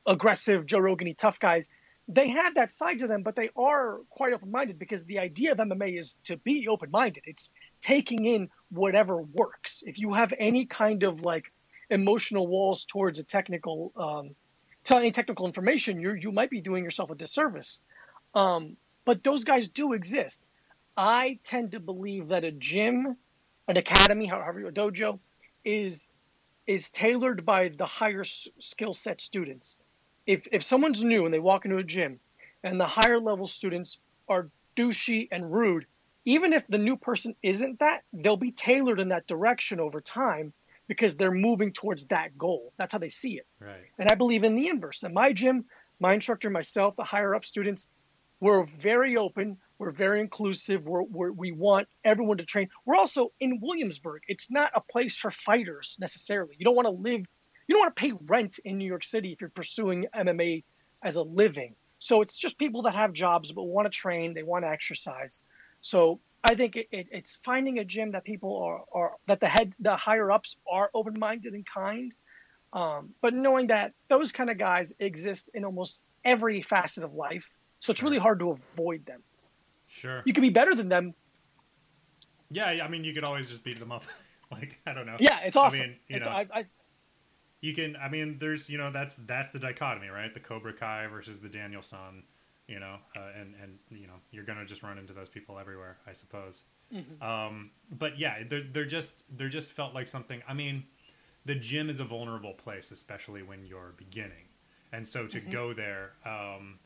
aggressive 0.06 0.64
Joe 0.64 0.78
Rogan 0.78 1.14
tough 1.14 1.38
guys, 1.38 1.68
they 2.08 2.30
have 2.30 2.54
that 2.54 2.72
side 2.72 3.00
to 3.00 3.06
them, 3.06 3.22
but 3.22 3.36
they 3.36 3.50
are 3.54 3.98
quite 4.08 4.32
open 4.32 4.50
minded 4.50 4.78
because 4.78 5.04
the 5.04 5.18
idea 5.18 5.52
of 5.52 5.58
MMA 5.58 5.98
is 5.98 6.16
to 6.24 6.38
be 6.38 6.66
open 6.66 6.90
minded. 6.90 7.24
It's 7.26 7.50
taking 7.82 8.24
in 8.24 8.48
whatever 8.70 9.20
works. 9.20 9.82
If 9.84 9.98
you 9.98 10.14
have 10.14 10.32
any 10.38 10.64
kind 10.64 11.02
of 11.02 11.20
like 11.20 11.44
emotional 11.90 12.46
walls 12.46 12.86
towards 12.86 13.18
a 13.18 13.24
technical 13.24 13.92
um, 13.96 14.34
any 14.90 15.12
technical 15.12 15.46
information, 15.46 16.00
you 16.00 16.14
you 16.14 16.32
might 16.32 16.48
be 16.48 16.62
doing 16.62 16.84
yourself 16.84 17.10
a 17.10 17.14
disservice. 17.14 17.82
Um, 18.34 18.78
but 19.04 19.22
those 19.22 19.44
guys 19.44 19.68
do 19.68 19.92
exist. 19.92 20.40
I 20.96 21.38
tend 21.44 21.72
to 21.72 21.80
believe 21.80 22.28
that 22.28 22.44
a 22.44 22.50
gym, 22.50 23.18
an 23.68 23.76
academy, 23.76 24.24
however 24.24 24.66
a 24.66 24.72
dojo, 24.72 25.18
is 25.66 26.12
is 26.66 26.90
tailored 26.90 27.44
by 27.44 27.68
the 27.68 27.86
higher 27.86 28.22
s- 28.22 28.48
skill 28.58 28.94
set 28.94 29.20
students. 29.20 29.76
If 30.26 30.46
if 30.50 30.62
someone's 30.62 31.04
new 31.04 31.24
and 31.26 31.34
they 31.34 31.38
walk 31.38 31.64
into 31.64 31.76
a 31.76 31.82
gym, 31.82 32.20
and 32.64 32.80
the 32.80 32.86
higher 32.86 33.20
level 33.20 33.46
students 33.46 33.98
are 34.28 34.50
douchey 34.76 35.28
and 35.30 35.52
rude, 35.52 35.86
even 36.24 36.52
if 36.52 36.66
the 36.68 36.78
new 36.78 36.96
person 36.96 37.34
isn't 37.42 37.78
that, 37.80 38.02
they'll 38.12 38.36
be 38.36 38.52
tailored 38.52 39.00
in 39.00 39.08
that 39.10 39.26
direction 39.26 39.78
over 39.80 40.00
time 40.00 40.52
because 40.88 41.16
they're 41.16 41.30
moving 41.30 41.72
towards 41.72 42.06
that 42.06 42.36
goal. 42.38 42.72
That's 42.78 42.92
how 42.92 42.98
they 42.98 43.08
see 43.08 43.34
it. 43.38 43.46
Right. 43.60 43.86
And 43.98 44.08
I 44.08 44.14
believe 44.14 44.44
in 44.44 44.56
the 44.56 44.68
inverse. 44.68 45.02
In 45.02 45.14
my 45.14 45.32
gym, 45.32 45.64
my 46.00 46.14
instructor, 46.14 46.50
myself, 46.50 46.94
the 46.96 47.04
higher 47.04 47.34
up 47.34 47.44
students, 47.44 47.88
we're 48.40 48.66
very 48.80 49.16
open. 49.16 49.58
We're 49.78 49.90
very 49.90 50.20
inclusive. 50.20 50.84
We're, 50.84 51.02
we're, 51.02 51.32
we 51.32 51.52
want 51.52 51.88
everyone 52.04 52.38
to 52.38 52.44
train. 52.44 52.68
We're 52.84 52.96
also 52.96 53.32
in 53.40 53.60
Williamsburg. 53.60 54.22
It's 54.28 54.50
not 54.50 54.70
a 54.74 54.80
place 54.80 55.16
for 55.16 55.30
fighters 55.30 55.96
necessarily. 55.98 56.54
You 56.58 56.64
don't 56.64 56.76
want 56.76 56.86
to 56.86 56.90
live, 56.90 57.20
you 57.66 57.74
don't 57.74 57.80
want 57.80 57.96
to 57.96 58.00
pay 58.00 58.12
rent 58.26 58.58
in 58.64 58.78
New 58.78 58.86
York 58.86 59.04
City 59.04 59.32
if 59.32 59.40
you're 59.40 59.50
pursuing 59.50 60.06
MMA 60.14 60.64
as 61.02 61.16
a 61.16 61.22
living. 61.22 61.74
So 61.98 62.22
it's 62.22 62.36
just 62.36 62.58
people 62.58 62.82
that 62.82 62.94
have 62.94 63.12
jobs 63.12 63.52
but 63.52 63.64
want 63.64 63.86
to 63.86 63.90
train, 63.90 64.34
they 64.34 64.42
want 64.42 64.64
to 64.64 64.68
exercise. 64.68 65.40
So 65.82 66.20
I 66.44 66.54
think 66.54 66.76
it, 66.76 66.88
it, 66.90 67.06
it's 67.10 67.38
finding 67.44 67.78
a 67.78 67.84
gym 67.84 68.12
that 68.12 68.24
people 68.24 68.56
are, 68.62 68.84
are 68.92 69.12
that 69.28 69.40
the 69.40 69.48
head, 69.48 69.72
the 69.80 69.96
higher 69.96 70.30
ups 70.30 70.56
are 70.70 70.90
open 70.94 71.14
minded 71.18 71.54
and 71.54 71.66
kind 71.66 72.12
um, 72.72 73.14
but 73.22 73.32
knowing 73.32 73.68
that 73.68 73.92
those 74.08 74.32
kind 74.32 74.50
of 74.50 74.58
guys 74.58 74.92
exist 74.98 75.48
in 75.54 75.64
almost 75.64 76.02
every 76.24 76.62
facet 76.62 77.04
of 77.04 77.14
life, 77.14 77.48
so 77.80 77.90
it's 77.90 78.02
really 78.02 78.18
hard 78.18 78.38
to 78.40 78.50
avoid 78.50 79.06
them. 79.06 79.22
Sure. 79.96 80.22
You 80.26 80.32
can 80.34 80.42
be 80.42 80.50
better 80.50 80.74
than 80.74 80.88
them. 80.88 81.14
Yeah, 82.50 82.66
I 82.66 82.88
mean, 82.88 83.02
you 83.04 83.12
could 83.14 83.24
always 83.24 83.48
just 83.48 83.64
beat 83.64 83.78
them 83.80 83.90
up. 83.90 84.04
like, 84.52 84.78
I 84.86 84.92
don't 84.92 85.06
know. 85.06 85.16
Yeah, 85.18 85.40
it's 85.40 85.56
awesome. 85.56 85.80
I 85.80 85.82
mean, 85.86 85.96
you 86.08 86.16
It's- 86.16 86.26
know, 86.28 86.36
I, 86.54 86.60
I, 86.60 86.64
you 87.60 87.74
can. 87.74 87.96
I 87.96 88.08
mean, 88.08 88.36
there's, 88.38 88.68
you 88.68 88.78
know, 88.78 88.92
that's 88.92 89.16
that's 89.26 89.48
the 89.48 89.58
dichotomy, 89.58 90.08
right? 90.08 90.32
The 90.32 90.40
Cobra 90.40 90.72
Kai 90.72 91.06
versus 91.08 91.40
the 91.40 91.48
Daniel-san. 91.48 92.22
You 92.68 92.80
know, 92.80 92.96
uh, 93.16 93.20
and 93.40 93.54
and 93.62 93.78
you 93.90 94.06
know, 94.08 94.14
you're 94.32 94.44
gonna 94.44 94.64
just 94.66 94.82
run 94.82 94.98
into 94.98 95.12
those 95.12 95.28
people 95.28 95.56
everywhere, 95.58 95.96
I 96.06 96.12
suppose. 96.12 96.64
Mhm. 96.92 97.22
Um, 97.22 97.70
but 97.96 98.18
yeah, 98.18 98.42
they're 98.48 98.64
they're 98.72 98.84
just 98.84 99.22
they're 99.36 99.48
just 99.48 99.70
felt 99.72 99.94
like 99.94 100.06
something. 100.08 100.42
I 100.48 100.52
mean, 100.54 100.84
the 101.44 101.54
gym 101.54 101.88
is 101.88 102.00
a 102.00 102.04
vulnerable 102.04 102.52
place, 102.54 102.90
especially 102.90 103.42
when 103.44 103.64
you're 103.64 103.94
beginning, 103.96 104.46
and 104.92 105.06
so 105.06 105.26
to 105.28 105.40
Mhm. 105.40 105.50
go 105.50 105.72
there 105.74 106.12
um, 106.24 106.78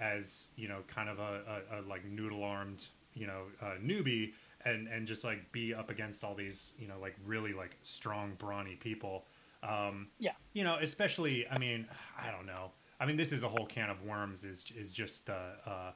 as 0.00 0.48
you 0.56 0.68
know, 0.68 0.80
kind 0.88 1.08
of 1.08 1.18
a, 1.18 1.62
a, 1.72 1.80
a 1.80 1.82
like 1.82 2.04
noodle 2.04 2.42
armed, 2.44 2.86
you 3.14 3.26
know, 3.26 3.42
uh, 3.60 3.74
newbie, 3.82 4.32
and 4.64 4.88
and 4.88 5.06
just 5.06 5.24
like 5.24 5.50
be 5.52 5.74
up 5.74 5.90
against 5.90 6.24
all 6.24 6.34
these, 6.34 6.72
you 6.78 6.88
know, 6.88 6.98
like 7.00 7.16
really 7.24 7.52
like 7.52 7.76
strong, 7.82 8.34
brawny 8.38 8.76
people. 8.76 9.24
Um, 9.62 10.08
Yeah. 10.18 10.32
You 10.54 10.64
know, 10.64 10.76
especially. 10.80 11.46
I 11.48 11.58
mean, 11.58 11.86
I 12.18 12.30
don't 12.30 12.46
know. 12.46 12.72
I 13.00 13.06
mean, 13.06 13.16
this 13.16 13.32
is 13.32 13.42
a 13.42 13.48
whole 13.48 13.66
can 13.66 13.90
of 13.90 14.02
worms. 14.04 14.44
Is 14.44 14.64
is 14.76 14.92
just 14.92 15.26
the 15.26 15.38
uh, 15.66 15.92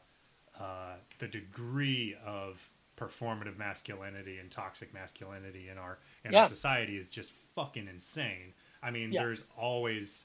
uh, 0.61 0.95
the 1.19 1.29
degree 1.29 2.17
of 2.25 2.71
performative 2.97 3.59
masculinity 3.59 4.39
and 4.39 4.51
toxic 4.51 4.95
masculinity 4.95 5.69
in 5.69 5.77
our 5.79 5.99
in 6.25 6.33
Yeah. 6.33 6.43
our 6.43 6.49
society 6.49 6.97
is 6.97 7.11
just 7.11 7.33
fucking 7.55 7.89
insane. 7.89 8.55
I 8.83 8.91
mean, 8.91 9.13
Yeah. 9.13 9.23
there's 9.23 9.43
always, 9.59 10.25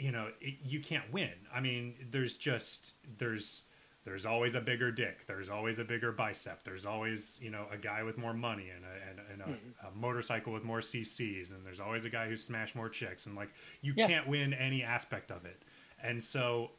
you 0.00 0.12
know, 0.12 0.28
it, 0.40 0.54
you 0.64 0.80
can't 0.80 1.12
win. 1.12 1.32
I 1.54 1.60
mean, 1.60 1.94
there's 2.10 2.36
just 2.36 2.94
there's 3.18 3.62
there's 4.04 4.24
always 4.24 4.54
a 4.54 4.60
bigger 4.60 4.90
dick. 4.90 5.26
There's 5.26 5.50
always 5.50 5.78
a 5.78 5.84
bigger 5.84 6.10
bicep. 6.10 6.64
There's 6.64 6.86
always 6.86 7.38
you 7.42 7.50
know 7.50 7.66
a 7.70 7.76
guy 7.76 8.02
with 8.02 8.16
more 8.16 8.32
money 8.34 8.70
and 8.74 8.84
a 8.84 9.10
and, 9.10 9.20
and 9.32 9.42
a, 9.42 9.56
Mhm. 9.56 9.88
a 9.88 9.96
motorcycle 9.96 10.52
with 10.52 10.64
more 10.64 10.80
CCs. 10.80 11.52
And 11.52 11.64
there's 11.66 11.80
always 11.80 12.04
a 12.04 12.10
guy 12.10 12.28
who 12.28 12.36
smashed 12.36 12.74
more 12.74 12.88
chicks. 12.88 13.26
And 13.26 13.36
like 13.36 13.50
you 13.82 13.92
Yeah. 13.96 14.06
can't 14.06 14.26
win 14.26 14.54
any 14.54 14.82
aspect 14.82 15.30
of 15.30 15.44
it. 15.44 15.62
And 16.02 16.22
so, 16.22 16.70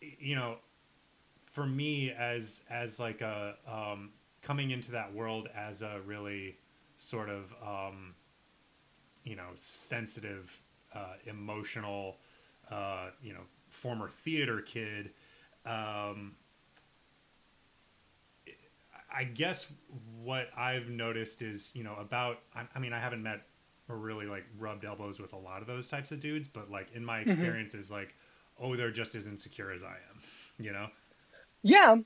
you 0.00 0.34
know, 0.34 0.56
for 1.52 1.66
me 1.66 2.10
as 2.12 2.62
as 2.70 2.98
like 2.98 3.20
a 3.20 3.56
um, 3.66 4.10
coming 4.42 4.70
into 4.70 4.92
that 4.92 5.12
world 5.12 5.48
as 5.54 5.82
a 5.82 6.00
really 6.06 6.56
sort 6.96 7.28
of 7.28 7.52
um, 7.62 8.14
you 9.24 9.36
know 9.36 9.50
sensitive, 9.54 10.62
uh, 10.94 11.14
emotional, 11.26 12.16
uh, 12.70 13.10
you 13.22 13.32
know, 13.32 13.42
former 13.68 14.08
theater 14.08 14.60
kid. 14.60 15.10
Um, 15.66 16.36
I 19.14 19.24
guess 19.24 19.66
what 20.22 20.48
I've 20.56 20.90
noticed 20.90 21.42
is, 21.42 21.70
you 21.74 21.82
know, 21.82 21.96
about, 21.98 22.40
I, 22.54 22.64
I 22.74 22.78
mean, 22.78 22.92
I 22.92 23.00
haven't 23.00 23.22
met 23.22 23.42
or 23.88 23.96
really 23.96 24.26
like 24.26 24.44
rubbed 24.58 24.84
elbows 24.84 25.18
with 25.18 25.32
a 25.32 25.36
lot 25.36 25.62
of 25.62 25.66
those 25.66 25.88
types 25.88 26.12
of 26.12 26.20
dudes, 26.20 26.46
but 26.46 26.70
like 26.70 26.88
in 26.94 27.04
my 27.04 27.20
experience 27.20 27.74
is 27.74 27.90
like, 27.90 28.14
oh, 28.60 28.76
they're 28.76 28.90
just 28.90 29.14
as 29.14 29.26
insecure 29.26 29.70
as 29.72 29.82
I 29.82 29.96
am, 30.10 30.20
you 30.64 30.72
know? 30.72 30.88
yeah, 31.62 31.96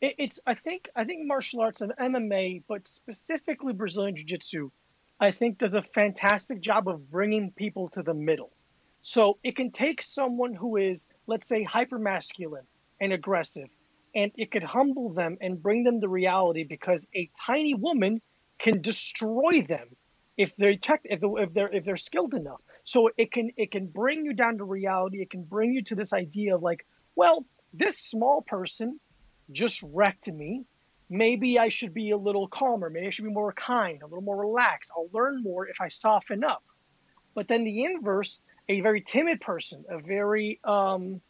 it, 0.00 0.14
it's. 0.18 0.40
I 0.46 0.54
think 0.54 0.88
I 0.96 1.04
think 1.04 1.26
martial 1.26 1.60
arts 1.60 1.80
and 1.80 1.92
MMA, 2.00 2.62
but 2.68 2.86
specifically 2.86 3.72
Brazilian 3.72 4.16
Jiu 4.16 4.24
Jitsu, 4.24 4.70
I 5.18 5.32
think 5.32 5.58
does 5.58 5.74
a 5.74 5.82
fantastic 5.82 6.60
job 6.60 6.88
of 6.88 7.10
bringing 7.10 7.50
people 7.52 7.88
to 7.88 8.02
the 8.02 8.14
middle. 8.14 8.50
So 9.02 9.38
it 9.42 9.56
can 9.56 9.70
take 9.70 10.02
someone 10.02 10.54
who 10.54 10.76
is, 10.76 11.06
let's 11.26 11.48
say, 11.48 11.62
hyper 11.62 11.98
masculine 11.98 12.66
and 13.00 13.12
aggressive, 13.12 13.68
and 14.14 14.30
it 14.36 14.50
could 14.50 14.62
humble 14.62 15.12
them 15.12 15.38
and 15.40 15.62
bring 15.62 15.84
them 15.84 16.00
to 16.00 16.08
reality 16.08 16.64
because 16.64 17.06
a 17.14 17.30
tiny 17.46 17.74
woman 17.74 18.20
can 18.58 18.82
destroy 18.82 19.62
them 19.62 19.96
if 20.36 20.52
they're 20.58 20.76
tech, 20.76 21.00
if, 21.04 21.20
if 21.22 21.54
they're 21.54 21.72
if 21.72 21.84
they're 21.84 21.96
skilled 21.96 22.34
enough. 22.34 22.60
So 22.84 23.10
it 23.16 23.32
can 23.32 23.50
it 23.56 23.70
can 23.70 23.86
bring 23.86 24.24
you 24.24 24.32
down 24.34 24.58
to 24.58 24.64
reality. 24.64 25.22
It 25.22 25.30
can 25.30 25.42
bring 25.44 25.72
you 25.72 25.82
to 25.84 25.94
this 25.94 26.12
idea 26.12 26.54
of 26.54 26.62
like, 26.62 26.86
well, 27.16 27.46
this 27.72 27.98
small 27.98 28.42
person 28.42 29.00
just 29.50 29.82
wrecked 29.82 30.28
me. 30.28 30.64
Maybe 31.08 31.58
I 31.58 31.68
should 31.68 31.92
be 31.92 32.10
a 32.10 32.16
little 32.16 32.48
calmer. 32.48 32.88
Maybe 32.88 33.06
I 33.06 33.10
should 33.10 33.24
be 33.24 33.32
more 33.32 33.52
kind, 33.52 34.02
a 34.02 34.06
little 34.06 34.22
more 34.22 34.38
relaxed. 34.38 34.92
I'll 34.96 35.10
learn 35.12 35.42
more 35.42 35.66
if 35.66 35.80
I 35.80 35.88
soften 35.88 36.44
up. 36.44 36.62
But 37.34 37.48
then 37.48 37.64
the 37.64 37.84
inverse, 37.84 38.40
a 38.70 38.80
very 38.82 39.00
timid 39.00 39.40
person, 39.40 39.84
a 39.88 39.98
very 39.98 40.60
um, 40.62 41.20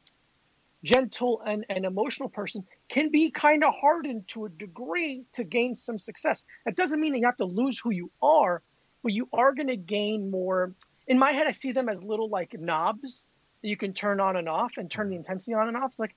gentle 0.84 1.40
and, 1.46 1.64
and 1.70 1.86
emotional 1.86 2.28
person 2.28 2.62
can 2.90 3.10
be 3.10 3.30
kind 3.30 3.64
of 3.64 3.72
hardened 3.80 4.28
to 4.28 4.44
a 4.44 4.48
degree 4.50 5.24
to 5.32 5.42
gain 5.42 5.74
some 5.74 5.98
success. 5.98 6.44
That 6.66 6.76
doesn't 6.76 7.00
mean 7.00 7.12
that 7.12 7.18
you 7.18 7.24
have 7.24 7.38
to 7.38 7.46
lose 7.46 7.80
who 7.80 7.92
you 7.92 8.10
are, 8.22 8.62
but 9.02 9.12
you 9.12 9.26
are 9.32 9.54
going 9.54 9.68
to 9.68 9.76
gain 9.76 10.30
more. 10.30 10.74
In 11.08 11.18
my 11.18 11.32
head, 11.32 11.46
I 11.46 11.52
see 11.52 11.72
them 11.72 11.88
as 11.88 12.02
little 12.02 12.28
like 12.28 12.54
knobs 12.60 13.26
that 13.62 13.68
you 13.68 13.76
can 13.76 13.94
turn 13.94 14.20
on 14.20 14.36
and 14.36 14.48
off 14.48 14.72
and 14.76 14.90
turn 14.90 15.08
the 15.08 15.16
intensity 15.16 15.54
on 15.54 15.66
and 15.66 15.78
off. 15.78 15.92
Like 15.96 16.14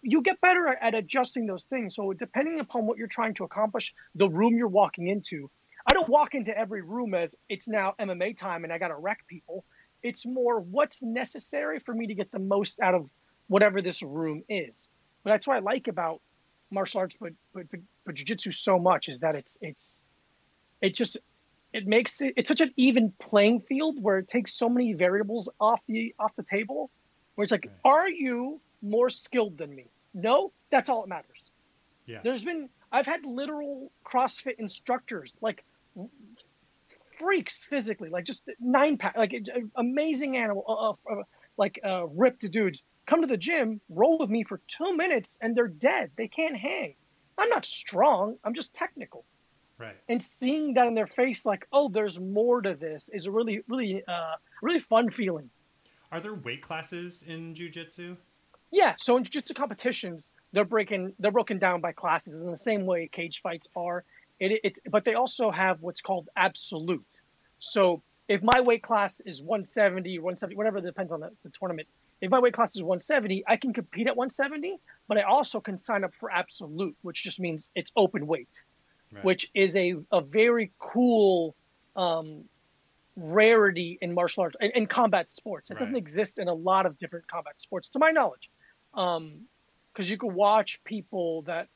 you 0.00 0.22
get 0.22 0.40
better 0.40 0.68
at 0.68 0.94
adjusting 0.94 1.46
those 1.46 1.64
things. 1.64 1.96
So 1.96 2.12
depending 2.12 2.60
upon 2.60 2.86
what 2.86 2.98
you're 2.98 3.08
trying 3.08 3.34
to 3.34 3.44
accomplish, 3.44 3.92
the 4.14 4.28
room 4.28 4.56
you're 4.56 4.68
walking 4.68 5.08
into. 5.08 5.50
I 5.88 5.94
don't 5.94 6.08
walk 6.08 6.36
into 6.36 6.56
every 6.56 6.82
room 6.82 7.14
as 7.14 7.34
it's 7.48 7.66
now 7.66 7.94
MMA 7.98 8.38
time 8.38 8.62
and 8.62 8.72
I 8.72 8.78
got 8.78 8.88
to 8.88 8.96
wreck 8.96 9.26
people. 9.26 9.64
It's 10.02 10.26
more 10.26 10.60
what's 10.60 11.02
necessary 11.02 11.78
for 11.80 11.94
me 11.94 12.06
to 12.06 12.14
get 12.14 12.30
the 12.32 12.38
most 12.38 12.80
out 12.80 12.94
of 12.94 13.08
whatever 13.48 13.82
this 13.82 14.02
room 14.02 14.42
is. 14.48 14.88
But 15.22 15.30
that's 15.30 15.46
what 15.46 15.56
I 15.56 15.60
like 15.60 15.88
about 15.88 16.20
martial 16.70 17.00
arts, 17.00 17.16
but 17.20 17.32
but 17.54 17.70
but, 17.70 17.80
but 18.04 18.14
jujitsu 18.14 18.52
so 18.52 18.78
much 18.78 19.08
is 19.08 19.20
that 19.20 19.34
it's 19.34 19.58
it's 19.60 20.00
it 20.80 20.94
just 20.94 21.16
it 21.72 21.86
makes 21.86 22.20
it 22.20 22.34
it's 22.36 22.48
such 22.48 22.60
an 22.60 22.72
even 22.76 23.12
playing 23.18 23.60
field 23.60 24.02
where 24.02 24.18
it 24.18 24.28
takes 24.28 24.54
so 24.54 24.68
many 24.68 24.92
variables 24.92 25.48
off 25.60 25.80
the 25.86 26.14
off 26.18 26.32
the 26.36 26.42
table. 26.42 26.90
Where 27.34 27.44
it's 27.44 27.52
like, 27.52 27.66
right. 27.66 27.92
are 27.92 28.10
you 28.10 28.60
more 28.82 29.08
skilled 29.08 29.56
than 29.56 29.74
me? 29.74 29.86
No, 30.12 30.52
that's 30.70 30.90
all 30.90 31.02
that 31.02 31.08
matters. 31.08 31.50
Yeah. 32.06 32.20
There's 32.22 32.44
been 32.44 32.68
I've 32.90 33.06
had 33.06 33.24
literal 33.24 33.90
CrossFit 34.04 34.56
instructors 34.58 35.34
like 35.40 35.64
freaks 37.22 37.64
physically, 37.64 38.10
like 38.10 38.24
just 38.24 38.42
nine 38.60 38.98
pack, 38.98 39.16
like 39.16 39.32
amazing 39.76 40.36
animal, 40.36 40.64
uh, 40.68 41.12
uh, 41.12 41.22
like 41.56 41.78
uh, 41.84 42.06
ripped 42.08 42.50
dudes 42.50 42.82
come 43.06 43.20
to 43.20 43.26
the 43.26 43.36
gym, 43.36 43.80
roll 43.88 44.18
with 44.18 44.30
me 44.30 44.44
for 44.44 44.60
two 44.68 44.96
minutes, 44.96 45.38
and 45.40 45.56
they're 45.56 45.68
dead. 45.68 46.10
They 46.16 46.28
can't 46.28 46.56
hang. 46.56 46.94
I'm 47.38 47.48
not 47.48 47.64
strong. 47.64 48.36
I'm 48.44 48.54
just 48.54 48.74
technical. 48.74 49.24
Right. 49.78 49.96
And 50.08 50.22
seeing 50.22 50.74
that 50.74 50.86
in 50.86 50.94
their 50.94 51.06
face, 51.06 51.46
like, 51.46 51.66
oh, 51.72 51.88
there's 51.88 52.18
more 52.20 52.60
to 52.60 52.74
this, 52.74 53.08
is 53.12 53.26
a 53.26 53.30
really, 53.30 53.62
really, 53.68 54.02
uh, 54.06 54.34
really 54.62 54.80
fun 54.80 55.10
feeling. 55.10 55.50
Are 56.12 56.20
there 56.20 56.34
weight 56.34 56.62
classes 56.62 57.24
in 57.26 57.54
jujitsu? 57.54 58.16
Yeah. 58.70 58.94
So 58.98 59.16
in 59.16 59.24
jujitsu 59.24 59.54
competitions, 59.54 60.28
they're 60.52 60.64
breaking, 60.64 61.14
they're 61.18 61.32
broken 61.32 61.58
down 61.58 61.80
by 61.80 61.92
classes 61.92 62.40
in 62.40 62.50
the 62.50 62.58
same 62.58 62.86
way 62.86 63.08
cage 63.10 63.40
fights 63.42 63.66
are. 63.74 64.04
It, 64.42 64.60
it, 64.64 64.78
but 64.90 65.04
they 65.04 65.14
also 65.14 65.50
have 65.52 65.82
what's 65.82 66.00
called 66.00 66.28
absolute. 66.36 67.06
So 67.60 68.02
if 68.28 68.42
my 68.42 68.60
weight 68.60 68.82
class 68.82 69.20
is 69.24 69.40
170, 69.40 70.18
170, 70.18 70.56
whatever 70.56 70.78
it 70.78 70.82
depends 70.82 71.12
on 71.12 71.20
the, 71.20 71.30
the 71.44 71.50
tournament, 71.50 71.86
if 72.20 72.30
my 72.30 72.40
weight 72.40 72.52
class 72.52 72.74
is 72.74 72.82
170, 72.82 73.44
I 73.46 73.56
can 73.56 73.72
compete 73.72 74.08
at 74.08 74.16
170, 74.16 74.78
but 75.06 75.16
I 75.16 75.22
also 75.22 75.60
can 75.60 75.78
sign 75.78 76.02
up 76.02 76.12
for 76.18 76.30
absolute, 76.30 76.96
which 77.02 77.22
just 77.22 77.38
means 77.38 77.68
it's 77.76 77.92
open 77.94 78.26
weight, 78.26 78.48
right. 79.12 79.24
which 79.24 79.48
is 79.54 79.76
a, 79.76 79.94
a 80.10 80.20
very 80.20 80.72
cool 80.78 81.54
um, 81.94 82.44
rarity 83.16 83.98
in 84.00 84.12
martial 84.12 84.42
arts 84.42 84.56
in, 84.60 84.72
in 84.72 84.86
combat 84.86 85.30
sports. 85.30 85.70
It 85.70 85.74
right. 85.74 85.80
doesn't 85.80 85.96
exist 85.96 86.38
in 86.38 86.48
a 86.48 86.54
lot 86.54 86.84
of 86.84 86.98
different 86.98 87.28
combat 87.28 87.60
sports, 87.60 87.90
to 87.90 88.00
my 88.00 88.10
knowledge. 88.10 88.50
Because 88.92 89.18
um, 89.18 89.46
you 89.98 90.18
can 90.18 90.34
watch 90.34 90.80
people 90.84 91.42
that 91.42 91.68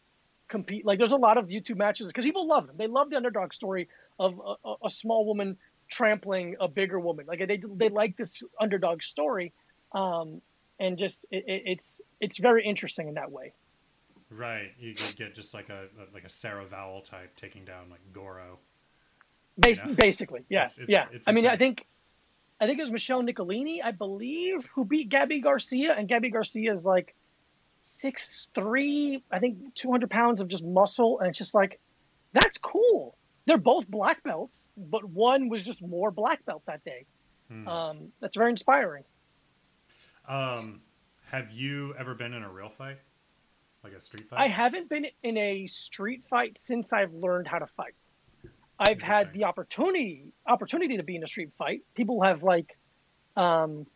compete. 0.48 0.84
Like 0.84 0.98
there's 0.98 1.12
a 1.12 1.16
lot 1.16 1.38
of 1.38 1.46
YouTube 1.46 1.76
matches 1.76 2.06
because 2.06 2.24
people 2.24 2.46
love 2.46 2.66
them. 2.66 2.76
They 2.76 2.86
love 2.86 3.10
the 3.10 3.16
underdog 3.16 3.52
story 3.52 3.88
of 4.18 4.40
a, 4.64 4.74
a, 4.84 4.90
small 4.90 5.26
woman 5.26 5.56
trampling 5.88 6.56
a 6.60 6.68
bigger 6.68 6.98
woman. 6.98 7.26
Like 7.26 7.46
they 7.46 7.60
they 7.74 7.88
like 7.88 8.16
this 8.16 8.42
underdog 8.60 9.02
story 9.02 9.52
um, 9.92 10.40
and 10.78 10.98
just 10.98 11.26
it, 11.30 11.44
it, 11.46 11.62
it's 11.66 12.00
it's 12.20 12.38
very 12.38 12.64
interesting 12.64 13.08
in 13.08 13.14
that 13.14 13.30
way. 13.30 13.52
Right, 14.30 14.72
you 14.78 14.94
could 14.94 15.16
get 15.16 15.34
just 15.34 15.54
like 15.54 15.68
a 15.68 15.86
like 16.12 16.24
a 16.24 16.28
Sarah 16.28 16.64
Vowell 16.66 17.02
type 17.02 17.34
taking 17.36 17.64
down 17.64 17.90
like 17.90 18.00
Goro. 18.12 18.58
Bas- 19.58 19.78
you 19.78 19.86
know? 19.86 19.94
Basically, 19.94 20.40
yeah, 20.48 20.64
it's, 20.64 20.78
it's, 20.78 20.90
yeah. 20.90 21.06
It's 21.12 21.28
I 21.28 21.32
mean, 21.32 21.46
I 21.46 21.56
think 21.56 21.86
I 22.60 22.66
think 22.66 22.78
it 22.78 22.82
was 22.82 22.90
Michelle 22.90 23.22
Nicolini, 23.22 23.82
I 23.82 23.92
believe, 23.92 24.66
who 24.74 24.84
beat 24.84 25.10
Gabi 25.10 25.42
Garcia, 25.42 25.94
and 25.96 26.08
Gabi 26.08 26.32
Garcia 26.32 26.72
is 26.72 26.84
like 26.84 27.14
six 27.86 28.48
three, 28.54 29.22
I 29.32 29.38
think 29.38 29.74
two 29.74 29.90
hundred 29.90 30.10
pounds 30.10 30.42
of 30.42 30.48
just 30.48 30.62
muscle, 30.62 31.18
and 31.20 31.28
it's 31.28 31.38
just 31.38 31.54
like 31.54 31.80
that's 32.32 32.58
cool. 32.58 33.16
They're 33.46 33.56
both 33.56 33.88
black 33.88 34.22
belts, 34.22 34.68
but 34.76 35.04
one 35.04 35.48
was 35.48 35.64
just 35.64 35.80
more 35.80 36.10
black 36.10 36.44
belt 36.44 36.62
that 36.66 36.84
day. 36.84 37.06
Hmm. 37.48 37.68
Um, 37.68 38.12
that's 38.20 38.36
very 38.36 38.50
inspiring. 38.50 39.04
Um, 40.28 40.80
have 41.30 41.52
you 41.52 41.94
ever 41.98 42.14
been 42.14 42.34
in 42.34 42.42
a 42.42 42.50
real 42.50 42.70
fight, 42.76 42.98
like 43.84 43.92
a 43.92 44.00
street 44.00 44.28
fight? 44.28 44.40
I 44.40 44.48
haven't 44.48 44.88
been 44.88 45.06
in 45.22 45.36
a 45.36 45.66
street 45.68 46.24
fight 46.28 46.58
since 46.58 46.92
I've 46.92 47.14
learned 47.14 47.46
how 47.46 47.60
to 47.60 47.66
fight. 47.66 47.94
I've 48.78 49.00
had 49.00 49.32
the 49.32 49.44
opportunity 49.44 50.32
opportunity 50.46 50.96
to 50.98 51.02
be 51.02 51.16
in 51.16 51.22
a 51.22 51.26
street 51.26 51.50
fight. 51.56 51.82
People 51.94 52.22
have 52.22 52.42
like 52.42 52.76
um, 53.36 53.86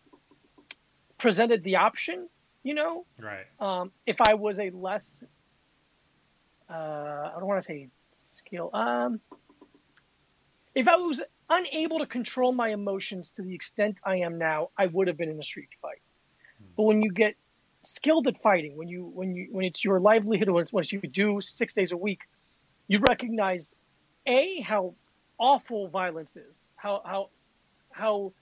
presented 1.19 1.63
the 1.65 1.77
option, 1.77 2.29
you 2.63 2.75
know. 2.75 3.07
Right. 3.19 3.47
Um, 3.59 3.93
if 4.07 4.17
I 4.21 4.35
was 4.35 4.59
a 4.59 4.71
less, 4.71 5.23
uh, 6.69 6.73
I 6.73 7.33
don't 7.39 7.47
want 7.47 7.63
to 7.63 7.67
say 7.67 7.89
skill. 8.19 8.71
Um, 8.73 9.21
if 10.75 10.87
I 10.89 10.97
was 10.97 11.21
unable 11.49 11.99
to 11.99 12.07
control 12.07 12.53
my 12.53 12.69
emotions 12.69 13.33
to 13.33 13.43
the 13.43 13.55
extent 13.55 13.99
I 14.05 14.17
am 14.17 14.39
now, 14.39 14.71
I 14.79 14.87
would 14.87 15.09
have 15.09 15.17
been 15.17 15.29
in 15.29 15.39
a 15.39 15.43
street 15.43 15.71
fight. 15.83 16.01
But 16.77 16.85
when 16.85 17.03
you 17.03 17.11
get 17.11 17.35
skilled 17.83 18.27
at 18.27 18.41
fighting, 18.43 18.77
when 18.77 18.89
you 18.89 19.05
when 19.15 19.35
you 19.35 19.49
when 19.51 19.65
it's 19.65 19.85
your 19.85 20.01
livelihood, 20.01 20.49
when 20.49 20.63
it's 20.63 20.73
what 20.73 20.91
you 20.93 21.01
do 21.01 21.41
six 21.41 21.75
days 21.75 21.93
a 21.93 21.97
week, 21.97 22.21
you 22.89 23.01
recognize 23.09 23.75
a 24.27 24.61
how 24.61 24.95
awful 25.39 25.89
violence 25.89 26.37
is, 26.37 26.73
how 26.77 27.03
how 27.05 27.31
how 27.91 28.33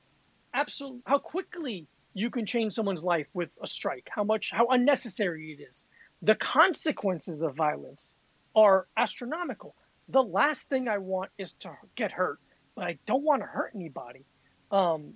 absolute 0.55 1.03
how 1.07 1.19
quickly 1.19 1.87
you 2.19 2.31
can 2.31 2.45
change 2.45 2.73
someone's 2.75 3.05
life 3.05 3.29
with 3.33 3.51
a 3.63 3.67
strike, 3.67 4.09
how 4.11 4.25
much 4.25 4.51
how 4.51 4.67
unnecessary 4.67 5.53
it 5.53 5.63
is. 5.63 5.85
The 6.23 6.35
consequences 6.35 7.43
of 7.43 7.55
violence 7.55 8.17
are 8.57 8.89
astronomical. 8.97 9.77
The 10.09 10.23
last 10.23 10.63
thing 10.69 10.89
I 10.89 10.99
want 10.99 11.31
is 11.39 11.55
to 11.61 11.71
get 11.95 12.11
hurt, 12.11 12.41
but 12.75 12.85
I 12.85 12.99
don't 13.07 13.23
want 13.23 13.43
to 13.43 13.47
hurt 13.47 13.73
anybody. 13.75 14.25
Um, 14.73 15.15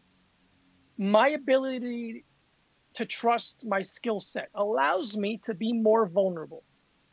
my 0.96 1.30
ability 1.30 2.24
to 2.94 3.04
trust 3.04 3.64
my 3.64 3.82
skill 3.82 4.20
set 4.20 4.48
allows 4.54 5.16
me 5.16 5.38
to 5.38 5.54
be 5.54 5.72
more 5.72 6.06
vulnerable. 6.06 6.62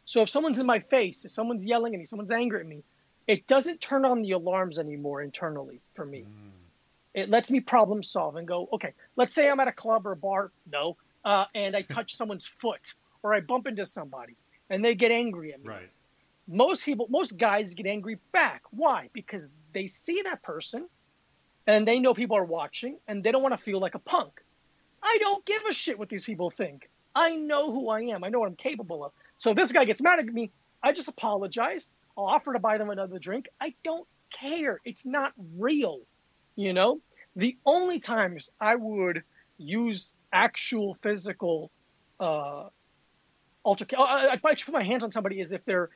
So 0.05 0.21
if 0.21 0.29
someone's 0.29 0.59
in 0.59 0.67
my 0.67 0.79
face, 0.79 1.25
if 1.25 1.31
someone's 1.31 1.65
yelling 1.65 1.95
at 1.95 1.99
me, 1.99 2.05
someone's 2.05 2.31
angry 2.31 2.59
at 2.59 2.67
me, 2.67 2.83
it 3.27 3.47
doesn't 3.47 3.81
turn 3.81 4.05
on 4.05 4.21
the 4.21 4.31
alarms 4.31 4.77
anymore 4.77 5.23
internally 5.23 5.81
for 5.95 6.05
me. 6.05 6.25
Mm. 6.27 6.58
It 7.13 7.29
lets 7.29 7.49
me 7.49 7.59
problem 7.59 8.03
solve 8.03 8.35
and 8.35 8.47
go, 8.47 8.69
okay, 8.73 8.93
let's 9.15 9.33
say 9.33 9.49
I'm 9.49 9.59
at 9.59 9.67
a 9.67 9.71
club 9.71 10.05
or 10.05 10.11
a 10.11 10.15
bar, 10.15 10.51
no, 10.71 10.97
uh, 11.25 11.45
and 11.55 11.75
I 11.75 11.81
touch 11.81 12.15
someone's 12.17 12.49
foot 12.61 12.93
or 13.23 13.33
I 13.33 13.41
bump 13.41 13.67
into 13.67 13.85
somebody 13.85 14.35
and 14.69 14.83
they 14.83 14.95
get 14.95 15.11
angry 15.11 15.53
at 15.53 15.61
me. 15.63 15.69
Right. 15.69 15.89
Most 16.47 16.83
people, 16.83 17.07
most 17.09 17.37
guys 17.37 17.73
get 17.73 17.85
angry 17.85 18.19
back. 18.31 18.63
Why? 18.71 19.09
Because 19.13 19.47
they 19.73 19.87
see 19.87 20.21
that 20.23 20.41
person 20.41 20.87
and 21.67 21.87
they 21.87 21.99
know 21.99 22.13
people 22.13 22.37
are 22.37 22.45
watching 22.45 22.97
and 23.07 23.23
they 23.23 23.31
don't 23.31 23.43
want 23.43 23.55
to 23.55 23.63
feel 23.63 23.79
like 23.79 23.95
a 23.95 23.99
punk. 23.99 24.41
I 25.01 25.17
don't 25.19 25.45
give 25.45 25.61
a 25.69 25.73
shit 25.73 25.97
what 25.97 26.09
these 26.09 26.23
people 26.23 26.51
think. 26.51 26.89
I 27.15 27.35
know 27.35 27.71
who 27.71 27.89
I 27.89 28.01
am. 28.01 28.23
I 28.23 28.29
know 28.29 28.39
what 28.39 28.47
I'm 28.47 28.55
capable 28.55 29.03
of. 29.03 29.11
So 29.37 29.51
if 29.51 29.57
this 29.57 29.71
guy 29.71 29.85
gets 29.85 30.01
mad 30.01 30.19
at 30.19 30.25
me. 30.25 30.51
I 30.81 30.93
just 30.93 31.07
apologize. 31.07 31.93
I'll 32.17 32.25
offer 32.25 32.53
to 32.53 32.59
buy 32.59 32.77
them 32.77 32.89
another 32.89 33.19
drink. 33.19 33.47
I 33.59 33.73
don't 33.83 34.07
care. 34.39 34.79
It's 34.85 35.05
not 35.05 35.33
real. 35.57 35.99
You 36.59 36.73
know, 36.73 36.99
the 37.37 37.55
only 37.65 38.01
times 38.01 38.49
I 38.59 38.75
would 38.75 39.23
use 39.57 40.11
actual 40.33 40.97
physical 41.01 41.71
uh, 42.19 42.65
altercation, 43.63 44.03
I'd 44.05 44.41
probably 44.41 44.61
put 44.61 44.73
my 44.73 44.83
hands 44.83 45.05
on 45.05 45.11
somebody 45.13 45.39
is 45.39 45.53
if 45.53 45.63
they're 45.63 45.89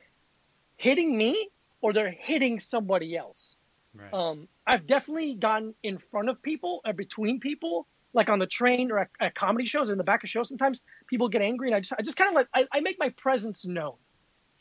hitting 0.78 1.18
me 1.18 1.50
or 1.82 1.92
they're 1.92 2.16
hitting 2.18 2.60
somebody 2.60 3.14
else. 3.14 3.56
Right. 3.94 4.08
Um, 4.14 4.48
I've 4.66 4.86
definitely 4.86 5.34
gotten 5.34 5.74
in 5.82 5.98
front 6.10 6.30
of 6.30 6.40
people 6.40 6.80
or 6.86 6.94
between 6.94 7.40
people 7.40 7.86
like 8.14 8.30
on 8.30 8.38
the 8.38 8.46
train 8.46 8.90
or 8.90 9.00
at, 9.00 9.10
at 9.20 9.34
comedy 9.34 9.66
shows 9.66 9.90
in 9.90 9.98
the 9.98 10.04
back 10.04 10.24
of 10.24 10.30
shows. 10.30 10.48
Sometimes 10.48 10.80
people 11.08 11.28
get 11.28 11.42
angry, 11.42 11.68
and 11.68 11.76
I 11.76 11.80
just 11.80 11.92
I 11.98 12.00
just 12.00 12.16
kind 12.16 12.30
of 12.30 12.36
like 12.36 12.48
I, 12.54 12.64
I 12.72 12.80
make 12.80 12.96
my 12.98 13.10
presence 13.10 13.66
known. 13.66 13.96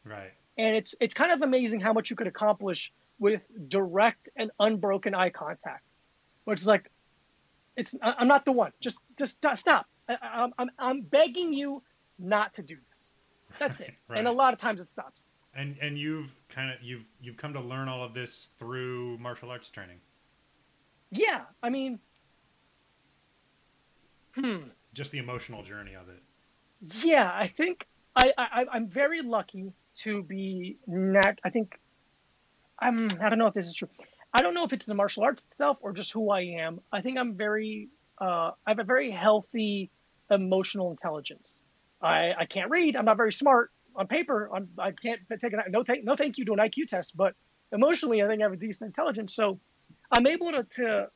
Right. 0.03 0.33
And 0.57 0.75
it's 0.75 0.95
it's 0.99 1.13
kind 1.13 1.31
of 1.31 1.41
amazing 1.43 1.79
how 1.79 1.93
much 1.93 2.09
you 2.09 2.17
could 2.17 2.27
accomplish 2.27 2.91
with 3.19 3.41
direct 3.69 4.27
and 4.35 4.51
unbroken 4.59 5.15
eye 5.15 5.29
contact, 5.29 5.85
which 6.45 6.62
is 6.62 6.67
like, 6.67 6.89
it's 7.75 7.95
I'm 8.01 8.27
not 8.27 8.45
the 8.45 8.51
one. 8.51 8.71
Just 8.82 9.01
just 9.17 9.39
stop. 9.56 9.88
I, 10.08 10.49
I'm 10.58 10.69
I'm 10.77 11.01
begging 11.01 11.53
you 11.53 11.82
not 12.19 12.53
to 12.56 12.62
do 12.62 12.75
this. 12.75 13.12
That's 13.60 13.82
it. 13.82 13.93
right. 14.08 14.19
And 14.19 14.27
a 14.27 14.32
lot 14.32 14.53
of 14.53 14.60
times 14.60 14.79
it 14.79 14.89
stops. 14.89 15.25
And 15.56 15.75
and 15.82 15.97
you've 15.97 16.32
kind 16.49 16.71
of 16.71 16.77
you've 16.82 17.06
you've 17.21 17.38
come 17.38 17.53
to 17.53 17.62
learn 17.62 17.88
all 17.88 18.03
of 18.03 18.13
this 18.13 18.49
through 18.60 19.17
martial 19.17 19.49
arts 19.49 19.69
training. 19.69 19.97
Yeah, 21.12 21.41
I 21.62 21.69
mean, 21.69 21.99
hmm. 24.36 24.58
Just 24.93 25.12
the 25.12 25.19
emotional 25.19 25.63
journey 25.63 25.93
of 25.93 26.10
it. 26.10 26.21
Yeah, 27.03 27.25
I 27.25 27.51
think 27.56 27.88
I, 28.15 28.34
I 28.38 28.65
I'm 28.71 28.88
very 28.88 29.21
lucky 29.21 29.73
to 29.99 30.23
be 30.23 30.77
not. 30.88 31.39
I 31.43 31.49
think 31.49 31.79
I'm. 32.79 33.12
I 33.21 33.29
don't 33.29 33.38
know 33.38 33.47
if 33.47 33.53
this 33.53 33.67
is 33.67 33.75
true. 33.75 33.89
I 34.33 34.41
don't 34.41 34.53
know 34.53 34.63
if 34.63 34.73
it's 34.73 34.85
the 34.85 34.95
martial 34.95 35.23
arts 35.23 35.43
itself 35.51 35.77
or 35.81 35.93
just 35.93 36.11
who 36.11 36.31
I 36.31 36.41
am. 36.41 36.81
I 36.91 37.01
think 37.01 37.17
I'm 37.17 37.35
very. 37.35 37.89
Uh, 38.19 38.51
I 38.65 38.69
have 38.69 38.79
a 38.79 38.83
very 38.83 39.11
healthy 39.11 39.91
emotional 40.31 40.91
intelligence. 40.91 41.53
I, 42.01 42.33
I 42.37 42.45
can't 42.45 42.69
read. 42.69 42.95
I'm 42.95 43.05
not 43.05 43.17
very 43.17 43.33
smart 43.33 43.71
on 43.95 44.07
paper. 44.07 44.49
I'm, 44.53 44.69
I 44.77 44.91
can't 44.91 45.19
take 45.41 45.53
a 45.53 45.69
no 45.69 45.83
thank 45.83 46.03
no 46.03 46.15
thank 46.15 46.37
you 46.37 46.45
to 46.45 46.53
an 46.53 46.59
IQ 46.59 46.87
test, 46.87 47.15
but 47.15 47.35
emotionally, 47.71 48.23
I 48.23 48.27
think 48.27 48.41
I 48.41 48.45
have 48.45 48.53
a 48.53 48.57
decent 48.57 48.87
intelligence. 48.87 49.35
So 49.35 49.59
I'm 50.11 50.25
able 50.27 50.51
to, 50.51 50.63
to 50.63 51.07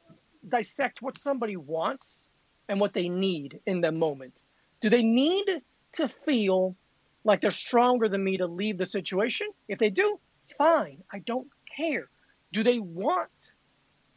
dissect 0.47 1.01
what 1.01 1.17
somebody 1.17 1.57
wants 1.57 2.27
and 2.69 2.79
what 2.79 2.93
they 2.93 3.09
need 3.09 3.59
in 3.65 3.81
the 3.81 3.91
moment. 3.91 4.33
Do 4.81 4.89
they 4.89 5.03
need 5.03 5.45
to 5.93 6.09
feel 6.25 6.75
like 7.23 7.41
they're 7.41 7.51
stronger 7.51 8.07
than 8.07 8.23
me 8.23 8.37
to 8.37 8.47
leave 8.47 8.77
the 8.77 8.85
situation? 8.85 9.47
If 9.67 9.79
they 9.79 9.89
do, 9.89 10.19
fine. 10.57 11.03
I 11.11 11.19
don't 11.19 11.47
care. 11.75 12.09
Do 12.51 12.63
they 12.63 12.79
want 12.79 13.29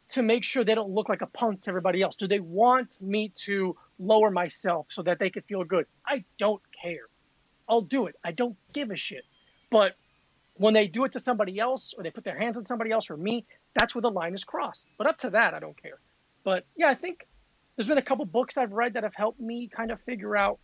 to 0.09 0.21
make 0.21 0.43
sure 0.43 0.63
they 0.63 0.75
don't 0.75 0.91
look 0.91 1.09
like 1.09 1.21
a 1.21 1.27
punk 1.27 1.63
to 1.63 1.69
everybody 1.69 2.01
else? 2.01 2.15
Do 2.15 2.27
they 2.27 2.39
want 2.39 3.01
me 3.01 3.31
to 3.45 3.75
lower 3.99 4.29
myself 4.29 4.87
so 4.89 5.01
that 5.03 5.19
they 5.19 5.29
could 5.29 5.45
feel 5.45 5.63
good? 5.63 5.85
I 6.05 6.23
don't 6.37 6.61
care. 6.81 7.07
I'll 7.69 7.81
do 7.81 8.07
it. 8.07 8.15
I 8.23 8.31
don't 8.31 8.57
give 8.73 8.91
a 8.91 8.97
shit. 8.97 9.23
But 9.69 9.93
when 10.55 10.73
they 10.73 10.87
do 10.87 11.05
it 11.05 11.13
to 11.13 11.19
somebody 11.19 11.59
else 11.59 11.93
or 11.97 12.03
they 12.03 12.11
put 12.11 12.23
their 12.23 12.37
hands 12.37 12.57
on 12.57 12.65
somebody 12.65 12.91
else 12.91 13.09
or 13.09 13.17
me, 13.17 13.45
that's 13.79 13.95
where 13.95 14.01
the 14.01 14.11
line 14.11 14.35
is 14.35 14.43
crossed. 14.43 14.85
But 14.97 15.07
up 15.07 15.17
to 15.19 15.29
that, 15.31 15.53
I 15.53 15.59
don't 15.59 15.81
care. 15.81 15.99
But 16.43 16.65
yeah, 16.75 16.89
I 16.89 16.95
think 16.95 17.25
there's 17.75 17.87
been 17.87 17.97
a 17.97 18.03
couple 18.03 18.25
books 18.25 18.57
I've 18.57 18.73
read 18.73 18.93
that 18.93 19.03
have 19.03 19.15
helped 19.15 19.39
me 19.39 19.69
kind 19.69 19.91
of 19.91 20.01
figure 20.01 20.35
out 20.35 20.59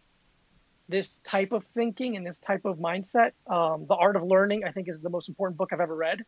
this 0.90 1.20
type 1.24 1.52
of 1.52 1.64
thinking 1.74 2.18
and 2.18 2.26
this 2.26 2.40
type 2.40 2.66
of 2.66 2.78
mindset. 2.78 3.32
Um, 3.48 3.86
the 3.88 3.96
Art 3.96 4.16
of 4.16 4.24
Learning, 4.24 4.64
I 4.66 4.72
think, 4.72 4.90
is 4.90 5.02
the 5.02 5.10
most 5.10 5.30
important 5.30 5.58
book 5.58 5.72
I've 5.74 5.80
ever 5.80 5.96
read. 5.96 6.24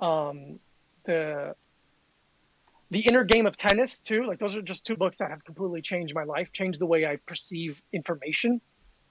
Um, 0.00 0.58
the 1.04 1.54
the 2.90 3.00
inner 3.00 3.24
game 3.24 3.46
of 3.46 3.56
tennis 3.56 3.98
too. 3.98 4.24
Like 4.26 4.38
those 4.38 4.56
are 4.56 4.62
just 4.62 4.84
two 4.84 4.96
books 4.96 5.18
that 5.18 5.30
have 5.30 5.44
completely 5.44 5.82
changed 5.82 6.14
my 6.14 6.24
life 6.24 6.52
changed 6.52 6.78
the 6.78 6.86
way 6.86 7.06
i 7.06 7.16
perceive 7.26 7.80
information. 7.92 8.60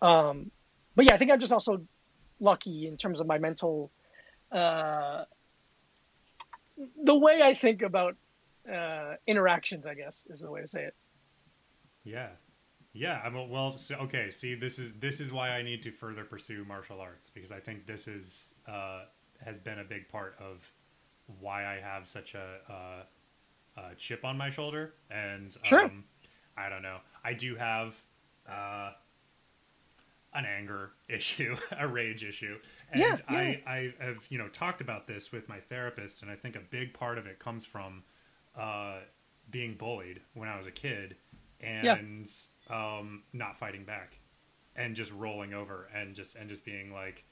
Um, 0.02 0.52
but 0.96 1.06
yeah 1.06 1.16
i 1.16 1.18
think 1.18 1.32
i'm 1.32 1.40
just 1.40 1.54
also 1.54 1.86
lucky 2.40 2.88
in 2.88 2.98
terms 2.98 3.20
of 3.20 3.28
my 3.28 3.38
mental 3.38 3.92
uh, 4.52 5.24
the 7.04 7.18
way 7.18 7.42
i 7.42 7.58
think 7.60 7.82
about 7.82 8.16
uh, 8.72 9.14
interactions 9.28 9.86
i 9.86 9.94
guess 9.94 10.24
is 10.30 10.42
the 10.42 10.52
way 10.52 10.62
to 10.62 10.68
say 10.68 10.84
it. 10.84 10.96
Yeah. 12.04 12.30
Yeah 12.94 13.22
i'm 13.24 13.36
a, 13.36 13.46
well 13.46 13.76
so, 13.78 13.96
okay 13.96 14.30
see 14.30 14.56
this 14.56 14.78
is 14.78 14.94
this 15.00 15.20
is 15.20 15.32
why 15.32 15.50
i 15.50 15.62
need 15.64 15.84
to 15.84 15.92
further 15.92 16.24
pursue 16.24 16.64
martial 16.66 17.00
arts 17.00 17.30
because 17.30 17.52
i 17.52 17.60
think 17.60 17.88
this 17.88 18.08
is 18.08 18.54
uh, 18.68 19.04
has 19.44 19.60
been 19.60 19.80
a 19.80 19.84
big 19.84 20.10
part 20.10 20.36
of 20.40 20.72
why 21.40 21.66
i 21.66 21.80
have 21.80 22.08
such 22.08 22.36
a 22.36 22.58
uh, 22.72 23.04
uh, 23.78 23.82
chip 23.98 24.24
on 24.26 24.38
my 24.38 24.50
shoulder, 24.50 24.94
and 25.10 25.56
sure. 25.64 25.86
um, 25.86 26.04
I 26.58 26.70
don't 26.70 26.82
know. 26.82 26.98
I 27.24 27.34
do 27.34 27.56
have 27.56 27.96
uh, 28.48 28.92
an 30.34 30.46
anger 30.46 30.92
issue, 31.10 31.56
a 31.78 31.88
rage 31.88 32.24
issue, 32.24 32.58
and 32.92 33.02
yeah, 33.02 33.16
yeah. 33.30 33.38
I, 33.38 33.64
I 33.68 33.94
have 34.00 34.26
you 34.30 34.38
know 34.38 34.48
talked 34.50 34.82
about 34.82 35.08
this 35.08 35.32
with 35.32 35.50
my 35.50 35.60
therapist, 35.60 36.22
and 36.22 36.30
I 36.30 36.36
think 36.36 36.56
a 36.56 36.62
big 36.70 36.94
part 36.94 37.18
of 37.18 37.26
it 37.26 37.40
comes 37.40 37.66
from 37.66 38.04
uh, 38.58 39.00
being 39.50 39.76
bullied 39.76 40.22
when 40.34 40.50
I 40.50 40.58
was 40.58 40.68
a 40.68 40.72
kid, 40.72 41.16
and 41.62 41.86
yeah. 41.86 42.98
um, 42.98 43.24
not 43.34 43.58
fighting 43.58 43.86
back, 43.86 44.20
and 44.76 44.96
just 44.96 45.12
rolling 45.12 45.54
over, 45.54 45.90
and 45.96 46.14
just 46.14 46.36
and 46.36 46.48
just 46.48 46.64
being 46.64 46.94
like, 46.94 47.24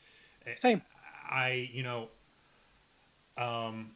eh, 0.48 0.54
same. 0.58 0.82
I 1.30 1.70
you 1.72 1.84
know, 1.84 2.10
um, 3.38 3.92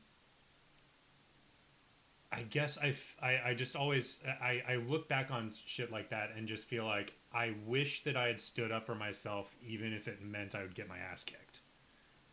I 2.32 2.42
guess 2.42 2.78
I, 2.78 2.94
I, 3.22 3.50
I 3.50 3.54
just 3.54 3.76
always 3.78 4.18
I, 4.42 4.62
I 4.68 4.76
look 4.76 5.08
back 5.08 5.32
on 5.32 5.52
shit 5.66 5.92
like 5.92 6.10
that 6.10 6.32
and 6.36 6.48
just 6.48 6.66
feel 6.66 6.86
like 6.86 7.14
I 7.34 7.54
wish 7.66 8.04
that 8.04 8.18
I 8.18 8.28
had 8.28 8.40
stood 8.40 8.72
up 8.72 8.86
for 8.86 8.96
myself 8.96 9.56
even 9.66 9.94
if 9.94 10.08
it 10.08 10.22
meant 10.22 10.54
I 10.54 10.62
would 10.62 10.76
get 10.76 10.90
my 10.90 10.98
ass 10.98 11.24
kicked. 11.24 11.62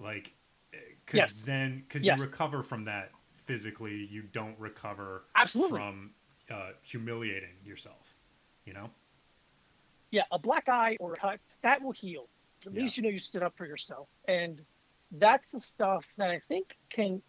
Like, 0.01 0.33
because 0.71 0.81
eh, 1.21 1.35
yes. 1.37 1.43
then 1.45 1.85
because 1.87 2.03
yes. 2.03 2.19
you 2.19 2.25
recover 2.25 2.65
from 2.65 2.85
that 2.87 3.11
physically, 3.45 4.09
you 4.11 4.23
don't 4.33 4.59
recover 4.59 5.25
absolutely 5.37 5.79
from 5.79 6.11
uh, 6.51 6.71
humiliating 6.83 7.55
yourself. 7.65 8.15
You 8.65 8.73
know. 8.73 8.91
Yeah, 10.11 10.23
a 10.33 10.39
black 10.39 10.69
eye 10.69 10.97
or 11.01 11.15
a 11.15 11.17
cut 11.17 11.41
that 11.63 11.81
will 11.81 11.93
heal. 11.93 12.29
At 12.67 12.75
yeah. 12.75 12.83
least 12.83 12.97
you 12.97 13.03
know 13.05 13.09
you 13.09 13.19
stood 13.19 13.43
up 13.43 13.57
for 13.57 13.67
yourself, 13.67 14.09
and 14.27 14.61
that's 15.19 15.51
the 15.51 15.61
stuff 15.61 16.05
that 16.17 16.31
I 16.31 16.41
think 16.49 16.77
can 16.91 17.23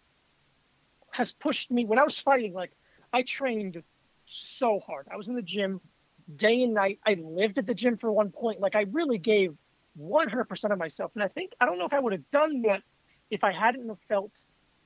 has 1.12 1.34
pushed 1.34 1.70
me 1.70 1.86
when 1.86 2.00
I 2.00 2.04
was 2.04 2.18
fighting. 2.18 2.54
Like 2.54 2.72
I 3.12 3.24
trained 3.24 3.82
so 4.26 4.80
hard. 4.80 5.08
I 5.12 5.18
was 5.18 5.28
in 5.28 5.36
the 5.36 5.42
gym 5.42 5.82
day 6.36 6.64
and 6.64 6.74
night. 6.74 7.00
I 7.06 7.16
lived 7.16 7.58
at 7.58 7.68
the 7.68 7.74
gym 7.74 7.98
for 7.98 8.12
one 8.12 8.32
point. 8.32 8.60
Like 8.60 8.76
I 8.76 8.86
really 8.92 9.18
gave 9.18 9.56
100% 10.00 10.72
of 10.72 10.78
myself. 10.78 11.12
And 11.16 11.24
I 11.24 11.28
think 11.28 11.54
I 11.60 11.66
don't 11.66 11.78
know 11.78 11.86
if 11.86 11.94
I 11.94 12.00
would 12.00 12.14
have 12.14 12.32
done 12.32 12.64
that 12.64 12.82
if 13.30 13.44
I 13.44 13.52
hadn't 13.52 13.88
have 13.88 14.00
felt 14.08 14.32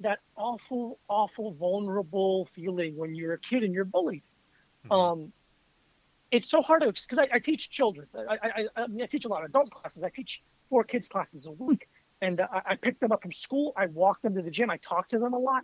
that 0.01 0.19
awful, 0.35 0.99
awful, 1.07 1.53
vulnerable 1.53 2.47
feeling 2.53 2.95
when 2.95 3.15
you're 3.15 3.33
a 3.33 3.39
kid 3.39 3.63
and 3.63 3.73
you're 3.73 3.85
bullied. 3.85 4.23
Mm-hmm. 4.85 4.91
Um, 4.91 5.33
it's 6.31 6.49
so 6.49 6.61
hard 6.61 6.81
to 6.81 6.87
because 6.87 7.19
I, 7.19 7.27
I, 7.33 7.39
teach 7.39 7.69
children. 7.69 8.07
I, 8.15 8.37
I, 8.43 8.67
I, 8.75 8.87
mean, 8.87 9.01
I 9.01 9.05
teach 9.05 9.25
a 9.25 9.27
lot 9.27 9.43
of 9.43 9.49
adult 9.49 9.71
classes. 9.71 10.03
I 10.03 10.09
teach 10.09 10.43
four 10.69 10.83
kids 10.83 11.07
classes 11.07 11.45
a 11.45 11.51
week, 11.51 11.87
and 12.21 12.41
I, 12.41 12.61
I 12.65 12.75
pick 12.75 12.99
them 12.99 13.11
up 13.11 13.21
from 13.21 13.31
school. 13.31 13.73
I 13.75 13.87
walk 13.87 14.21
them 14.21 14.35
to 14.35 14.41
the 14.41 14.51
gym. 14.51 14.69
I 14.69 14.77
talk 14.77 15.07
to 15.09 15.19
them 15.19 15.33
a 15.33 15.39
lot. 15.39 15.63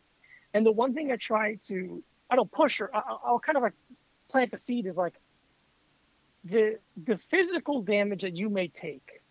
And 0.54 0.66
the 0.66 0.72
one 0.72 0.94
thing 0.94 1.12
I 1.12 1.16
try 1.16 1.56
to, 1.68 2.04
I 2.30 2.36
don't 2.36 2.52
push 2.52 2.80
or 2.80 2.92
I'll, 2.94 3.22
I'll 3.26 3.40
kind 3.40 3.58
of 3.58 3.64
like 3.64 3.74
plant 4.30 4.52
the 4.52 4.58
seed 4.58 4.86
is 4.86 4.98
like 4.98 5.16
the 6.44 6.78
the 7.06 7.18
physical 7.32 7.82
damage 7.82 8.22
that 8.22 8.36
you 8.36 8.50
may 8.50 8.68
take 8.68 9.22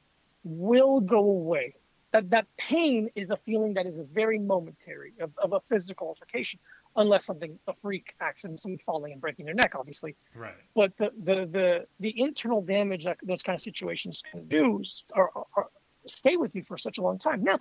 will 0.44 1.00
go 1.00 1.18
away. 1.18 1.74
That 2.12 2.30
that 2.30 2.46
pain 2.58 3.08
is 3.14 3.30
a 3.30 3.36
feeling 3.36 3.74
that 3.74 3.86
is 3.86 3.96
very 4.12 4.38
momentary 4.38 5.12
of, 5.20 5.30
of 5.38 5.52
a 5.52 5.60
physical 5.68 6.08
altercation, 6.08 6.60
unless 6.96 7.24
something 7.24 7.58
a 7.68 7.74
freak 7.80 8.14
accident, 8.20 8.60
someone 8.60 8.78
falling 8.84 9.12
and 9.12 9.20
breaking 9.20 9.46
their 9.46 9.54
neck, 9.54 9.72
obviously. 9.78 10.16
Right. 10.34 10.54
But 10.74 10.96
the 10.98 11.10
the 11.22 11.34
the, 11.46 11.86
the 12.00 12.20
internal 12.20 12.62
damage 12.62 13.04
that 13.04 13.18
those 13.22 13.42
kind 13.42 13.54
of 13.54 13.62
situations 13.62 14.22
can 14.30 14.46
do 14.46 14.82
are, 15.14 15.30
are 15.56 15.68
stay 16.06 16.36
with 16.36 16.54
you 16.54 16.62
for 16.62 16.78
such 16.78 16.98
a 16.98 17.02
long 17.02 17.18
time. 17.18 17.42
Now, 17.42 17.58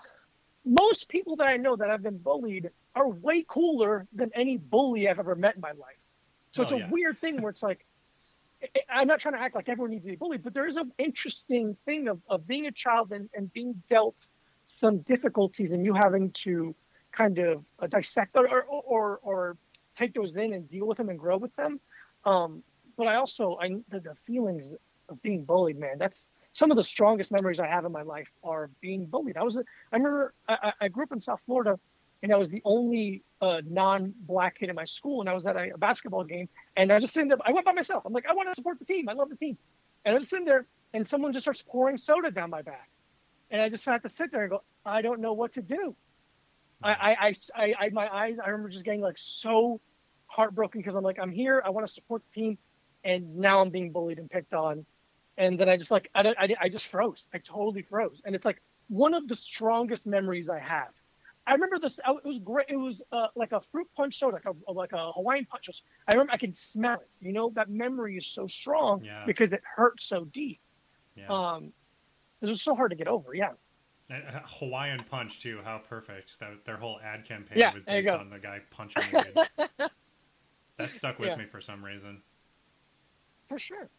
most 0.65 1.09
people 1.09 1.35
that 1.37 1.47
I 1.47 1.57
know 1.57 1.75
that 1.75 1.89
have 1.89 2.03
been 2.03 2.17
bullied 2.17 2.69
are 2.95 3.07
way 3.07 3.45
cooler 3.47 4.07
than 4.13 4.31
any 4.35 4.57
bully 4.57 5.09
I've 5.09 5.19
ever 5.19 5.35
met 5.35 5.55
in 5.55 5.61
my 5.61 5.71
life. 5.71 5.97
So 6.51 6.61
oh, 6.61 6.63
it's 6.63 6.71
a 6.71 6.77
yeah. 6.79 6.89
weird 6.89 7.17
thing 7.17 7.41
where 7.41 7.49
it's 7.49 7.63
like, 7.63 7.85
I'm 8.89 9.07
not 9.07 9.19
trying 9.19 9.33
to 9.33 9.41
act 9.41 9.55
like 9.55 9.69
everyone 9.69 9.91
needs 9.91 10.05
to 10.05 10.11
be 10.11 10.17
bullied, 10.17 10.43
but 10.43 10.53
there 10.53 10.67
is 10.67 10.77
an 10.77 10.91
interesting 10.97 11.75
thing 11.85 12.07
of, 12.07 12.19
of 12.29 12.47
being 12.47 12.67
a 12.67 12.71
child 12.71 13.11
and, 13.11 13.29
and 13.33 13.51
being 13.53 13.81
dealt 13.89 14.27
some 14.65 14.99
difficulties 14.99 15.73
and 15.73 15.83
you 15.83 15.93
having 15.93 16.31
to 16.31 16.75
kind 17.11 17.39
of 17.39 17.63
uh, 17.79 17.87
dissect 17.87 18.35
or, 18.35 18.47
or, 18.47 18.63
or, 18.63 19.19
or, 19.23 19.57
take 19.97 20.13
those 20.13 20.37
in 20.37 20.53
and 20.53 20.69
deal 20.69 20.87
with 20.87 20.97
them 20.97 21.09
and 21.09 21.19
grow 21.19 21.35
with 21.35 21.53
them. 21.57 21.77
Um, 22.23 22.63
but 22.97 23.07
I 23.07 23.15
also, 23.15 23.57
I 23.61 23.75
the, 23.89 23.99
the 23.99 24.15
feelings 24.25 24.73
of 25.09 25.21
being 25.21 25.43
bullied, 25.43 25.77
man, 25.77 25.97
that's 25.97 26.25
some 26.53 26.71
of 26.71 26.77
the 26.77 26.83
strongest 26.83 27.31
memories 27.31 27.59
I 27.59 27.67
have 27.67 27.85
in 27.85 27.91
my 27.91 28.01
life 28.01 28.27
are 28.43 28.69
being 28.81 29.05
bullied. 29.05 29.37
I 29.37 29.43
was, 29.43 29.57
I 29.57 29.95
remember 29.95 30.33
I, 30.47 30.73
I 30.81 30.87
grew 30.89 31.03
up 31.03 31.11
in 31.11 31.19
South 31.19 31.39
Florida 31.45 31.79
and 32.23 32.31
I 32.31 32.37
was 32.37 32.49
the 32.49 32.61
only 32.65 33.23
uh, 33.41 33.61
non-black 33.67 34.59
kid 34.59 34.69
in 34.69 34.75
my 34.75 34.85
school, 34.85 35.21
and 35.21 35.29
I 35.29 35.33
was 35.33 35.45
at 35.47 35.55
a, 35.55 35.71
basketball 35.77 36.23
game, 36.23 36.47
and 36.77 36.91
I 36.91 36.99
just 36.99 37.13
sitting 37.13 37.29
there. 37.29 37.37
I 37.45 37.51
went 37.51 37.65
by 37.65 37.71
myself. 37.71 38.03
I'm 38.05 38.13
like, 38.13 38.27
I 38.27 38.33
want 38.33 38.49
to 38.49 38.55
support 38.55 38.79
the 38.79 38.85
team. 38.85 39.09
I 39.09 39.13
love 39.13 39.29
the 39.29 39.35
team, 39.35 39.57
and 40.05 40.13
I 40.13 40.17
was 40.17 40.29
sitting 40.29 40.45
there, 40.45 40.65
and 40.93 41.07
someone 41.07 41.33
just 41.33 41.45
starts 41.45 41.63
pouring 41.63 41.97
soda 41.97 42.29
down 42.29 42.49
my 42.49 42.61
back, 42.61 42.89
and 43.49 43.61
I 43.61 43.69
just 43.69 43.85
had 43.85 44.03
to 44.03 44.09
sit 44.09 44.31
there 44.31 44.41
and 44.41 44.51
go, 44.51 44.63
I 44.85 45.01
don't 45.01 45.19
know 45.19 45.33
what 45.33 45.53
to 45.53 45.61
do. 45.61 45.95
I, 46.83 46.91
I, 46.91 47.35
I, 47.55 47.73
I 47.79 47.89
my 47.89 48.07
eyes. 48.07 48.37
I 48.43 48.49
remember 48.49 48.69
just 48.69 48.85
getting 48.85 49.01
like 49.01 49.17
so 49.17 49.79
heartbroken 50.27 50.81
because 50.81 50.95
I'm 50.95 51.03
like, 51.03 51.19
I'm 51.19 51.31
here. 51.31 51.61
I 51.65 51.69
want 51.69 51.87
to 51.87 51.93
support 51.93 52.21
the 52.33 52.41
team, 52.41 52.57
and 53.03 53.37
now 53.37 53.61
I'm 53.61 53.69
being 53.71 53.91
bullied 53.91 54.19
and 54.19 54.29
picked 54.29 54.53
on, 54.53 54.85
and 55.37 55.59
then 55.59 55.69
I 55.69 55.77
just 55.77 55.91
like 55.91 56.09
I, 56.15 56.33
I, 56.39 56.55
I 56.61 56.69
just 56.69 56.87
froze. 56.87 57.27
I 57.33 57.37
totally 57.39 57.81
froze, 57.81 58.21
and 58.25 58.35
it's 58.35 58.45
like 58.45 58.61
one 58.87 59.13
of 59.13 59.27
the 59.27 59.35
strongest 59.35 60.05
memories 60.07 60.49
I 60.49 60.59
have. 60.59 60.89
I 61.47 61.53
remember 61.53 61.79
this. 61.79 61.99
It 62.07 62.25
was 62.25 62.39
great. 62.39 62.67
It 62.69 62.75
was 62.75 63.01
uh, 63.11 63.27
like 63.35 63.51
a 63.51 63.61
fruit 63.71 63.87
punch 63.95 64.19
soda, 64.19 64.35
like 64.35 64.45
a 64.45 64.71
like 64.71 64.91
a 64.93 65.11
Hawaiian 65.13 65.45
punch. 65.45 65.67
I 66.07 66.11
remember 66.13 66.33
I 66.33 66.37
can 66.37 66.53
smell 66.53 66.99
it. 66.99 67.09
You 67.19 67.33
know 67.33 67.51
that 67.55 67.69
memory 67.69 68.17
is 68.17 68.27
so 68.27 68.45
strong 68.47 69.03
Yeah. 69.03 69.23
because 69.25 69.51
it 69.51 69.61
hurts 69.75 70.05
so 70.05 70.25
deep. 70.25 70.59
Yeah. 71.15 71.27
Um, 71.29 71.73
it 72.41 72.47
was 72.47 72.61
so 72.61 72.75
hard 72.75 72.91
to 72.91 72.97
get 72.97 73.07
over. 73.07 73.33
Yeah. 73.33 73.51
And, 74.09 74.23
Hawaiian 74.45 75.03
Punch 75.09 75.39
too. 75.39 75.61
How 75.63 75.79
perfect! 75.79 76.37
That 76.39 76.63
their 76.65 76.77
whole 76.77 76.99
ad 77.03 77.25
campaign 77.25 77.57
Yeah, 77.59 77.73
was 77.73 77.85
based 77.85 78.09
on 78.09 78.29
the 78.29 78.39
guy 78.39 78.59
punching 78.69 79.03
the 79.11 79.23
kid. 79.67 79.89
that 80.77 80.89
stuck 80.91 81.17
with 81.17 81.29
Yeah. 81.29 81.37
me 81.37 81.45
for 81.45 81.61
some 81.61 81.83
reason. 81.83 82.21
For 83.47 83.57
sure, 83.57 83.89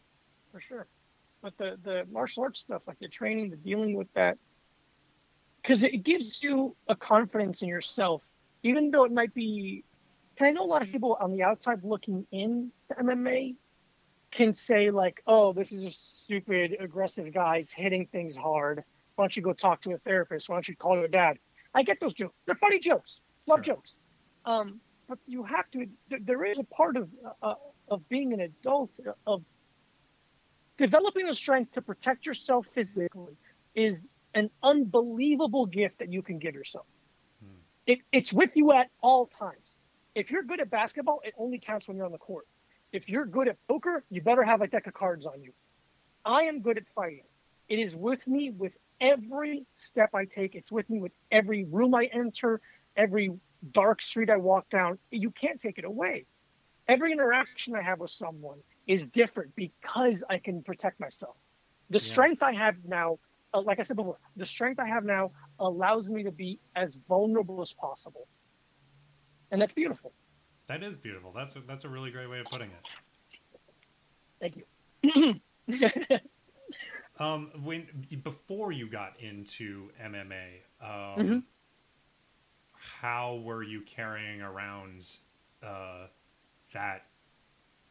for 0.51 0.61
sure. 0.61 0.87
But 1.43 1.57
the 1.57 1.77
the 1.83 2.07
martial 2.09 2.43
arts 2.43 2.61
stuff, 2.61 2.83
like 2.87 2.97
the 2.99 3.09
training, 3.09 3.49
the 3.49 3.57
dealing 3.57 3.95
with 3.95 4.07
that, 4.13 4.37
because 5.61 5.83
it 5.83 5.97
gives 6.03 6.41
you 6.41 6.75
a 6.87 6.95
confidence 6.95 7.61
in 7.61 7.67
yourself, 7.67 8.23
even 8.63 8.89
though 8.91 9.03
it 9.03 9.11
might 9.11 9.33
be. 9.33 9.83
And 10.37 10.47
I 10.47 10.51
know 10.51 10.63
a 10.63 10.65
lot 10.65 10.81
of 10.81 10.89
people 10.89 11.17
on 11.19 11.31
the 11.33 11.43
outside 11.43 11.83
looking 11.83 12.25
in 12.31 12.71
to 12.87 12.95
MMA 12.95 13.55
can 14.31 14.53
say 14.53 14.89
like, 14.89 15.21
"Oh, 15.27 15.51
this 15.51 15.73
is 15.73 15.83
a 15.83 15.91
stupid, 15.91 16.77
aggressive 16.79 17.31
guy. 17.33 17.59
He's 17.59 17.71
hitting 17.73 18.07
things 18.07 18.35
hard. 18.37 18.83
Why 19.15 19.25
don't 19.25 19.35
you 19.35 19.43
go 19.43 19.53
talk 19.53 19.81
to 19.81 19.91
a 19.91 19.97
therapist? 19.99 20.47
Why 20.47 20.55
don't 20.55 20.67
you 20.69 20.77
call 20.77 20.97
your 20.97 21.09
dad?" 21.09 21.37
I 21.75 21.83
get 21.83 21.99
those 21.99 22.13
jokes. 22.13 22.35
They're 22.45 22.55
funny 22.55 22.79
jokes. 22.79 23.19
Love 23.47 23.65
Sure. 23.65 23.75
jokes. 23.75 23.97
Um, 24.45 24.79
but 25.09 25.19
you 25.27 25.43
have 25.43 25.69
to. 25.71 25.87
There, 26.09 26.19
there 26.21 26.45
is 26.45 26.57
a 26.57 26.63
part 26.63 26.95
of 26.95 27.09
uh, 27.41 27.55
of 27.89 28.07
being 28.07 28.31
an 28.31 28.39
adult 28.39 28.97
of 29.27 29.43
developing 30.77 31.25
the 31.27 31.33
strength 31.33 31.73
to 31.73 31.81
protect 31.81 32.25
yourself 32.25 32.65
physically 32.73 33.37
is 33.75 34.13
an 34.33 34.49
unbelievable 34.61 35.65
gift 35.65 35.99
that 35.99 36.11
you 36.11 36.21
can 36.21 36.39
give 36.39 36.55
yourself. 36.55 36.85
Hmm. 37.43 37.55
It, 37.85 37.99
it's 38.11 38.33
with 38.33 38.51
you 38.55 38.71
at 38.71 38.89
all 39.01 39.27
times. 39.27 39.75
If 40.15 40.31
you're 40.31 40.43
good 40.43 40.59
at 40.59 40.69
basketball, 40.69 41.21
it 41.23 41.33
only 41.37 41.59
counts 41.59 41.87
when 41.87 41.97
you're 41.97 42.05
on 42.05 42.11
the 42.11 42.17
court. 42.17 42.47
If 42.91 43.09
you're 43.09 43.25
good 43.25 43.47
at 43.47 43.57
poker, 43.67 44.03
you 44.09 44.21
better 44.21 44.43
have 44.43 44.61
a 44.61 44.67
deck 44.67 44.87
of 44.87 44.93
cards 44.93 45.25
on 45.25 45.41
you. 45.41 45.51
I 46.25 46.43
am 46.43 46.61
good 46.61 46.77
at 46.77 46.83
fighting. 46.95 47.23
It 47.67 47.79
is 47.79 47.95
with 47.95 48.25
me 48.27 48.51
with 48.51 48.73
every 49.01 49.65
step 49.75 50.11
I 50.13 50.25
take. 50.25 50.55
It's 50.55 50.71
with 50.71 50.89
me 50.89 50.99
with 50.99 51.11
every 51.31 51.65
room 51.65 51.95
I 51.95 52.05
enter, 52.05 52.61
every 52.95 53.31
dark 53.71 54.01
street 54.01 54.29
I 54.29 54.37
walk 54.37 54.69
down. 54.69 54.99
You 55.09 55.31
can't 55.31 55.59
take 55.59 55.77
it 55.77 55.85
away. 55.85 56.25
Every 56.87 57.11
interaction 57.11 57.75
I 57.75 57.81
have 57.81 57.99
with 57.99 58.11
someone 58.11 58.59
is 58.87 59.07
different 59.07 59.55
because 59.55 60.23
I 60.29 60.37
can 60.39 60.63
protect 60.63 60.99
myself. 60.99 61.35
The 61.89 61.99
Yeah. 61.99 62.05
strength 62.05 62.43
I 62.43 62.53
have 62.53 62.75
now, 62.85 63.19
uh, 63.53 63.61
like 63.61 63.79
I 63.79 63.83
said 63.83 63.97
before, 63.97 64.17
the 64.35 64.45
strength 64.45 64.79
I 64.79 64.87
have 64.87 65.03
now 65.05 65.31
allows 65.59 66.09
me 66.09 66.23
to 66.23 66.31
be 66.31 66.59
as 66.75 66.97
vulnerable 67.07 67.61
as 67.61 67.73
possible. 67.73 68.27
And 69.51 69.61
that's 69.61 69.73
beautiful. 69.73 70.13
That 70.67 70.83
is 70.83 70.97
beautiful. 70.97 71.31
That's 71.33 71.55
a, 71.55 71.59
that's 71.61 71.83
a 71.83 71.89
really 71.89 72.11
great 72.11 72.29
way 72.29 72.39
of 72.39 72.49
putting 72.49 72.69
it. 72.71 72.83
Thank 74.41 74.57
you. 74.57 75.35
Um, 77.19 77.51
when 77.63 78.07
before 78.23 78.71
you 78.71 78.89
got 78.89 79.19
into 79.19 79.91
MMA, 80.03 80.63
um, 80.81 81.23
Mhm. 81.23 81.43
how 82.73 83.35
were 83.35 83.61
you 83.61 83.81
carrying 83.81 84.41
around 84.41 85.05
uh, 85.61 86.07
that 86.73 87.05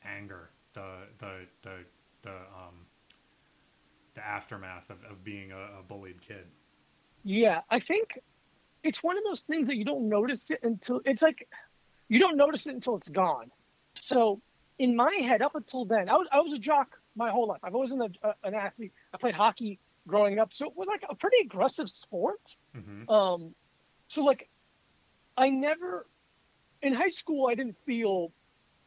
anger, 0.04 0.50
the 0.74 1.08
the 1.18 1.46
the 1.62 1.84
the 2.22 2.30
um, 2.30 2.86
the 4.14 4.24
aftermath 4.24 4.90
of, 4.90 4.98
of 5.10 5.24
being 5.24 5.52
a, 5.52 5.80
a 5.80 5.82
bullied 5.82 6.20
kid? 6.20 6.46
Yeah, 7.24 7.60
I 7.70 7.80
think 7.80 8.18
it's 8.82 9.02
one 9.02 9.16
of 9.16 9.24
those 9.24 9.42
things 9.42 9.68
that 9.68 9.76
you 9.76 9.84
don't 9.84 10.08
notice 10.08 10.50
it 10.50 10.60
until 10.62 11.00
it's 11.04 11.22
like 11.22 11.48
you 12.08 12.18
don't 12.18 12.36
notice 12.36 12.66
it 12.66 12.74
until 12.74 12.96
it's 12.96 13.08
gone. 13.08 13.50
So 13.94 14.40
in 14.78 14.96
my 14.96 15.14
head, 15.22 15.42
up 15.42 15.54
until 15.54 15.84
then, 15.84 16.08
I 16.08 16.14
was 16.14 16.28
I 16.32 16.40
was 16.40 16.52
a 16.52 16.58
jock 16.58 16.98
my 17.14 17.30
whole 17.30 17.46
life. 17.48 17.60
I've 17.62 17.74
always 17.74 17.90
been 17.90 18.02
a, 18.02 18.28
a, 18.28 18.34
an 18.44 18.54
athlete. 18.54 18.92
I 19.12 19.18
played 19.18 19.34
hockey 19.34 19.78
growing 20.06 20.38
up, 20.38 20.52
so 20.52 20.66
it 20.66 20.76
was 20.76 20.88
like 20.88 21.04
a 21.08 21.14
pretty 21.14 21.38
aggressive 21.44 21.88
sport. 21.90 22.56
hmm 22.74 23.08
Um, 23.08 23.54
so 24.08 24.22
like, 24.24 24.48
I 25.36 25.50
never 25.50 26.06
in 26.82 26.92
high 26.92 27.08
school 27.10 27.48
I 27.48 27.54
didn't 27.54 27.76
feel 27.86 28.32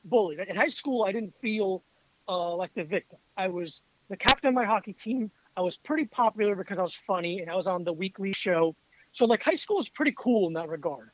bullied. 0.06 0.40
In 0.40 0.56
high 0.56 0.70
school 0.70 1.04
I 1.04 1.12
didn't 1.12 1.34
feel 1.42 1.84
uh, 2.28 2.56
like 2.56 2.74
the 2.74 2.84
victim. 2.84 3.20
I 3.38 3.48
was 3.48 3.82
the 4.10 4.18
captain 4.18 4.50
of 4.50 4.54
my 4.54 4.66
hockey 4.66 4.94
team. 4.94 5.32
I 5.58 5.62
was 5.62 5.78
pretty 5.78 6.06
popular 6.06 6.56
because 6.56 6.80
I 6.80 6.82
was 6.82 6.96
funny 7.08 7.40
and 7.40 7.50
I 7.50 7.56
was 7.56 7.68
on 7.68 7.84
the 7.84 7.94
weekly 7.94 8.34
show. 8.34 8.76
So 9.12 9.26
like 9.26 9.42
high 9.42 9.56
school 9.56 9.78
was 9.78 9.90
pretty 9.90 10.14
cool 10.18 10.48
in 10.48 10.54
that 10.54 10.70
regard. 10.70 11.10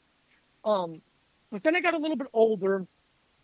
Um, 0.66 1.02
but 1.52 1.64
then 1.64 1.76
I 1.76 1.82
got 1.82 1.94
a 1.94 1.98
little 1.98 2.16
bit 2.16 2.28
older, 2.34 2.88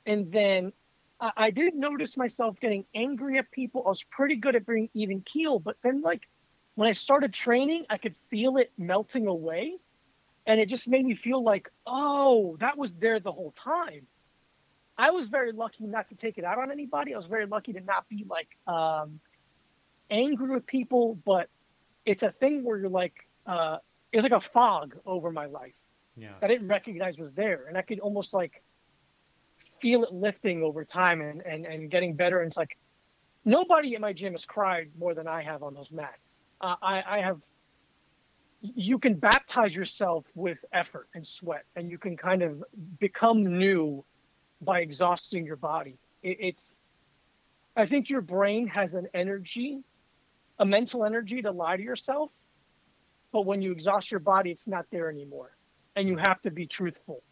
and 0.06 0.32
then 0.32 0.72
I, 1.20 1.32
I 1.38 1.52
did 1.52 1.76
notice 1.76 2.18
myself 2.18 2.60
getting 2.60 2.86
angry 2.96 3.38
at 3.38 3.52
people. 3.52 3.84
I 3.86 3.90
was 3.90 4.04
pretty 4.04 4.36
good 4.36 4.56
at 4.56 4.66
being 4.66 4.90
even 4.94 5.22
keel, 5.22 5.60
but 5.60 5.78
then 5.84 6.02
like 6.02 6.28
when 6.76 6.88
I 6.88 6.94
started 6.94 7.34
training, 7.34 7.86
I 7.90 7.98
could 7.98 8.16
feel 8.30 8.58
it 8.58 8.72
melting 8.78 9.28
away, 9.28 9.78
and 10.46 10.60
it 10.60 10.70
just 10.70 10.88
made 10.88 11.06
me 11.06 11.16
feel 11.16 11.44
like, 11.44 11.70
oh, 11.86 12.56
that 12.60 12.78
was 12.78 12.94
there 12.94 13.20
the 13.20 13.32
whole 13.32 13.52
time. 13.52 14.08
I 14.98 15.12
was 15.12 15.28
very 15.28 15.52
lucky 15.52 15.86
not 15.86 16.10
to 16.10 16.16
take 16.16 16.38
it 16.38 16.44
out 16.44 16.58
on 16.58 16.72
anybody. 16.72 17.14
I 17.14 17.18
was 17.18 17.28
very 17.28 17.46
lucky 17.46 17.74
to 17.74 17.82
not 17.82 18.08
be 18.10 18.26
like 18.28 18.50
um, 18.68 19.20
angry 20.10 20.50
with 20.50 20.66
people, 20.66 21.20
but 21.26 21.50
it's 22.06 22.24
a 22.24 22.32
thing 22.32 22.64
where 22.64 22.78
you're 22.78 22.90
like, 22.90 23.14
uh, 23.46 23.78
it 24.12 24.18
was 24.18 24.24
like 24.24 24.32
a 24.32 24.50
fog 24.54 24.96
over 25.06 25.32
my 25.32 25.46
life. 25.46 25.74
Yeah. 26.16 26.34
I 26.42 26.48
didn't 26.48 26.68
recognize 26.68 27.18
was 27.18 27.32
there, 27.34 27.66
and 27.68 27.78
I 27.78 27.84
could 27.84 28.00
almost 28.00 28.34
like 28.34 28.64
feel 29.80 30.04
it 30.04 30.12
lifting 30.12 30.64
over 30.64 30.84
time 30.84 31.22
and 31.22 31.42
and 31.42 31.66
and 31.66 31.92
getting 31.92 32.16
better. 32.16 32.42
And 32.42 32.48
it's 32.48 32.58
like 32.58 32.78
nobody 33.46 33.94
at 33.94 34.02
my 34.02 34.14
gym 34.14 34.34
has 34.34 34.46
cried 34.46 34.90
more 34.98 35.14
than 35.14 35.28
I 35.28 35.44
have 35.44 35.62
on 35.62 35.76
those 35.76 35.92
mats. 35.92 36.42
Uh, 36.60 36.76
I 36.82 37.04
I 37.08 37.20
have. 37.20 37.40
You 38.62 38.98
can 38.98 39.14
baptize 39.14 39.76
yourself 39.76 40.26
with 40.34 40.58
effort 40.74 41.08
and 41.14 41.28
sweat, 41.28 41.66
and 41.76 41.92
you 41.92 42.00
can 42.00 42.18
kind 42.18 42.42
of 42.42 42.64
become 43.00 43.60
new 43.60 44.04
by 44.62 44.80
exhausting 44.82 45.46
your 45.46 45.56
body. 45.56 45.98
It, 46.24 46.38
it's. 46.40 46.74
I 47.76 47.86
think 47.86 48.10
your 48.10 48.22
brain 48.22 48.68
has 48.68 48.96
an 48.96 49.08
energy, 49.14 49.84
a 50.58 50.66
mental 50.66 51.06
energy 51.06 51.44
to 51.44 51.52
lie 51.52 51.78
to 51.78 51.84
yourself, 51.84 52.32
but 53.32 53.46
when 53.46 53.62
you 53.62 53.72
exhaust 53.72 54.10
your 54.10 54.20
body, 54.20 54.50
it's 54.50 54.68
not 54.68 54.88
there 54.92 55.10
anymore 55.10 55.58
and 55.98 56.08
you 56.08 56.16
have 56.16 56.40
to 56.44 56.52
be 56.52 56.66
truthful 56.66 57.24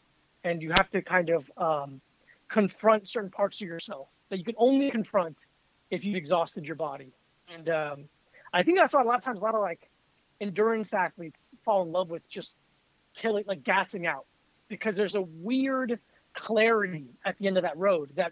and 0.43 0.61
you 0.61 0.71
have 0.75 0.89
to 0.89 1.01
kind 1.01 1.29
of 1.29 1.49
um, 1.55 2.01
confront 2.49 3.07
certain 3.07 3.29
parts 3.29 3.61
of 3.61 3.67
yourself 3.67 4.07
that 4.29 4.39
you 4.39 4.43
can 4.43 4.55
only 4.57 4.89
confront 4.91 5.37
if 5.91 6.03
you've 6.03 6.15
exhausted 6.15 6.65
your 6.65 6.75
body 6.75 7.13
and 7.53 7.69
um, 7.69 8.05
i 8.53 8.63
think 8.63 8.77
that's 8.77 8.93
why 8.93 9.01
a 9.01 9.05
lot 9.05 9.17
of 9.17 9.23
times 9.23 9.37
a 9.39 9.41
lot 9.41 9.53
of 9.53 9.61
like 9.61 9.89
endurance 10.41 10.91
athletes 10.93 11.51
fall 11.63 11.83
in 11.83 11.91
love 11.91 12.09
with 12.09 12.27
just 12.27 12.57
killing 13.15 13.43
like 13.47 13.63
gassing 13.63 14.07
out 14.07 14.25
because 14.67 14.95
there's 14.95 15.15
a 15.15 15.21
weird 15.21 15.99
clarity 16.35 17.05
at 17.25 17.37
the 17.37 17.47
end 17.47 17.57
of 17.57 17.63
that 17.63 17.77
road 17.77 18.11
that 18.15 18.31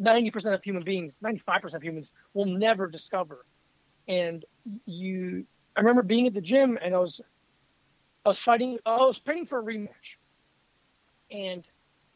90% 0.00 0.54
of 0.54 0.62
human 0.62 0.82
beings 0.82 1.18
95% 1.22 1.74
of 1.74 1.82
humans 1.82 2.10
will 2.34 2.46
never 2.46 2.86
discover 2.86 3.44
and 4.08 4.44
you 4.86 5.44
i 5.76 5.80
remember 5.80 6.02
being 6.02 6.26
at 6.26 6.34
the 6.34 6.40
gym 6.40 6.78
and 6.82 6.94
i 6.94 6.98
was 6.98 7.20
I 8.24 8.28
was 8.28 8.38
fighting. 8.38 8.78
I 8.84 8.96
was 8.96 9.18
training 9.18 9.46
for 9.46 9.60
a 9.60 9.62
rematch, 9.62 10.16
and 11.30 11.64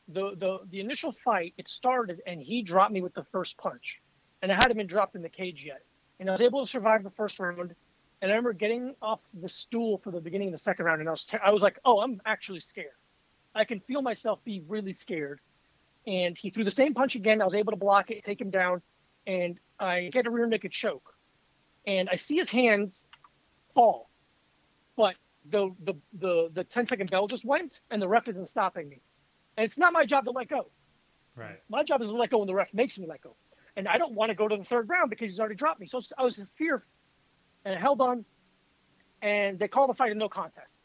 the 0.09 0.37
the 0.37 0.59
the 0.71 0.81
initial 0.81 1.13
fight 1.25 1.55
it 1.57 1.69
started, 1.69 2.21
and 2.27 2.43
he 2.43 2.63
dropped 2.63 2.93
me 2.93 3.01
with 3.01 3.15
the 3.15 3.25
first 3.25 3.57
punch, 3.57 4.03
and 4.43 4.53
I 4.53 4.57
hadn't 4.57 4.77
been 4.77 4.87
dropped 4.87 5.15
in 5.15 5.23
the 5.23 5.31
cage 5.31 5.65
yet, 5.65 5.83
and 6.21 6.29
I 6.29 6.33
was 6.33 6.41
able 6.43 6.65
to 6.65 6.71
survive 6.71 7.03
the 7.03 7.11
first 7.11 7.39
round. 7.41 7.75
And 8.23 8.31
I 8.31 8.37
remember 8.37 8.53
getting 8.55 8.95
off 9.03 9.21
the 9.35 9.49
stool 9.49 9.99
for 9.99 10.11
the 10.11 10.21
beginning 10.21 10.49
of 10.49 10.53
the 10.53 10.59
second 10.59 10.87
round, 10.87 11.01
and 11.01 11.09
I 11.09 11.13
was 11.13 11.29
I 11.43 11.51
was 11.51 11.63
like, 11.63 11.79
oh, 11.85 12.01
I'm 12.01 12.21
actually 12.27 12.61
scared. 12.61 12.89
I 13.55 13.65
can 13.65 13.81
feel 13.81 14.03
myself 14.03 14.43
be 14.45 14.63
really 14.67 14.93
scared. 14.93 15.41
And 16.07 16.37
he 16.37 16.51
threw 16.51 16.65
the 16.65 16.71
same 16.71 16.93
punch 16.93 17.15
again. 17.15 17.41
I 17.41 17.45
was 17.45 17.55
able 17.55 17.73
to 17.73 17.79
block 17.79 18.11
it, 18.11 18.25
take 18.25 18.41
him 18.41 18.51
down, 18.51 18.83
and 19.27 19.59
I 19.79 20.11
get 20.13 20.27
a 20.27 20.31
rear 20.31 20.47
naked 20.47 20.73
choke, 20.73 21.15
and 21.87 22.09
I 22.11 22.17
see 22.17 22.37
his 22.37 22.51
hands 22.51 23.05
fall, 23.75 24.11
but 24.97 25.15
the 25.51 25.75
the 25.85 25.95
the 26.15 26.51
the 26.53 26.65
10 26.65 26.87
second 26.87 27.11
bell 27.11 27.27
just 27.27 27.45
went 27.45 27.81
and 27.91 28.01
the 28.01 28.09
ref 28.09 28.29
isn't 28.29 28.49
stopping 28.49 28.89
me. 28.89 29.01
And 29.57 29.65
it's 29.65 29.79
not 29.79 29.93
my 29.93 30.05
job 30.05 30.25
to 30.25 30.31
let 30.31 30.49
go. 30.49 30.71
Right. 31.37 31.61
My 31.69 31.83
job 31.83 32.03
is 32.03 32.09
to 32.09 32.17
let 32.17 32.31
go 32.31 32.39
when 32.39 32.47
the 32.47 32.55
ref 32.55 32.73
makes 32.73 32.99
me 32.99 33.07
let 33.07 33.21
go. 33.21 33.37
And 33.77 33.89
I 33.89 33.99
don't 33.99 34.15
want 34.15 34.31
to 34.31 34.35
go 34.35 34.49
to 34.49 34.57
the 34.57 34.65
third 34.65 34.89
round 34.89 35.11
because 35.11 35.31
he's 35.31 35.41
already 35.41 35.57
dropped 35.57 35.81
me. 35.81 35.87
So 35.87 36.01
I 36.17 36.23
was 36.25 36.39
in 36.39 36.47
fear 36.57 36.85
and 37.65 37.75
I 37.75 37.81
held 37.81 38.01
on 38.01 38.25
and 39.21 39.59
they 39.59 39.69
call 39.69 39.87
the 39.87 39.95
fight 39.95 40.13
a 40.13 40.15
no 40.15 40.29
contest. 40.29 40.81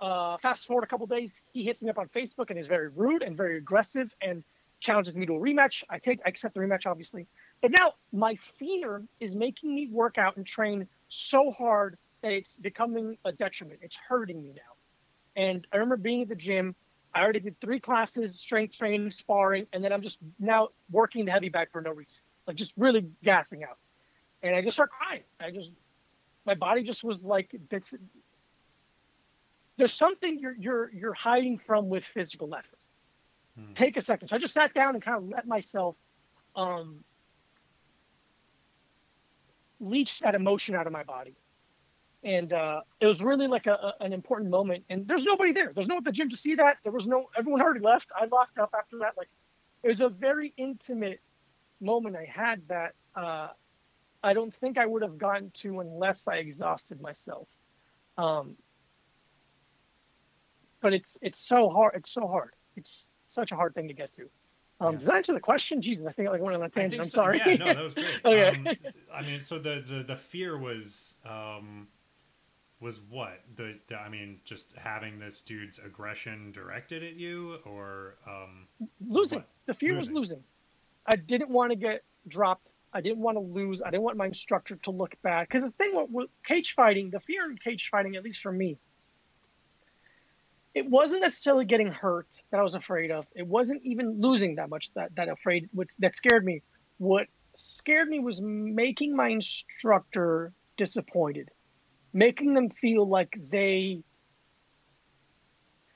Uh, 0.00 0.36
fast 0.38 0.66
forward 0.66 0.84
a 0.84 0.86
couple 0.86 1.06
days, 1.06 1.40
he 1.52 1.64
hits 1.64 1.82
me 1.82 1.90
up 1.90 1.98
on 1.98 2.08
Facebook 2.08 2.50
and 2.50 2.58
is 2.58 2.66
very 2.66 2.88
rude 2.88 3.22
and 3.22 3.36
very 3.36 3.56
aggressive 3.56 4.10
and 4.20 4.44
challenges 4.80 5.16
me 5.16 5.24
to 5.26 5.34
a 5.34 5.40
rematch. 5.40 5.82
I 5.88 5.98
take, 5.98 6.20
I 6.24 6.28
accept 6.28 6.54
the 6.54 6.60
rematch, 6.60 6.86
obviously. 6.86 7.26
But 7.62 7.70
now 7.70 7.94
my 8.12 8.38
fear 8.58 9.02
is 9.20 9.34
making 9.34 9.74
me 9.74 9.88
work 9.90 10.18
out 10.18 10.36
and 10.36 10.46
train 10.46 10.86
so 11.08 11.50
hard 11.50 11.96
that 12.22 12.32
it's 12.32 12.56
becoming 12.56 13.16
a 13.24 13.32
detriment. 13.32 13.80
It's 13.82 13.96
hurting 13.96 14.42
me 14.42 14.52
now. 14.54 15.42
And 15.42 15.66
I 15.72 15.76
remember 15.76 15.96
being 15.96 16.22
at 16.22 16.28
the 16.28 16.34
gym. 16.36 16.74
I 17.14 17.22
already 17.22 17.40
did 17.40 17.58
three 17.60 17.80
classes, 17.80 18.38
strength 18.38 18.76
training, 18.76 19.08
sparring, 19.08 19.66
and 19.72 19.82
then 19.82 19.90
I'm 19.90 20.02
just 20.02 20.18
now 20.38 20.68
working 20.90 21.24
the 21.24 21.32
heavy 21.32 21.48
bag 21.48 21.68
for 21.72 21.80
no 21.80 21.90
reason, 21.90 22.20
like 22.46 22.56
just 22.56 22.74
really 22.76 23.06
gassing 23.24 23.64
out. 23.64 23.78
And 24.42 24.54
I 24.54 24.60
just 24.60 24.76
start 24.76 24.90
crying. 24.90 25.22
I 25.40 25.50
just, 25.50 25.70
my 26.44 26.54
body 26.54 26.82
just 26.82 27.02
was 27.02 27.24
like, 27.24 27.56
it's, 27.70 27.94
there's 29.76 29.92
something 29.92 30.38
you're 30.38 30.56
you're 30.58 30.90
you're 30.92 31.14
hiding 31.14 31.58
from 31.58 31.88
with 31.88 32.04
physical 32.04 32.54
effort. 32.54 32.78
Hmm. 33.58 33.74
Take 33.74 33.96
a 33.96 34.00
second. 34.00 34.28
So 34.28 34.36
I 34.36 34.38
just 34.38 34.54
sat 34.54 34.74
down 34.74 34.94
and 34.94 35.02
kind 35.02 35.16
of 35.16 35.28
let 35.28 35.46
myself 35.46 35.96
um, 36.54 37.04
leach 39.80 40.20
that 40.20 40.34
emotion 40.34 40.74
out 40.74 40.86
of 40.86 40.92
my 40.92 41.02
body 41.02 41.36
and 42.26 42.52
uh, 42.52 42.80
it 43.00 43.06
was 43.06 43.22
really 43.22 43.46
like 43.46 43.66
a, 43.66 43.72
a, 43.74 43.94
an 44.00 44.12
important 44.12 44.50
moment. 44.50 44.84
And 44.90 45.06
there's 45.06 45.22
nobody 45.22 45.52
there. 45.52 45.72
There's 45.72 45.86
no 45.86 45.94
one 45.94 46.02
at 46.02 46.04
the 46.04 46.12
gym 46.12 46.28
to 46.30 46.36
see 46.36 46.56
that. 46.56 46.78
There 46.82 46.92
was 46.92 47.06
no 47.06 47.26
everyone 47.38 47.62
already 47.62 47.80
left. 47.80 48.10
I 48.14 48.26
locked 48.26 48.58
up 48.58 48.74
after 48.76 48.98
that. 48.98 49.16
Like 49.16 49.28
it 49.84 49.88
was 49.88 50.00
a 50.00 50.08
very 50.08 50.52
intimate 50.56 51.20
moment 51.80 52.16
I 52.16 52.24
had 52.24 52.62
that 52.68 52.94
uh, 53.14 53.48
I 54.24 54.32
don't 54.32 54.52
think 54.52 54.76
I 54.76 54.86
would 54.86 55.02
have 55.02 55.18
gotten 55.18 55.52
to 55.58 55.78
unless 55.78 56.26
I 56.26 56.36
exhausted 56.36 57.00
myself. 57.00 57.46
Um, 58.18 58.56
but 60.80 60.92
it's 60.92 61.18
it's 61.22 61.38
so 61.38 61.68
hard. 61.68 61.94
It's 61.96 62.10
so 62.10 62.26
hard. 62.26 62.54
It's 62.76 63.04
such 63.28 63.52
a 63.52 63.56
hard 63.56 63.74
thing 63.74 63.88
to 63.88 63.94
get 63.94 64.12
to. 64.14 64.28
Um, 64.80 64.92
yeah. 64.92 64.98
Does 64.98 65.06
that 65.06 65.16
answer 65.16 65.32
the 65.32 65.40
question? 65.40 65.80
Jesus, 65.80 66.06
I 66.06 66.12
think 66.12 66.28
I 66.28 66.32
like 66.32 66.42
went 66.42 66.56
on 66.56 66.62
a 66.62 66.68
tangent. 66.68 67.00
I'm 67.00 67.08
so. 67.08 67.14
sorry. 67.14 67.40
Yeah, 67.44 67.56
no, 67.56 67.66
that 67.66 67.82
was 67.82 67.94
great. 67.94 68.06
okay. 68.24 68.48
Um, 68.48 68.76
I 69.14 69.22
mean, 69.22 69.40
so 69.40 69.58
the, 69.58 69.82
the, 69.86 70.02
the 70.02 70.16
fear 70.16 70.58
was 70.58 71.14
um, 71.24 71.88
was 72.80 73.00
what 73.08 73.40
the, 73.56 73.78
the, 73.88 73.96
I 73.96 74.08
mean, 74.08 74.40
just 74.44 74.74
having 74.76 75.18
this 75.18 75.40
dude's 75.40 75.78
aggression 75.78 76.52
directed 76.52 77.02
at 77.02 77.14
you, 77.14 77.58
or 77.64 78.16
um, 78.26 78.66
losing. 79.06 79.38
What? 79.38 79.48
The 79.66 79.74
fear 79.74 79.94
losing. 79.94 80.14
was 80.14 80.20
losing. 80.20 80.44
I 81.06 81.16
didn't 81.16 81.50
want 81.50 81.70
to 81.70 81.76
get 81.76 82.02
dropped. 82.28 82.68
I 82.92 83.00
didn't 83.00 83.18
want 83.18 83.36
to 83.36 83.40
lose. 83.40 83.80
I 83.82 83.90
didn't 83.90 84.02
want 84.02 84.16
my 84.16 84.26
instructor 84.26 84.76
to 84.76 84.90
look 84.90 85.14
bad. 85.22 85.48
Because 85.48 85.62
the 85.62 85.70
thing 85.70 85.92
with, 85.94 86.10
with 86.10 86.30
cage 86.46 86.74
fighting, 86.74 87.10
the 87.10 87.20
fear 87.20 87.50
in 87.50 87.56
cage 87.56 87.88
fighting, 87.90 88.16
at 88.16 88.22
least 88.22 88.40
for 88.42 88.52
me, 88.52 88.78
it 90.76 90.88
wasn't 90.88 91.22
necessarily 91.22 91.64
getting 91.64 91.90
hurt 91.90 92.28
that 92.50 92.60
I 92.60 92.62
was 92.62 92.74
afraid 92.74 93.10
of. 93.10 93.26
It 93.34 93.46
wasn't 93.46 93.82
even 93.84 94.20
losing 94.20 94.56
that 94.56 94.70
much 94.70 94.90
that 94.94 95.10
that 95.16 95.28
afraid 95.28 95.68
which 95.72 95.90
that 95.98 96.14
scared 96.14 96.44
me. 96.44 96.62
What 96.98 97.26
scared 97.54 98.08
me 98.08 98.20
was 98.20 98.40
making 98.40 99.16
my 99.16 99.28
instructor 99.28 100.52
disappointed 100.76 101.50
making 102.16 102.54
them 102.54 102.70
feel 102.70 103.06
like 103.06 103.36
they 103.50 104.02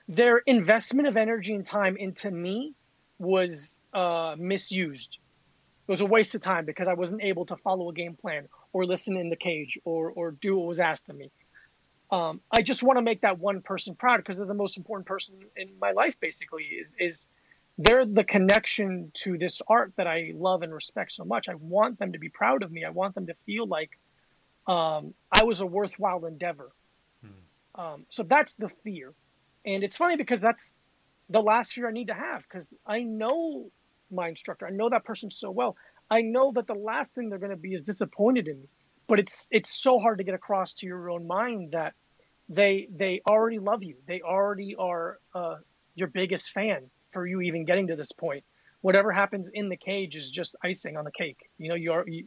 their 0.06 0.38
investment 0.38 1.08
of 1.08 1.16
energy 1.16 1.54
and 1.54 1.64
time 1.64 1.96
into 1.96 2.30
me 2.30 2.74
was 3.18 3.78
uh, 3.94 4.34
misused. 4.38 5.18
It 5.88 5.92
was 5.92 6.02
a 6.02 6.06
waste 6.06 6.34
of 6.34 6.42
time 6.42 6.66
because 6.66 6.88
I 6.88 6.94
wasn't 6.94 7.22
able 7.22 7.46
to 7.46 7.56
follow 7.56 7.88
a 7.88 7.94
game 7.94 8.16
plan 8.20 8.48
or 8.72 8.84
listen 8.84 9.16
in 9.16 9.30
the 9.30 9.36
cage 9.36 9.78
or 9.84 10.10
or 10.10 10.32
do 10.32 10.56
what 10.58 10.66
was 10.66 10.78
asked 10.78 11.08
of 11.08 11.16
me. 11.16 11.30
Um, 12.12 12.40
I 12.50 12.62
just 12.62 12.82
want 12.82 12.98
to 12.98 13.02
make 13.02 13.20
that 13.20 13.38
one 13.38 13.62
person 13.62 13.94
proud 13.94 14.16
because 14.16 14.36
they're 14.36 14.46
the 14.46 14.54
most 14.54 14.76
important 14.76 15.06
person 15.06 15.34
in 15.56 15.70
my 15.80 15.92
life. 15.92 16.14
Basically, 16.20 16.64
is 16.64 16.88
is 16.98 17.26
they're 17.78 18.04
the 18.04 18.24
connection 18.24 19.12
to 19.22 19.38
this 19.38 19.62
art 19.68 19.92
that 19.96 20.06
I 20.06 20.32
love 20.34 20.62
and 20.62 20.74
respect 20.74 21.12
so 21.12 21.24
much. 21.24 21.48
I 21.48 21.54
want 21.54 21.98
them 21.98 22.12
to 22.12 22.18
be 22.18 22.28
proud 22.28 22.62
of 22.62 22.70
me. 22.70 22.84
I 22.84 22.90
want 22.90 23.14
them 23.14 23.26
to 23.26 23.34
feel 23.46 23.66
like 23.66 23.90
um, 24.66 25.14
I 25.32 25.44
was 25.44 25.60
a 25.60 25.66
worthwhile 25.66 26.26
endeavor. 26.26 26.70
Hmm. 27.24 27.80
Um, 27.80 28.06
so 28.10 28.22
that's 28.22 28.54
the 28.54 28.70
fear. 28.84 29.12
And 29.64 29.82
it's 29.84 29.96
funny 29.96 30.16
because 30.16 30.40
that's 30.40 30.72
the 31.30 31.40
last 31.40 31.72
fear 31.72 31.88
I 31.88 31.92
need 31.92 32.08
to 32.08 32.14
have 32.14 32.42
because 32.42 32.68
I 32.86 33.02
know 33.02 33.70
my 34.10 34.28
instructor. 34.28 34.66
I 34.66 34.70
know 34.70 34.90
that 34.90 35.04
person 35.04 35.30
so 35.30 35.50
well. 35.50 35.76
I 36.10 36.22
know 36.22 36.52
that 36.56 36.66
the 36.66 36.74
last 36.74 37.14
thing 37.14 37.30
they're 37.30 37.38
going 37.38 37.50
to 37.50 37.56
be 37.56 37.74
is 37.74 37.82
disappointed 37.82 38.48
in 38.48 38.60
me. 38.60 38.68
But 39.06 39.18
it's 39.18 39.48
it's 39.50 39.70
so 39.82 39.98
hard 39.98 40.18
to 40.18 40.24
get 40.24 40.34
across 40.34 40.74
to 40.74 40.86
your 40.86 41.10
own 41.10 41.26
mind 41.26 41.72
that 41.72 41.94
they 42.50 42.88
they 42.94 43.22
already 43.26 43.58
love 43.58 43.82
you. 43.82 43.96
They 44.06 44.20
already 44.20 44.74
are 44.74 45.18
uh, 45.34 45.56
your 45.94 46.08
biggest 46.08 46.50
fan 46.50 46.90
for 47.12 47.26
you 47.26 47.40
even 47.40 47.64
getting 47.64 47.86
to 47.86 47.96
this 47.96 48.12
point. 48.12 48.44
Whatever 48.82 49.12
happens 49.12 49.50
in 49.54 49.68
the 49.68 49.76
cage 49.76 50.16
is 50.16 50.30
just 50.30 50.56
icing 50.64 50.96
on 50.96 51.04
the 51.04 51.12
cake. 51.12 51.38
You 51.58 51.68
know, 51.68 51.76
you 51.76 51.92
are 51.92 52.04
you, 52.06 52.26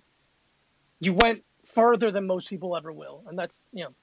you 0.99 1.13
went 1.13 1.43
further 1.76 2.09
than 2.09 2.26
most 2.26 2.49
people 2.49 2.76
ever 2.78 2.93
will, 2.93 3.24
and 3.28 3.38
that's 3.38 3.63
you 3.74 3.84
know, 3.84 3.93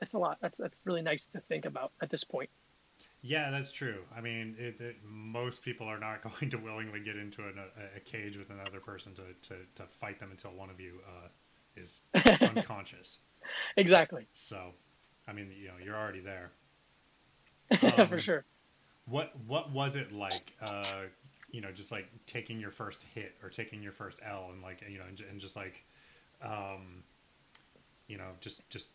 that's 0.00 0.14
a 0.14 0.18
lot. 0.18 0.38
That's 0.42 0.58
that's 0.58 0.80
really 0.84 1.02
nice 1.02 1.28
to 1.32 1.40
think 1.48 1.64
about 1.64 1.92
at 2.02 2.10
this 2.10 2.24
point. 2.24 2.50
Yeah, 3.20 3.50
that's 3.50 3.72
true. 3.72 4.02
I 4.16 4.20
mean, 4.20 4.54
it, 4.58 4.80
it, 4.80 4.96
most 5.04 5.62
people 5.62 5.88
are 5.88 5.98
not 5.98 6.22
going 6.40 6.50
to 6.50 6.56
willingly 6.56 7.00
get 7.00 7.16
into 7.16 7.42
a, 7.42 7.96
a, 7.96 8.00
cage 8.00 8.36
with 8.36 8.50
another 8.50 8.78
person 8.78 9.12
to, 9.16 9.22
to, 9.48 9.56
to, 9.74 9.82
fight 10.00 10.20
them 10.20 10.30
until 10.30 10.52
one 10.52 10.70
of 10.70 10.78
you 10.78 11.00
uh, 11.04 11.26
is 11.76 11.98
unconscious. 12.40 13.18
Exactly. 13.76 14.28
So, 14.34 14.72
I 15.28 15.32
mean, 15.32 15.52
you 15.60 15.68
know, 15.68 15.74
you're 15.82 15.96
already 15.96 16.20
there. 16.20 16.50
Um, 17.98 18.08
For 18.08 18.18
sure. 18.18 18.44
What 19.04 19.32
What 19.46 19.70
was 19.70 19.94
it 19.94 20.10
like? 20.10 20.54
Uh, 20.60 21.02
you 21.50 21.60
know, 21.60 21.70
just 21.70 21.92
like 21.92 22.08
taking 22.26 22.58
your 22.58 22.70
first 22.70 23.04
hit 23.14 23.34
or 23.42 23.50
taking 23.50 23.82
your 23.82 23.92
first 23.92 24.20
L, 24.26 24.48
and 24.52 24.62
like 24.62 24.82
you 24.88 24.98
know, 24.98 25.04
and, 25.06 25.20
and 25.30 25.38
just 25.38 25.54
like 25.54 25.84
um, 26.42 27.02
you 28.06 28.16
know, 28.16 28.30
just 28.40 28.68
just 28.70 28.92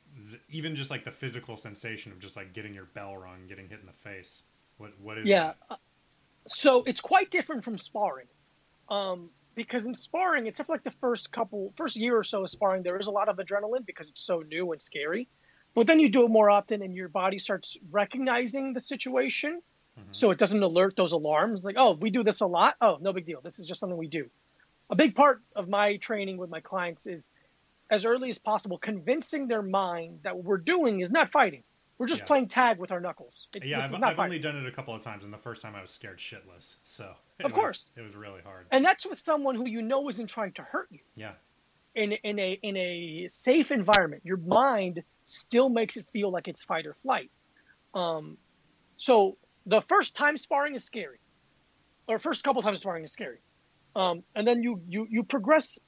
even 0.49 0.75
just 0.75 0.89
like 0.89 1.05
the 1.05 1.11
physical 1.11 1.55
sensation 1.55 2.11
of 2.11 2.19
just 2.19 2.35
like 2.35 2.53
getting 2.53 2.73
your 2.73 2.85
bell 2.85 3.15
rung, 3.15 3.47
getting 3.47 3.69
hit 3.69 3.79
in 3.79 3.85
the 3.85 4.09
face. 4.09 4.43
What 4.77 4.99
what 4.99 5.17
is 5.19 5.25
yeah? 5.25 5.53
Uh, 5.69 5.75
so 6.47 6.83
it's 6.83 6.99
quite 6.99 7.31
different 7.31 7.63
from 7.63 7.77
sparring, 7.77 8.27
um, 8.89 9.29
because 9.55 9.85
in 9.85 9.93
sparring, 9.93 10.47
except 10.47 10.67
for 10.67 10.73
like 10.73 10.83
the 10.83 10.93
first 10.99 11.31
couple, 11.31 11.73
first 11.77 11.95
year 11.95 12.17
or 12.17 12.23
so 12.23 12.43
of 12.43 12.49
sparring, 12.49 12.83
there 12.83 12.99
is 12.99 13.07
a 13.07 13.11
lot 13.11 13.29
of 13.29 13.37
adrenaline 13.37 13.85
because 13.85 14.09
it's 14.09 14.25
so 14.25 14.39
new 14.39 14.71
and 14.71 14.81
scary. 14.81 15.27
But 15.75 15.87
then 15.87 15.99
you 15.99 16.09
do 16.09 16.25
it 16.25 16.29
more 16.29 16.49
often, 16.49 16.81
and 16.81 16.95
your 16.95 17.09
body 17.09 17.39
starts 17.39 17.77
recognizing 17.91 18.73
the 18.73 18.79
situation, 18.79 19.61
mm-hmm. 19.99 20.09
so 20.11 20.31
it 20.31 20.37
doesn't 20.37 20.61
alert 20.61 20.95
those 20.95 21.11
alarms. 21.11 21.63
Like, 21.63 21.75
oh, 21.77 21.93
we 21.93 22.09
do 22.09 22.23
this 22.23 22.41
a 22.41 22.45
lot. 22.45 22.75
Oh, 22.79 22.97
no 23.01 23.11
big 23.11 23.25
deal. 23.25 23.41
This 23.41 23.59
is 23.59 23.65
just 23.65 23.79
something 23.79 23.97
we 23.97 24.07
do. 24.07 24.29
A 24.89 24.95
big 24.95 25.15
part 25.15 25.41
of 25.55 25.67
my 25.67 25.97
training 25.97 26.37
with 26.37 26.49
my 26.49 26.59
clients 26.59 27.07
is 27.07 27.29
as 27.89 28.05
early 28.05 28.29
as 28.29 28.37
possible, 28.37 28.77
convincing 28.77 29.47
their 29.47 29.61
mind 29.61 30.19
that 30.23 30.35
what 30.35 30.45
we're 30.45 30.57
doing 30.57 31.01
is 31.01 31.11
not 31.11 31.31
fighting. 31.31 31.63
We're 31.97 32.07
just 32.07 32.21
yeah. 32.21 32.25
playing 32.25 32.49
tag 32.49 32.79
with 32.79 32.91
our 32.91 32.99
knuckles. 32.99 33.47
It's, 33.53 33.67
yeah, 33.67 33.79
I've, 33.79 34.03
I've 34.03 34.19
only 34.19 34.39
done 34.39 34.57
it 34.57 34.65
a 34.65 34.71
couple 34.71 34.95
of 34.95 35.01
times, 35.01 35.23
and 35.23 35.31
the 35.31 35.37
first 35.37 35.61
time 35.61 35.75
I 35.75 35.81
was 35.81 35.91
scared 35.91 36.17
shitless. 36.17 36.77
So 36.83 37.13
of 37.43 37.51
was, 37.51 37.53
course, 37.53 37.89
it 37.95 38.01
was 38.01 38.15
really 38.15 38.41
hard. 38.43 38.65
And 38.71 38.83
that's 38.83 39.05
with 39.05 39.19
someone 39.19 39.55
who 39.55 39.67
you 39.67 39.81
know 39.81 40.09
isn't 40.09 40.27
trying 40.27 40.53
to 40.53 40.63
hurt 40.63 40.87
you. 40.91 40.99
Yeah. 41.15 41.33
In 41.95 42.13
in 42.13 42.39
a 42.39 42.59
in 42.63 42.75
a 42.75 43.27
safe 43.29 43.69
environment, 43.69 44.23
your 44.25 44.37
mind 44.37 45.03
still 45.25 45.69
makes 45.69 45.97
it 45.97 46.05
feel 46.11 46.31
like 46.31 46.47
it's 46.47 46.63
fight 46.63 46.85
or 46.85 46.95
flight. 47.03 47.31
Um, 47.93 48.37
so 48.97 49.37
the 49.65 49.81
first 49.87 50.15
time 50.15 50.37
sparring 50.37 50.75
is 50.75 50.83
scary, 50.83 51.19
or 52.07 52.19
first 52.19 52.43
couple 52.43 52.61
times 52.61 52.81
sparring 52.81 53.03
is 53.03 53.11
scary, 53.11 53.39
um, 53.95 54.23
and 54.35 54.47
then 54.47 54.63
you 54.63 54.81
you 54.87 55.07
you 55.09 55.23
progress 55.23 55.79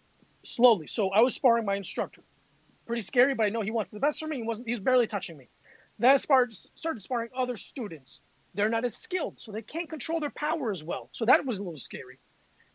slowly. 0.43 0.87
So 0.87 1.09
I 1.09 1.21
was 1.21 1.35
sparring 1.35 1.65
my 1.65 1.75
instructor. 1.75 2.21
Pretty 2.85 3.01
scary, 3.01 3.33
but 3.33 3.45
I 3.45 3.49
know 3.49 3.61
he 3.61 3.71
wants 3.71 3.91
the 3.91 3.99
best 3.99 4.19
for 4.19 4.27
me. 4.27 4.37
He 4.37 4.43
wasn't. 4.43 4.67
He's 4.67 4.79
barely 4.79 5.07
touching 5.07 5.37
me. 5.37 5.49
Then 5.97 6.11
I 6.11 6.17
started, 6.17 6.55
started 6.75 7.01
sparring 7.01 7.29
other 7.35 7.55
students. 7.55 8.19
They're 8.53 8.69
not 8.69 8.85
as 8.85 8.95
skilled, 8.95 9.39
so 9.39 9.51
they 9.51 9.61
can't 9.61 9.89
control 9.89 10.19
their 10.19 10.31
power 10.31 10.71
as 10.71 10.83
well. 10.83 11.09
So 11.11 11.25
that 11.25 11.45
was 11.45 11.59
a 11.59 11.63
little 11.63 11.79
scary. 11.79 12.19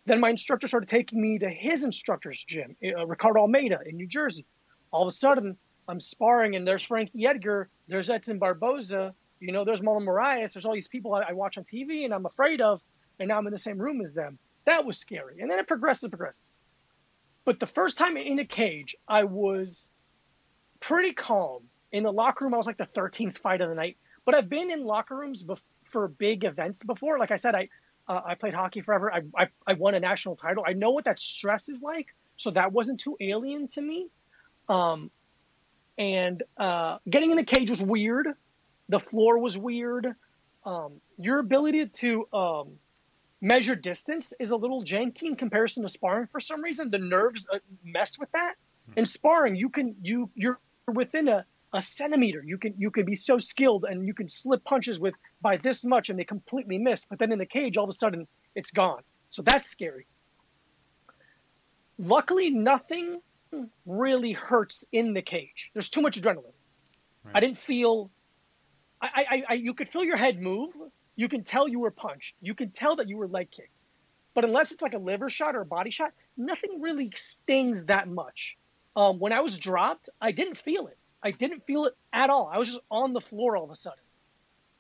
Then 0.07 0.21
my 0.21 0.31
instructor 0.31 0.67
started 0.67 0.89
taking 0.89 1.21
me 1.21 1.39
to 1.39 1.49
his 1.49 1.85
instructor's 1.85 2.43
gym, 2.43 2.77
uh, 2.85 3.07
Ricardo 3.07 3.41
Almeida 3.41 3.79
in 3.87 3.97
New 3.97 4.07
Jersey. 4.07 4.47
All 4.91 5.07
of 5.07 5.09
a 5.09 5.17
sudden, 5.17 5.57
I'm 5.91 6.01
sparring, 6.01 6.57
and 6.57 6.67
there's 6.67 6.85
Frankie 6.85 7.27
Edgar, 7.27 7.69
there's 7.89 8.11
Edson 8.11 8.39
Barboza, 8.39 9.15
you 9.41 9.53
know, 9.53 9.65
there's 9.65 9.81
Marlon 9.81 10.05
Moraes, 10.05 10.53
there's 10.53 10.65
all 10.65 10.75
these 10.75 10.89
people 10.89 11.15
I, 11.15 11.23
I 11.23 11.33
watch 11.33 11.59
on 11.59 11.65
TV 11.65 12.05
and 12.05 12.15
I'm 12.15 12.27
afraid 12.27 12.61
of, 12.61 12.81
and 13.19 13.29
now 13.29 13.39
I'm 13.39 13.47
in 13.47 13.53
the 13.53 13.59
same 13.59 13.79
room 13.79 14.01
as 14.01 14.13
them. 14.13 14.39
That 14.67 14.85
was 14.85 14.99
scary. 14.99 15.41
And 15.41 15.51
then 15.51 15.59
it 15.59 15.67
progresses, 15.67 16.09
progresses. 16.09 16.41
But 17.45 17.59
the 17.59 17.67
first 17.67 17.99
time 17.99 18.17
in 18.17 18.39
a 18.39 18.45
cage, 18.45 18.95
I 19.09 19.25
was 19.25 19.89
pretty 20.81 21.13
calm. 21.13 21.63
In 21.93 22.05
the 22.05 22.13
locker 22.13 22.45
room, 22.45 22.55
I 22.55 22.59
was 22.59 22.67
like 22.67 22.79
the 22.79 22.89
13th 22.97 23.39
fight 23.39 23.61
of 23.61 23.69
the 23.69 23.75
night. 23.75 23.97
But 24.25 24.35
I've 24.35 24.49
been 24.49 24.71
in 24.71 24.85
locker 24.85 25.17
rooms 25.17 25.43
bef- 25.43 25.59
for 25.91 26.07
big 26.07 26.45
events 26.45 26.85
before. 26.85 27.19
Like 27.19 27.31
I 27.31 27.37
said, 27.37 27.55
I 27.55 27.69
uh, 28.09 28.21
I 28.27 28.35
played 28.35 28.55
hockey 28.55 28.81
forever. 28.81 29.13
I, 29.13 29.23
I, 29.37 29.49
I 29.67 29.75
won 29.75 29.95
a 29.95 30.01
national 30.01 30.37
title. 30.37 30.65
I 30.67 30.73
know 30.73 30.91
what 30.91 31.05
that 31.05 31.21
stress 31.21 31.69
is 31.69 31.81
like. 31.81 32.09
So 32.37 32.51
that 32.51 32.73
wasn't 32.73 33.01
too 33.01 33.17
alien 33.21 33.69
to 33.69 33.81
me. 33.81 34.09
Um, 34.69 35.11
and 36.01 36.43
uh, 36.57 36.97
getting 37.09 37.31
in 37.31 37.37
the 37.37 37.45
cage 37.45 37.69
was 37.69 37.83
weird. 37.83 38.27
The 38.89 38.99
floor 38.99 39.39
was 39.39 39.59
weird. 39.59 40.09
Um, 40.65 40.95
your 41.19 41.39
ability 41.39 41.87
to 41.87 42.27
um, 42.33 42.71
measured 43.43 43.83
distance 43.83 44.33
is 44.41 44.51
a 44.51 44.57
little 44.57 44.83
janky 44.83 45.25
in 45.25 45.37
comparison 45.37 45.83
to 45.83 45.91
sparring 45.91 46.27
for 46.33 46.41
some 46.41 46.63
reason. 46.63 46.91
The 46.91 46.99
nerves 46.99 47.47
uh, 47.53 47.59
mess 47.85 48.19
with 48.19 48.33
that. 48.33 48.55
In 48.97 49.05
sparring, 49.05 49.55
you 49.55 49.69
can 49.69 49.95
you 50.03 50.31
you're 50.35 50.59
within 50.93 51.29
a, 51.29 51.45
a 51.75 51.83
centimeter. 51.83 52.43
You 52.45 52.57
can 52.57 52.75
you 52.79 52.91
can 52.91 53.05
be 53.05 53.15
so 53.15 53.37
skilled 53.37 53.85
and 53.85 54.07
you 54.07 54.15
can 54.15 54.27
slip 54.27 54.65
punches 54.65 54.99
with 54.99 55.15
by 55.43 55.59
this 55.59 55.85
much 55.85 56.09
and 56.09 56.19
they 56.19 56.25
completely 56.25 56.79
miss. 56.79 57.05
But 57.05 57.19
then 57.19 57.31
in 57.31 57.39
the 57.39 57.47
cage, 57.47 57.77
all 57.77 57.85
of 57.85 57.91
a 57.91 57.93
sudden 57.93 58.27
it's 58.57 58.71
gone. 58.71 59.03
So 59.29 59.43
that's 59.43 59.69
scary. 59.69 60.07
Luckily, 61.99 62.49
nothing 62.51 63.21
really 63.87 64.33
hurts 64.33 64.85
in 64.93 65.15
the 65.15 65.23
cage. 65.23 65.71
There's 65.73 65.89
too 65.89 66.01
much 66.01 66.21
adrenaline. 66.21 66.53
Right. 67.25 67.35
I 67.35 67.41
didn't 67.41 67.61
feel. 67.61 68.11
I, 69.03 69.09
I, 69.31 69.43
I, 69.49 69.53
you 69.55 69.75
could 69.75 69.89
feel 69.89 70.05
your 70.05 70.17
head 70.17 70.41
move. 70.41 70.71
You 71.17 71.29
can 71.29 71.45
tell 71.45 71.69
you 71.69 71.81
were 71.81 71.91
punched. 71.91 72.35
You 72.41 72.55
can 72.55 72.71
tell 72.71 72.97
that 72.97 73.09
you 73.09 73.17
were 73.17 73.27
leg 73.27 73.51
kicked. 73.51 73.81
But 74.35 74.45
unless 74.45 74.71
it's 74.71 74.83
like 74.83 74.95
a 74.95 74.99
liver 74.99 75.29
shot 75.29 75.57
or 75.57 75.63
a 75.63 75.67
body 75.67 75.91
shot, 75.91 76.13
nothing 76.37 76.81
really 76.81 77.11
stings 77.17 77.85
that 77.85 78.09
much. 78.09 78.57
Um, 78.97 79.19
when 79.19 79.33
I 79.33 79.41
was 79.41 79.59
dropped, 79.59 80.09
I 80.21 80.33
didn't 80.33 80.59
feel 80.59 80.87
it. 80.87 80.97
I 81.23 81.31
didn't 81.33 81.67
feel 81.67 81.87
it 81.87 81.95
at 82.13 82.31
all. 82.31 82.51
I 82.53 82.59
was 82.59 82.69
just 82.69 82.81
on 82.91 83.13
the 83.13 83.21
floor 83.21 83.57
all 83.57 83.65
of 83.65 83.71
a 83.71 83.75
sudden. 83.75 83.99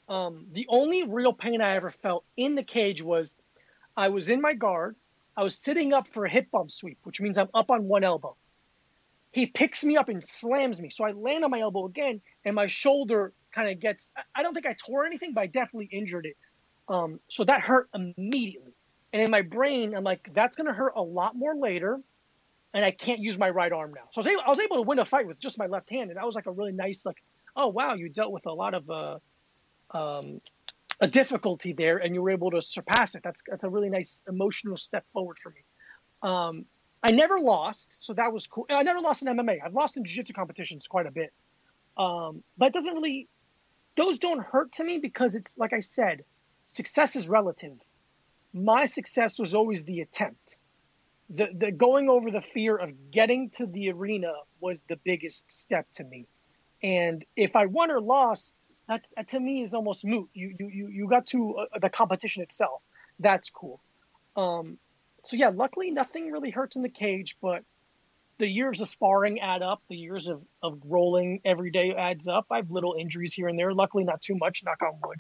Um, 0.09 0.47
the 0.53 0.67
only 0.69 1.05
real 1.05 1.33
pain 1.33 1.61
I 1.61 1.77
ever 1.77 1.93
felt 2.03 2.25
in 2.37 2.55
the 2.55 2.63
cage 2.63 3.03
was 3.03 3.35
I 3.97 4.09
was 4.09 4.29
in 4.29 4.41
my 4.41 4.55
guard. 4.55 4.97
I 5.37 5.45
was 5.45 5.57
sitting 5.57 5.93
up 5.93 6.09
for 6.09 6.25
a 6.25 6.31
hip 6.31 6.51
bump 6.51 6.71
sweep, 6.71 6.99
which 7.05 7.21
means 7.21 7.39
I'm 7.39 7.49
up 7.55 7.71
on 7.71 7.87
one 7.87 8.03
elbow. 8.03 8.37
He 9.33 9.47
picks 9.47 9.85
me 9.85 9.97
up 9.97 10.09
and 10.09 10.25
slams 10.25 10.81
me. 10.81 10.91
So 10.91 11.05
I 11.05 11.13
land 11.13 11.45
on 11.45 11.51
my 11.51 11.61
elbow 11.61 11.87
again, 11.87 12.21
and 12.45 12.55
my 12.55 12.67
shoulder 12.67 13.33
kind 13.55 13.71
of 13.71 13.79
gets. 13.81 14.13
I 14.35 14.43
don't 14.43 14.55
think 14.55 14.67
I 14.67 14.75
tore 14.75 15.07
anything, 15.07 15.33
but 15.35 15.43
I 15.43 15.47
definitely 15.47 15.89
injured 15.93 16.27
it. 16.27 16.37
Um, 16.89 17.21
so 17.29 17.45
that 17.45 17.61
hurt 17.61 17.89
immediately. 17.95 18.73
And 19.13 19.23
in 19.23 19.31
my 19.31 19.43
brain, 19.43 19.95
I'm 19.95 20.05
like, 20.05 20.31
that's 20.33 20.57
going 20.57 20.67
to 20.67 20.73
hurt 20.73 20.93
a 20.97 21.03
lot 21.03 21.37
more 21.37 21.55
later. 21.55 22.01
And 22.73 22.85
I 22.85 22.93
can't 22.93 23.21
use 23.21 23.37
my 23.37 23.51
right 23.51 23.73
arm 23.73 23.93
now. 23.95 24.03
So 24.13 24.21
I 24.21 24.21
was, 24.21 24.27
able, 24.29 24.43
I 24.47 24.51
was 24.51 24.59
able 24.61 24.77
to 24.77 24.83
win 24.83 24.99
a 25.01 25.05
fight 25.05 25.27
with 25.27 25.41
just 25.41 25.59
my 25.59 25.67
left 25.67 25.91
hand. 25.91 26.11
And 26.11 26.17
that 26.17 26.27
was 26.27 26.37
like 26.37 26.47
a 26.47 26.53
really 26.53 26.73
nice, 26.73 27.05
like, 27.05 27.17
oh, 27.57 27.69
wow, 27.69 27.95
you 27.95 28.09
dealt 28.09 28.31
with 28.31 28.47
a 28.47 28.53
lot 28.53 28.75
of 28.75 28.89
uh, 28.91 29.19
um, 29.93 30.41
a 31.01 31.09
difficulty 31.09 31.73
there 31.73 31.99
and 31.99 32.15
you 32.15 32.23
were 32.23 32.31
able 32.31 32.53
to 32.53 32.63
surpass 32.63 33.17
it. 33.17 33.23
That's, 33.25 33.43
that's 33.49 33.65
a 33.65 33.69
really 33.69 33.91
nice 33.91 34.23
emotional 34.29 34.77
step 34.77 35.05
forward 35.13 35.39
for 35.43 35.51
me. 35.51 35.63
Um, 36.23 36.67
I 37.03 37.13
never 37.13 37.41
lost, 37.41 37.97
so 37.99 38.13
that 38.15 38.33
was 38.33 38.47
cool. 38.47 38.67
I 38.69 38.83
never 38.83 39.01
lost 39.01 39.23
in 39.23 39.29
MMA. 39.29 39.59
I've 39.65 39.75
lost 39.75 39.97
in 39.97 40.05
jiu-jitsu 40.05 40.35
competitions 40.35 40.87
quite 40.87 41.07
a 41.07 41.11
bit. 41.11 41.33
Um, 41.97 42.43
but 42.59 42.67
it 42.67 42.75
doesn't 42.75 42.95
really, 42.95 43.29
those 43.97 44.19
don't 44.19 44.43
hurt 44.43 44.73
to 44.73 44.85
me 44.85 44.99
because 44.99 45.35
it's, 45.35 45.57
like 45.57 45.73
I 45.73 45.81
said, 45.81 46.25
success 46.67 47.17
is 47.17 47.29
relative. 47.29 47.79
My 48.53 48.85
success 48.85 49.39
was 49.39 49.55
always 49.55 49.85
the 49.85 50.01
attempt. 50.01 50.57
The, 51.31 51.49
the 51.57 51.71
going 51.71 52.09
over 52.09 52.31
the 52.31 52.43
fear 52.43 52.77
of 52.77 53.11
getting 53.11 53.51
to 53.51 53.67
the 53.67 53.91
arena 53.93 54.33
was 54.61 54.83
the 54.89 54.97
biggest 54.97 55.51
step 55.51 55.87
to 55.93 56.05
me. 56.05 56.27
And 56.83 57.25
if 57.37 57.57
I 57.57 57.67
won 57.67 57.91
or 57.91 58.01
lost, 58.01 58.53
that 58.89 59.29
to 59.29 59.39
me 59.39 59.63
is 59.63 59.73
almost 59.73 60.05
moot. 60.05 60.29
You 60.35 60.55
you 60.59 60.69
you, 60.69 60.89
you 60.89 61.09
got 61.09 61.27
to 61.29 61.57
uh, 61.59 61.79
the 61.81 61.89
competition 61.89 62.43
itself. 62.43 62.83
That's 63.21 63.49
cool. 63.49 63.81
Um, 64.37 64.79
so 65.25 65.37
yeah, 65.37 65.51
luckily 65.55 65.91
nothing 65.91 66.31
really 66.31 66.51
hurts 66.51 66.77
in 66.77 66.83
the 66.83 66.89
cage, 66.89 67.37
but 67.43 67.63
the 68.39 68.47
years 68.47 68.81
of 68.81 68.89
sparring 68.89 69.39
add 69.41 69.63
up. 69.63 69.83
The 69.89 69.97
years 69.97 70.27
of, 70.29 70.43
of 70.63 70.81
rolling 70.85 71.41
every 71.45 71.71
day 71.71 71.93
adds 71.97 72.27
up. 72.27 72.47
I 72.51 72.57
have 72.57 72.71
little 72.71 72.97
injuries 72.99 73.35
here 73.35 73.49
and 73.49 73.59
there. 73.59 73.73
Luckily, 73.75 74.03
not 74.05 74.23
too 74.23 74.35
much. 74.35 74.63
Knock 74.65 74.81
on 74.83 74.99
wood. 75.05 75.19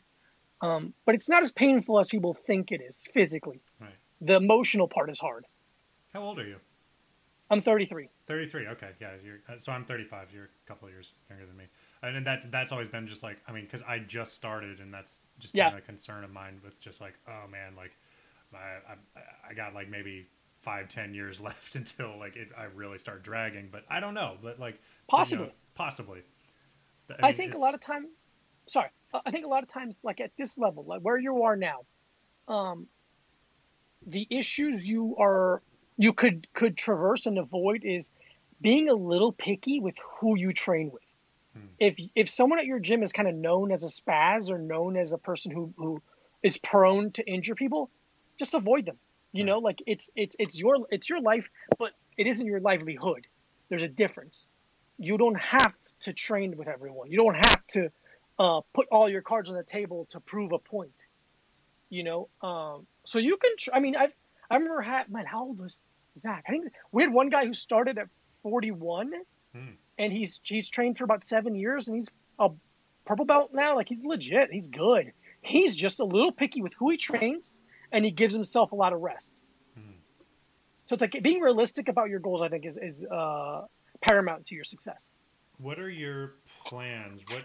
Um, 0.62 0.94
but 1.06 1.14
it's 1.14 1.28
not 1.28 1.42
as 1.42 1.52
painful 1.52 2.00
as 2.00 2.08
people 2.08 2.34
think 2.46 2.72
it 2.72 2.80
is 2.80 2.98
physically. 3.12 3.60
Right. 3.80 3.90
The 4.20 4.36
emotional 4.36 4.88
part 4.88 5.10
is 5.10 5.18
hard. 5.18 5.46
How 6.12 6.22
old 6.22 6.38
are 6.38 6.46
you? 6.46 6.56
I'm 7.50 7.62
33. 7.62 8.08
33. 8.28 8.68
Okay, 8.68 8.90
yeah. 9.00 9.10
You're, 9.24 9.40
uh, 9.48 9.58
so 9.58 9.72
I'm 9.72 9.84
35. 9.84 10.28
You're 10.32 10.44
a 10.44 10.68
couple 10.68 10.86
of 10.86 10.94
years 10.94 11.12
younger 11.28 11.46
than 11.46 11.56
me, 11.56 11.64
and 12.02 12.24
that's 12.24 12.44
that's 12.50 12.70
always 12.72 12.88
been 12.88 13.06
just 13.06 13.22
like 13.24 13.38
I 13.48 13.52
mean, 13.52 13.64
because 13.64 13.82
I 13.82 13.98
just 13.98 14.34
started, 14.34 14.78
and 14.80 14.94
that's 14.94 15.20
just 15.38 15.54
Yeah. 15.54 15.70
been 15.70 15.78
a 15.78 15.82
concern 15.82 16.22
of 16.22 16.30
mine 16.30 16.60
with 16.64 16.80
just 16.80 17.00
like, 17.00 17.14
oh 17.26 17.48
man, 17.50 17.74
like 17.76 17.96
I 18.54 18.92
I, 18.92 19.20
I 19.50 19.54
got 19.54 19.74
like 19.74 19.88
maybe 19.88 20.26
five 20.62 20.88
ten 20.88 21.14
years 21.14 21.40
left 21.48 21.74
until 21.74 22.18
like 22.18 22.36
it, 22.36 22.48
I 22.56 22.64
really 22.64 22.98
start 22.98 23.22
dragging, 23.22 23.68
but 23.70 23.84
I 23.90 24.00
don't 24.00 24.14
know, 24.14 24.36
but 24.42 24.58
like 24.58 24.74
you 24.74 24.78
know, 24.78 24.82
Possibly. 25.08 25.52
possibly. 25.74 26.22
I, 27.20 27.28
mean, 27.28 27.36
think 27.36 27.54
a 27.54 27.58
lot 27.58 27.74
of 27.74 27.80
time. 27.80 28.06
Sorry, 28.66 28.88
I- 29.12 29.20
I 29.26 29.30
think 29.32 29.44
a 29.44 29.48
lot 29.48 29.62
of 29.64 29.68
times, 29.68 29.98
like 30.04 30.20
at 30.20 30.30
this 30.38 30.56
level, 30.56 30.84
like 30.84 31.00
where 31.00 31.18
you 31.18 31.42
are 31.42 31.56
now, 31.56 31.80
um, 32.46 32.86
the 34.06 34.26
issues 34.30 34.88
you 34.88 35.16
are 35.18 35.62
you 35.96 36.12
could 36.12 36.46
could 36.54 36.76
traverse 36.76 37.26
and 37.26 37.38
avoid 37.38 37.84
is 37.84 38.10
being 38.60 38.88
a 38.88 38.94
little 38.94 39.32
picky 39.32 39.80
with 39.80 39.96
who 40.18 40.36
you 40.36 40.52
train 40.52 40.90
with. 40.92 41.02
Hmm. 41.54 41.66
If 41.78 41.98
if 42.14 42.30
someone 42.30 42.58
at 42.58 42.66
your 42.66 42.78
gym 42.78 43.02
is 43.02 43.12
kind 43.12 43.28
of 43.28 43.34
known 43.34 43.72
as 43.72 43.82
a 43.82 43.88
spaz 43.88 44.50
or 44.50 44.58
known 44.58 44.96
as 44.96 45.12
a 45.12 45.18
person 45.18 45.50
who 45.50 45.72
who 45.76 46.00
is 46.42 46.56
prone 46.58 47.10
to 47.12 47.26
injure 47.26 47.54
people, 47.54 47.90
just 48.40 48.54
avoid 48.54 48.86
them. 48.86 48.96
You 49.32 49.44
know, 49.44 49.58
like 49.60 49.80
it's 49.86 50.10
it's 50.16 50.34
it's 50.40 50.56
your 50.56 50.74
it's 50.90 51.08
your 51.08 51.20
life, 51.20 51.48
but 51.78 51.92
it 52.18 52.26
isn't 52.26 52.44
your 52.44 52.58
livelihood. 52.60 53.26
There's 53.68 53.82
a 53.82 53.88
difference. 53.88 54.48
You 54.98 55.16
don't 55.16 55.38
have 55.38 55.72
to 56.00 56.12
train 56.12 56.56
with 56.56 56.66
everyone. 56.66 57.10
You 57.12 57.18
don't 57.18 57.36
have 57.36 57.64
to 57.68 57.90
uh, 58.40 58.60
put 58.74 58.88
all 58.90 59.08
your 59.08 59.22
cards 59.22 59.48
on 59.48 59.54
the 59.54 59.62
table 59.62 60.08
to 60.10 60.18
prove 60.18 60.50
a 60.52 60.58
point. 60.58 60.98
You 61.90 62.02
know, 62.04 62.28
um, 62.42 62.86
so 63.04 63.18
you 63.20 63.36
can. 63.36 63.52
Tr- 63.58 63.70
I 63.72 63.78
mean, 63.80 63.94
I 63.96 64.08
I 64.50 64.56
remember 64.56 64.80
had 64.82 65.08
man, 65.10 65.26
how 65.26 65.44
old 65.44 65.58
was 65.60 65.78
Zach? 66.18 66.44
I 66.48 66.50
think 66.50 66.64
we 66.90 67.04
had 67.04 67.12
one 67.12 67.28
guy 67.28 67.46
who 67.46 67.54
started 67.54 67.98
at 67.98 68.08
41, 68.42 69.12
Hmm. 69.54 69.70
and 69.98 70.12
he's 70.12 70.40
he's 70.42 70.68
trained 70.68 70.98
for 70.98 71.04
about 71.04 71.24
seven 71.24 71.54
years, 71.54 71.86
and 71.88 71.96
he's 71.96 72.08
a 72.38 72.48
purple 73.04 73.24
belt 73.24 73.50
now. 73.52 73.76
Like 73.76 73.88
he's 73.88 74.04
legit. 74.04 74.50
He's 74.50 74.68
good. 74.68 75.12
He's 75.42 75.74
just 75.76 76.00
a 76.00 76.04
little 76.04 76.32
picky 76.32 76.62
with 76.62 76.74
who 76.74 76.90
he 76.90 76.96
trains, 76.96 77.60
and 77.92 78.04
he 78.04 78.10
gives 78.10 78.34
himself 78.34 78.72
a 78.72 78.76
lot 78.76 78.92
of 78.92 79.00
rest. 79.00 79.42
Hmm. 79.74 79.92
So 80.86 80.94
it's 80.94 81.00
like 81.00 81.16
being 81.22 81.40
realistic 81.40 81.88
about 81.88 82.08
your 82.08 82.20
goals. 82.20 82.42
I 82.42 82.48
think 82.48 82.66
is 82.66 82.78
is 82.78 83.04
uh, 83.04 83.62
paramount 84.00 84.46
to 84.46 84.54
your 84.54 84.64
success. 84.64 85.14
What 85.58 85.78
are 85.78 85.90
your 85.90 86.34
plans? 86.64 87.22
What 87.28 87.44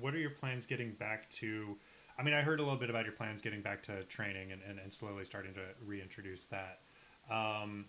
What 0.00 0.14
are 0.14 0.18
your 0.18 0.30
plans 0.30 0.66
getting 0.66 0.92
back 0.92 1.30
to? 1.30 1.76
I 2.18 2.22
mean, 2.22 2.34
I 2.34 2.42
heard 2.42 2.60
a 2.60 2.62
little 2.62 2.78
bit 2.78 2.90
about 2.90 3.04
your 3.04 3.14
plans 3.14 3.40
getting 3.40 3.62
back 3.62 3.82
to 3.84 4.04
training 4.04 4.52
and, 4.52 4.60
and, 4.68 4.78
and 4.78 4.92
slowly 4.92 5.24
starting 5.24 5.54
to 5.54 5.62
reintroduce 5.84 6.44
that. 6.46 6.80
Um, 7.30 7.86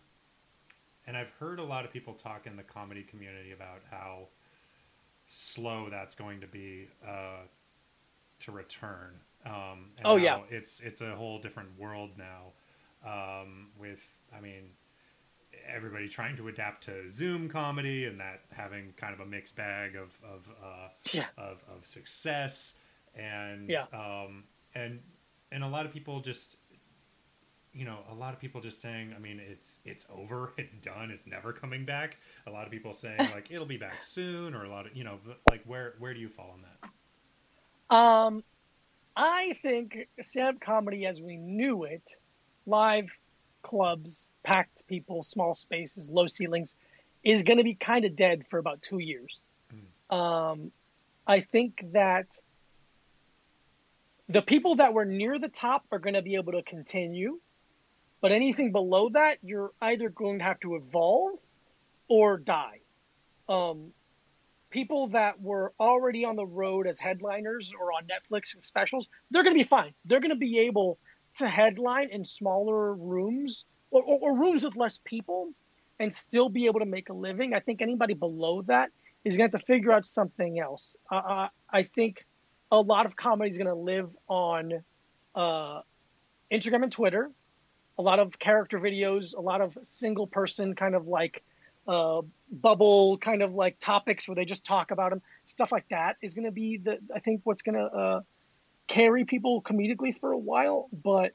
and 1.06 1.18
I've 1.18 1.30
heard 1.40 1.60
a 1.60 1.64
lot 1.64 1.84
of 1.84 1.92
people 1.92 2.14
talk 2.14 2.48
in 2.48 2.56
the 2.56 2.64
comedy 2.64 3.04
community 3.04 3.52
about 3.52 3.82
how 3.92 4.28
slow 5.28 5.90
that's 5.90 6.16
going 6.16 6.40
to 6.42 6.48
be 6.48 6.88
uh, 7.06 7.42
to 8.40 8.52
return. 8.52 9.20
Um, 9.46 9.92
and 9.98 10.06
Oh, 10.06 10.16
yeah. 10.16 10.40
it's 10.50 10.80
it's 10.80 11.02
a 11.02 11.16
whole 11.16 11.40
different 11.40 11.70
world 11.78 12.12
now. 12.18 12.54
Um, 13.06 13.72
with 13.78 14.20
I 14.36 14.40
mean, 14.40 14.72
everybody 15.68 16.08
trying 16.10 16.36
to 16.38 16.48
adapt 16.48 16.84
to 16.86 17.10
Zoom 17.10 17.50
comedy 17.50 18.06
and 18.06 18.20
that 18.20 18.42
having 18.52 18.94
kind 18.98 19.14
of 19.14 19.20
a 19.20 19.26
mixed 19.26 19.56
bag 19.56 19.96
of 19.96 20.12
of 20.24 20.48
uh, 20.64 20.90
Yeah. 21.12 21.28
of, 21.38 21.64
of 21.74 21.86
success 21.86 22.74
and 23.16 23.70
Yeah. 23.70 23.86
um, 23.94 24.46
and 24.76 25.02
and 25.52 25.64
a 25.64 25.68
lot 25.68 25.86
of 25.86 25.94
people 25.94 26.22
just 26.22 26.58
you 27.74 27.86
know 27.86 28.00
a 28.12 28.14
lot 28.14 28.34
of 28.34 28.40
people 28.40 28.62
just 28.62 28.82
saying 28.82 29.14
I 29.16 29.20
mean 29.20 29.40
it's 29.40 29.80
it's 29.86 30.06
over 30.16 30.54
it's 30.58 30.76
done 30.76 31.12
it's 31.12 31.28
never 31.28 31.54
coming 31.54 31.86
back 31.86 32.18
a 32.48 32.52
lot 32.52 32.66
of 32.66 32.72
people 32.72 32.94
saying 32.94 33.30
like 33.34 33.48
it'll 33.52 33.66
be 33.66 33.78
back 33.78 34.04
soon 34.04 34.54
or 34.54 34.64
a 34.66 34.70
lot 34.70 34.86
of 34.86 34.96
you 34.96 35.04
know 35.04 35.20
like 35.48 35.64
where 35.66 35.96
where 36.00 36.14
do 36.14 36.20
you 36.20 36.30
fall 36.30 36.52
on 36.54 36.62
that 36.62 36.90
Um, 37.90 38.44
I 39.16 39.58
think 39.62 40.08
stand-up 40.22 40.60
comedy 40.60 41.06
as 41.06 41.22
we 41.22 41.38
knew 41.38 41.84
it, 41.84 42.18
live 42.66 43.08
clubs, 43.62 44.32
packed 44.44 44.86
people, 44.88 45.24
small 45.24 45.56
spaces, 45.56 46.10
low 46.10 46.28
ceilings, 46.28 46.76
is 47.24 47.44
going 47.44 47.58
to 47.58 47.64
be 47.64 47.76
kind 47.76 48.06
of 48.06 48.16
dead 48.16 48.44
for 48.50 48.58
about 48.58 48.82
two 48.82 49.00
years. 49.00 49.40
Um, 50.10 50.72
I 51.26 51.42
think 51.42 51.86
that 51.94 52.28
the 54.28 54.42
people 54.42 54.76
that 54.78 54.94
were 54.94 55.06
near 55.06 55.40
the 55.40 55.48
top 55.48 55.86
are 55.92 56.00
going 56.00 56.16
to 56.16 56.22
be 56.22 56.36
able 56.36 56.54
to 56.54 56.64
continue, 56.64 57.40
but 58.20 58.32
anything 58.32 58.72
below 58.72 59.10
that, 59.10 59.38
you're 59.42 59.72
either 59.82 60.10
going 60.10 60.40
to 60.40 60.46
have 60.46 60.60
to 60.62 60.76
evolve 60.76 61.40
or 62.08 62.38
die. 62.38 62.80
Um, 63.48 63.94
people 64.74 65.08
that 65.10 65.40
were 65.40 65.72
already 65.80 66.26
on 66.26 66.36
the 66.36 66.46
road 66.46 66.88
as 66.88 67.00
headliners 67.00 67.72
or 67.80 67.94
on 67.94 68.04
Netflix 68.04 68.56
and 68.56 68.66
specials, 68.66 69.08
they're 69.30 69.44
going 69.44 69.56
to 69.56 69.64
be 69.64 69.68
fine. 69.68 69.94
They're 70.06 70.20
going 70.20 70.32
to 70.32 70.36
be 70.36 70.60
able 70.60 70.98
to 71.38 71.48
headline 71.48 72.10
in 72.10 72.26
smaller 72.26 72.94
rooms 72.96 73.66
or, 73.92 74.02
or, 74.04 74.20
or 74.22 74.38
rooms 74.38 74.64
with 74.64 74.76
less 74.76 75.00
people 75.06 75.52
and 76.00 76.12
still 76.12 76.50
be 76.50 76.66
able 76.66 76.80
to 76.80 76.88
make 76.88 77.10
a 77.10 77.14
living. 77.14 77.54
I 77.54 77.60
think 77.60 77.82
anybody 77.84 78.16
below 78.16 78.64
that 78.64 78.90
is 79.24 79.38
going 79.38 79.50
to 79.50 79.56
have 79.56 79.62
to 79.62 79.66
figure 79.68 79.92
out 79.92 80.06
something 80.06 80.60
else. 80.60 80.96
Uh, 81.10 81.48
I 81.72 81.84
think 81.96 82.26
a 82.72 82.82
lot 82.82 83.06
of 83.06 83.16
comedy 83.16 83.52
is 83.52 83.58
going 83.58 83.68
to 83.68 83.76
live 83.76 84.10
on 84.28 84.84
uh, 85.36 85.82
Instagram 86.52 86.84
and 86.84 86.92
Twitter 86.92 87.30
a 87.98 88.02
lot 88.02 88.20
of 88.20 88.38
character 88.40 88.80
videos, 88.80 89.36
a 89.36 89.42
lot 89.42 89.62
of 89.62 89.78
single 89.84 90.28
person 90.28 90.76
kind 90.76 90.96
of 90.96 91.08
like 91.08 91.44
uh, 91.88 92.22
bubble 92.52 93.18
kind 93.18 93.42
of 93.42 93.54
like 93.54 93.80
topics 93.80 94.28
where 94.28 94.36
they 94.36 94.46
just 94.46 94.66
talk 94.66 94.92
about 94.92 95.10
them. 95.12 95.22
Stuff 95.46 95.72
like 95.72 95.88
that 95.90 96.18
is 96.22 96.34
going 96.34 96.46
to 96.46 96.52
be 96.52 96.78
the 96.78 97.00
I 97.14 97.20
think 97.20 97.42
what's 97.44 97.62
going 97.62 97.76
to 97.76 97.86
uh, 97.86 98.22
carry 98.88 99.26
people 99.26 99.62
comedically 99.62 100.18
for 100.20 100.32
a 100.32 100.38
while. 100.38 100.90
But 100.92 101.34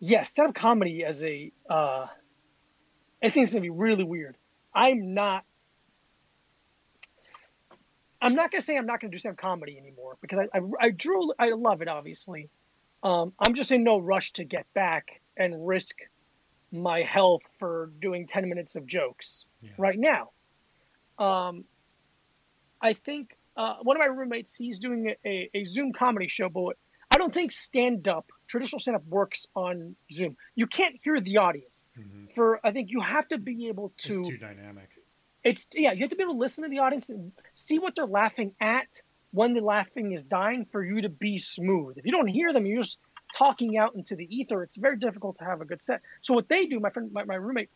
yeah, 0.00 0.24
stand-up 0.24 0.54
comedy 0.54 1.04
as 1.04 1.22
a 1.24 1.52
uh, 1.68 2.06
I 3.22 3.30
think 3.30 3.44
it's 3.44 3.52
going 3.52 3.62
to 3.62 3.66
be 3.66 3.70
really 3.70 4.04
weird. 4.04 4.36
I'm 4.74 5.14
not. 5.14 5.44
I'm 8.20 8.34
not 8.34 8.50
gonna 8.50 8.62
say 8.62 8.78
I'm 8.78 8.86
not 8.86 9.02
gonna 9.02 9.10
do 9.10 9.18
stand 9.18 9.36
comedy 9.36 9.76
anymore 9.76 10.16
because 10.22 10.38
I, 10.54 10.58
I, 10.58 10.62
I 10.80 10.90
drew 10.90 11.30
I 11.38 11.50
love 11.50 11.82
it 11.82 11.88
obviously. 11.88 12.48
Um, 13.02 13.34
I'm 13.38 13.54
just 13.54 13.70
in 13.70 13.84
no 13.84 13.98
rush 13.98 14.32
to 14.34 14.44
get 14.44 14.64
back 14.72 15.20
and 15.36 15.66
risk 15.66 15.96
my 16.74 17.02
health 17.02 17.42
for 17.58 17.90
doing 18.00 18.26
10 18.26 18.48
minutes 18.48 18.76
of 18.76 18.86
jokes 18.86 19.44
Yeah. 19.62 19.70
right 19.78 19.98
now. 19.98 20.30
Um, 21.18 21.64
I 22.82 22.92
think 22.94 23.36
uh, 23.56 23.76
one 23.82 23.96
of 23.96 24.00
my 24.00 24.06
roommates, 24.06 24.54
he's 24.54 24.78
doing 24.78 25.14
a, 25.24 25.48
a 25.54 25.64
Zoom 25.64 25.92
comedy 25.92 26.28
show, 26.28 26.48
but 26.48 26.76
I 27.10 27.18
don't 27.18 27.32
think 27.32 27.52
stand 27.52 28.08
up, 28.08 28.26
traditional 28.48 28.80
stand 28.80 28.96
up 28.96 29.06
works 29.06 29.46
on 29.54 29.94
Zoom. 30.12 30.36
You 30.56 30.66
can't 30.66 30.96
hear 31.02 31.20
the 31.20 31.36
audience. 31.38 31.84
Mhm. 31.98 32.34
For 32.34 32.58
I 32.66 32.72
think 32.72 32.90
you 32.90 33.00
have 33.00 33.28
to 33.28 33.38
be 33.38 33.68
able 33.68 33.92
to 33.98 34.18
It's 34.20 34.28
too 34.28 34.36
dynamic. 34.38 34.88
it's 35.44 35.68
yeah, 35.72 35.92
you 35.92 36.00
have 36.00 36.10
to 36.10 36.16
be 36.16 36.24
able 36.24 36.34
to 36.34 36.40
listen 36.40 36.64
to 36.64 36.70
the 36.70 36.80
audience 36.80 37.10
and 37.10 37.30
see 37.54 37.78
what 37.78 37.94
they're 37.94 38.06
laughing 38.06 38.56
at 38.60 38.88
when 39.30 39.54
the 39.54 39.60
laughing 39.60 40.10
is 40.12 40.24
dying 40.24 40.66
for 40.72 40.82
you 40.84 41.02
to 41.02 41.08
be 41.08 41.38
smooth. 41.38 41.96
If 41.96 42.04
you 42.06 42.10
don't 42.12 42.26
hear 42.26 42.52
them, 42.52 42.66
you're 42.66 42.82
just 42.82 42.98
talking 43.34 43.76
out 43.76 43.94
into 43.96 44.14
the 44.16 44.24
ether. 44.34 44.62
It's 44.62 44.76
very 44.76 44.96
difficult 44.98 45.36
to 45.36 45.44
have 45.44 45.60
a 45.60 45.64
good 45.64 45.82
set. 45.82 46.00
So 46.22 46.34
what 46.34 46.48
they 46.48 46.66
do, 46.66 46.78
my 46.80 46.90
friend, 46.90 47.10
my, 47.12 47.24
my 47.24 47.34
roommate, 47.34 47.70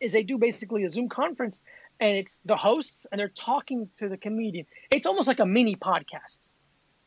is 0.00 0.12
they 0.12 0.22
do 0.24 0.38
basically 0.38 0.84
a 0.84 0.88
Zoom 0.88 1.08
conference, 1.08 1.62
and 2.00 2.16
it's 2.16 2.40
the 2.44 2.56
hosts 2.56 3.06
and 3.10 3.18
they're 3.18 3.28
talking 3.28 3.88
to 3.98 4.08
the 4.08 4.16
comedian. 4.16 4.66
It's 4.90 5.06
almost 5.06 5.28
like 5.28 5.38
a 5.40 5.46
mini 5.46 5.76
podcast, 5.76 6.38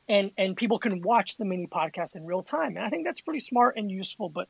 and 0.08 0.32
and 0.38 0.56
people 0.56 0.80
can 0.80 1.02
watch 1.02 1.38
the 1.38 1.46
mini 1.46 1.68
podcast 1.68 2.16
in 2.16 2.26
real 2.26 2.44
time. 2.44 2.78
And 2.78 2.86
I 2.86 2.90
think 2.90 3.06
that's 3.06 3.22
pretty 3.22 3.42
smart 3.42 3.76
and 3.78 3.92
useful. 3.92 4.30
But 4.30 4.48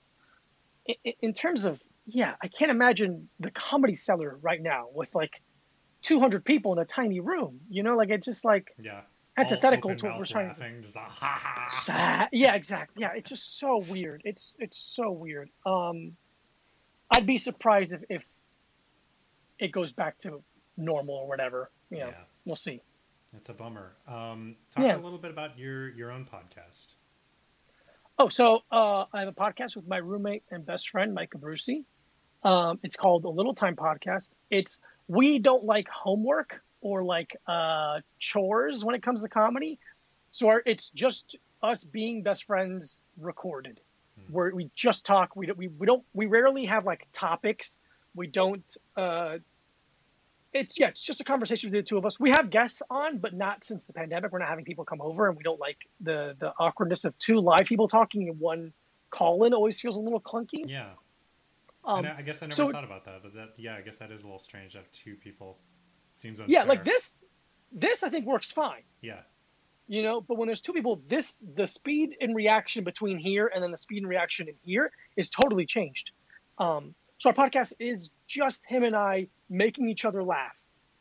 i- 0.89 0.95
i- 1.05 1.15
in 1.21 1.33
terms 1.33 1.65
of 1.65 1.79
yeah, 2.05 2.35
I 2.41 2.47
can't 2.47 2.71
imagine 2.71 3.29
the 3.39 3.51
comedy 3.51 3.95
cellar 3.97 4.37
right 4.41 4.61
now 4.61 4.87
with 4.93 5.13
like 5.13 5.41
200 6.03 6.45
people 6.45 6.71
in 6.73 6.79
a 6.79 6.85
tiny 6.85 7.19
room. 7.19 7.59
You 7.69 7.83
know, 7.83 7.97
like 7.97 8.09
it's 8.09 8.25
just 8.25 8.45
like 8.45 8.67
Yeah. 8.79 9.01
Antithetical 9.37 9.95
to 9.95 10.05
what 10.07 10.17
we're 10.19 10.25
trying 10.25 10.53
to. 10.55 10.81
just 10.81 10.95
a 10.95 10.99
ha 10.99 11.39
ha. 11.41 11.85
Ah, 11.89 12.27
yeah, 12.31 12.55
exactly. 12.55 13.01
Yeah, 13.01 13.11
it's 13.15 13.29
just 13.29 13.59
so 13.59 13.77
weird. 13.77 14.21
It's 14.25 14.55
it's 14.59 14.77
so 14.77 15.11
weird. 15.11 15.49
Um, 15.65 16.15
I'd 17.11 17.25
be 17.27 17.37
surprised 17.37 17.93
if 17.93 18.01
if 18.09 18.23
it 19.59 19.71
goes 19.71 19.91
back 19.91 20.17
to 20.19 20.41
normal 20.77 21.15
or 21.15 21.27
whatever. 21.27 21.71
You 21.89 21.99
know, 21.99 22.07
Yeah. 22.07 22.13
we'll 22.45 22.55
see. 22.55 22.81
It's 23.35 23.49
a 23.49 23.53
bummer. 23.53 23.93
Um, 24.07 24.55
talk 24.71 24.83
Yeah. 24.83 24.95
a 24.95 24.99
little 24.99 25.19
bit 25.19 25.31
about 25.31 25.57
your 25.57 25.89
your 25.89 26.11
own 26.11 26.25
podcast. 26.25 26.95
Oh, 28.19 28.29
so 28.29 28.61
uh, 28.71 29.05
I 29.13 29.19
have 29.19 29.27
a 29.27 29.31
podcast 29.31 29.75
with 29.75 29.87
my 29.87 29.97
roommate 29.97 30.43
and 30.49 30.65
best 30.65 30.89
friend, 30.89 31.13
Micah 31.13 31.37
Brucey. 31.37 31.85
Um, 32.43 32.79
it's 32.83 32.95
called 32.95 33.21
the 33.23 33.29
Little 33.29 33.53
Time 33.53 33.75
Podcast. 33.75 34.29
It's 34.49 34.81
we 35.07 35.37
don't 35.39 35.63
like 35.65 35.87
homework 35.87 36.61
or 36.87 37.03
like 37.03 37.35
uh, 37.47 37.99
chores 38.17 38.85
when 38.85 38.95
it 38.95 39.03
comes 39.03 39.21
to 39.21 39.27
comedy, 39.29 39.77
so 40.31 40.47
our, 40.47 40.63
it's 40.65 40.89
just 40.91 41.35
us 41.61 41.83
being 41.83 42.23
best 42.23 42.45
friends 42.45 43.01
recorded, 43.19 43.79
Hmm. 44.17 44.33
where 44.33 44.55
we 44.55 44.69
just 44.75 45.05
talk. 45.05 45.35
We 45.35 45.47
don't, 45.47 45.57
we, 45.57 45.67
we 45.67 45.85
don't 45.85 46.03
we 46.13 46.25
rarely 46.27 46.65
have 46.65 46.85
like 46.85 47.07
topics. 47.11 47.77
We 48.15 48.27
don't. 48.27 48.63
Uh, 48.95 49.37
it's 50.53 50.79
yeah, 50.79 50.87
it's 50.87 51.01
just 51.01 51.19
a 51.19 51.23
conversation 51.25 51.69
between 51.69 51.83
the 51.83 51.87
two 51.87 51.97
of 51.97 52.05
us. 52.05 52.19
We 52.19 52.31
have 52.31 52.49
guests 52.49 52.81
on, 52.89 53.17
but 53.17 53.33
not 53.33 53.65
since 53.65 53.83
the 53.83 53.93
pandemic. 53.93 54.31
We're 54.31 54.39
not 54.39 54.47
having 54.49 54.63
people 54.65 54.85
come 54.85 55.01
over, 55.01 55.27
and 55.27 55.35
we 55.37 55.43
don't 55.43 55.59
like 55.59 55.77
the 55.99 56.35
the 56.39 56.53
awkwardness 56.57 57.03
of 57.03 57.17
two 57.19 57.39
live 57.41 57.65
people 57.65 57.87
talking 57.89 58.29
and 58.29 58.39
one 58.39 58.71
call 59.11 59.43
in. 59.43 59.53
Always 59.53 59.79
feels 59.81 59.97
a 59.97 60.01
little 60.01 60.21
clunky. 60.21 60.63
Yeah. 60.67 60.91
Um, 61.85 61.99
and 61.99 62.07
I, 62.07 62.17
I 62.19 62.21
guess 62.21 62.41
I 62.41 62.47
never 62.47 62.55
so- 62.55 62.71
thought 62.71 62.83
about 62.85 63.05
that, 63.05 63.21
but 63.23 63.33
that 63.35 63.49
yeah, 63.57 63.75
I 63.75 63.81
guess 63.81 63.97
that 63.97 64.09
is 64.11 64.21
a 64.23 64.27
little 64.27 64.39
strange 64.39 64.71
to 64.71 64.77
have 64.79 64.91
two 64.91 65.15
people. 65.15 65.57
Seems 66.17 66.39
unfair. 66.39 66.53
yeah, 66.53 66.63
like 66.63 66.83
this. 66.83 67.21
This 67.71 68.03
I 68.03 68.09
think 68.09 68.25
works 68.25 68.51
fine. 68.51 68.83
Yeah. 69.01 69.21
you 69.87 70.03
know 70.03 70.19
but 70.19 70.35
when 70.37 70.47
there's 70.47 70.59
two 70.61 70.73
people 70.73 70.99
this 71.07 71.37
the 71.55 71.65
speed 71.65 72.15
and 72.19 72.35
reaction 72.35 72.83
between 72.83 73.17
here 73.17 73.49
and 73.53 73.63
then 73.63 73.71
the 73.71 73.77
speed 73.77 73.99
and 74.03 74.09
reaction 74.09 74.49
in 74.49 74.55
here 74.65 74.91
is 75.15 75.29
totally 75.29 75.65
changed 75.65 76.11
um, 76.57 76.93
so 77.19 77.29
our 77.29 77.35
podcast 77.35 77.71
is 77.79 78.09
just 78.27 78.65
him 78.65 78.83
and 78.83 78.95
i 78.95 79.27
making 79.49 79.87
each 79.87 80.03
other 80.03 80.21
laugh 80.23 80.57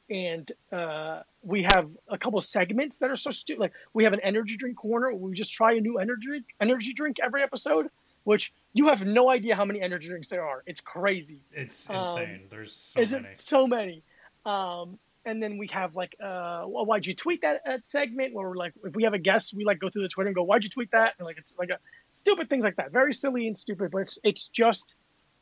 and 0.09 0.53
uh, 0.73 1.23
we 1.43 1.65
have 1.65 1.89
a 2.09 2.17
couple 2.19 2.41
segments 2.41 2.99
that 2.99 3.11
are 3.11 3.17
so 3.17 3.31
stupid 3.33 3.61
like 3.61 3.73
we 3.93 4.05
have 4.05 4.13
an 4.13 4.21
energy 4.21 4.57
drink 4.57 4.77
corner 4.77 5.09
where 5.13 5.31
we 5.31 5.35
just 5.35 5.53
try 5.53 5.73
a 5.73 5.81
new 5.81 5.99
energy 5.99 6.45
energy 6.61 6.93
drink 6.93 7.17
every 7.25 7.43
episode 7.43 7.87
which 8.25 8.53
you 8.73 8.87
have 8.89 9.01
no 9.01 9.31
idea 9.31 9.57
how 9.57 9.65
many 9.65 9.81
energy 9.81 10.07
drinks 10.09 10.29
there 10.29 10.45
are 10.45 10.63
it's 10.67 10.81
crazy 10.81 11.41
It's 11.53 11.89
Um, 11.91 11.97
insane. 11.97 12.41
There's 12.51 12.73
so 12.73 13.01
is 13.01 13.11
many. 13.11 13.29
it 13.29 13.41
so 13.41 13.67
many? 13.67 14.03
Um, 14.45 14.99
and 15.27 15.43
then 15.43 15.59
we 15.59 15.67
have 15.73 15.95
like, 15.97 16.17
uh, 16.23 16.65
well, 16.67 16.87
why'd 16.87 17.05
you 17.05 17.15
tweet 17.15 17.43
that 17.43 17.61
uh, 17.69 17.79
segment? 17.85 18.33
Where 18.33 18.49
we're 18.49 18.57
like, 18.57 18.73
if 18.85 18.95
we 18.95 19.03
have 19.03 19.13
a 19.13 19.19
guest, 19.19 19.53
we 19.55 19.65
like 19.65 19.79
go 19.79 19.91
through 19.91 20.03
the 20.03 20.09
Twitter 20.09 20.29
and 20.29 20.37
go, 20.37 20.45
why'd 20.45 20.65
you 20.65 20.71
tweet 20.71 20.91
that? 20.93 21.15
And 21.19 21.27
like, 21.27 21.37
it's 21.37 21.55
like 21.59 21.71
a 21.71 21.79
stupid 22.15 22.49
things 22.49 22.63
like 22.65 22.77
that, 22.77 22.93
very 22.93 23.13
silly 23.13 23.47
and 23.47 23.59
stupid, 23.59 23.91
but 23.91 23.99
it's 23.99 24.19
it's 24.25 24.49
just 24.49 24.95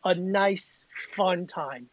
a 0.04 0.14
nice, 0.14 0.86
fun 1.16 1.46
time 1.46 1.88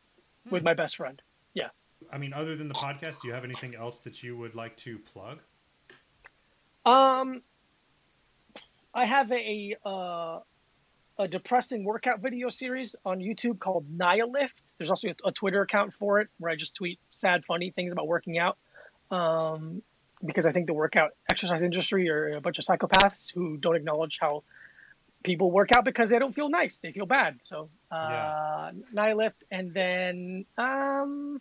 with 0.50 0.62
Hmm. 0.62 0.66
my 0.66 0.74
best 0.74 0.96
friend. 0.96 1.22
Yeah 1.54 1.68
i 2.12 2.18
mean, 2.18 2.34
other 2.34 2.56
than 2.56 2.68
the 2.68 2.74
podcast, 2.74 3.22
do 3.22 3.28
you 3.28 3.34
have 3.34 3.44
anything 3.44 3.76
else 3.76 4.00
that 4.00 4.24
you 4.24 4.36
would 4.36 4.56
like 4.56 4.76
to 4.78 4.98
plug? 4.98 5.38
Um, 6.86 7.44
I 8.94 9.06
have 9.06 9.32
a 9.32 9.76
uh, 9.86 10.40
a 11.20 11.28
depressing 11.28 11.84
workout 11.84 12.20
video 12.20 12.50
series 12.50 12.96
on 13.06 13.20
YouTube 13.20 13.60
called 13.60 13.86
Nihilift. 13.96 14.58
There's 14.82 14.90
also 14.90 15.10
a, 15.10 15.28
a 15.28 15.32
Twitter 15.32 15.62
account 15.62 15.94
for 16.00 16.22
it 16.22 16.30
where 16.40 16.52
I 16.52 16.56
just 16.56 16.74
tweet 16.74 16.98
sad, 17.12 17.46
funny 17.46 17.70
things 17.70 17.92
about 17.92 18.08
working 18.08 18.40
out. 18.40 18.58
Um, 19.12 19.84
because 20.26 20.48
I 20.48 20.52
think 20.52 20.66
the 20.66 20.74
workout 20.74 21.12
exercise 21.30 21.62
industry 21.62 22.10
are 22.10 22.36
a 22.36 22.42
bunch 22.42 22.58
of 22.58 22.66
psychopaths 22.66 23.32
who 23.32 23.58
don't 23.58 23.76
acknowledge 23.76 24.18
how 24.20 24.42
people 25.24 25.52
work 25.52 25.70
out 25.76 25.86
because 25.86 26.10
they 26.10 26.18
don't 26.18 26.34
feel 26.34 26.50
nice; 26.50 26.80
they 26.80 26.92
feel 26.92 27.06
bad. 27.06 27.40
So, 27.44 27.70
uh, 27.92 28.72
Nihilift, 28.92 29.34
and 29.52 29.72
then 29.72 30.46
um, 30.58 31.40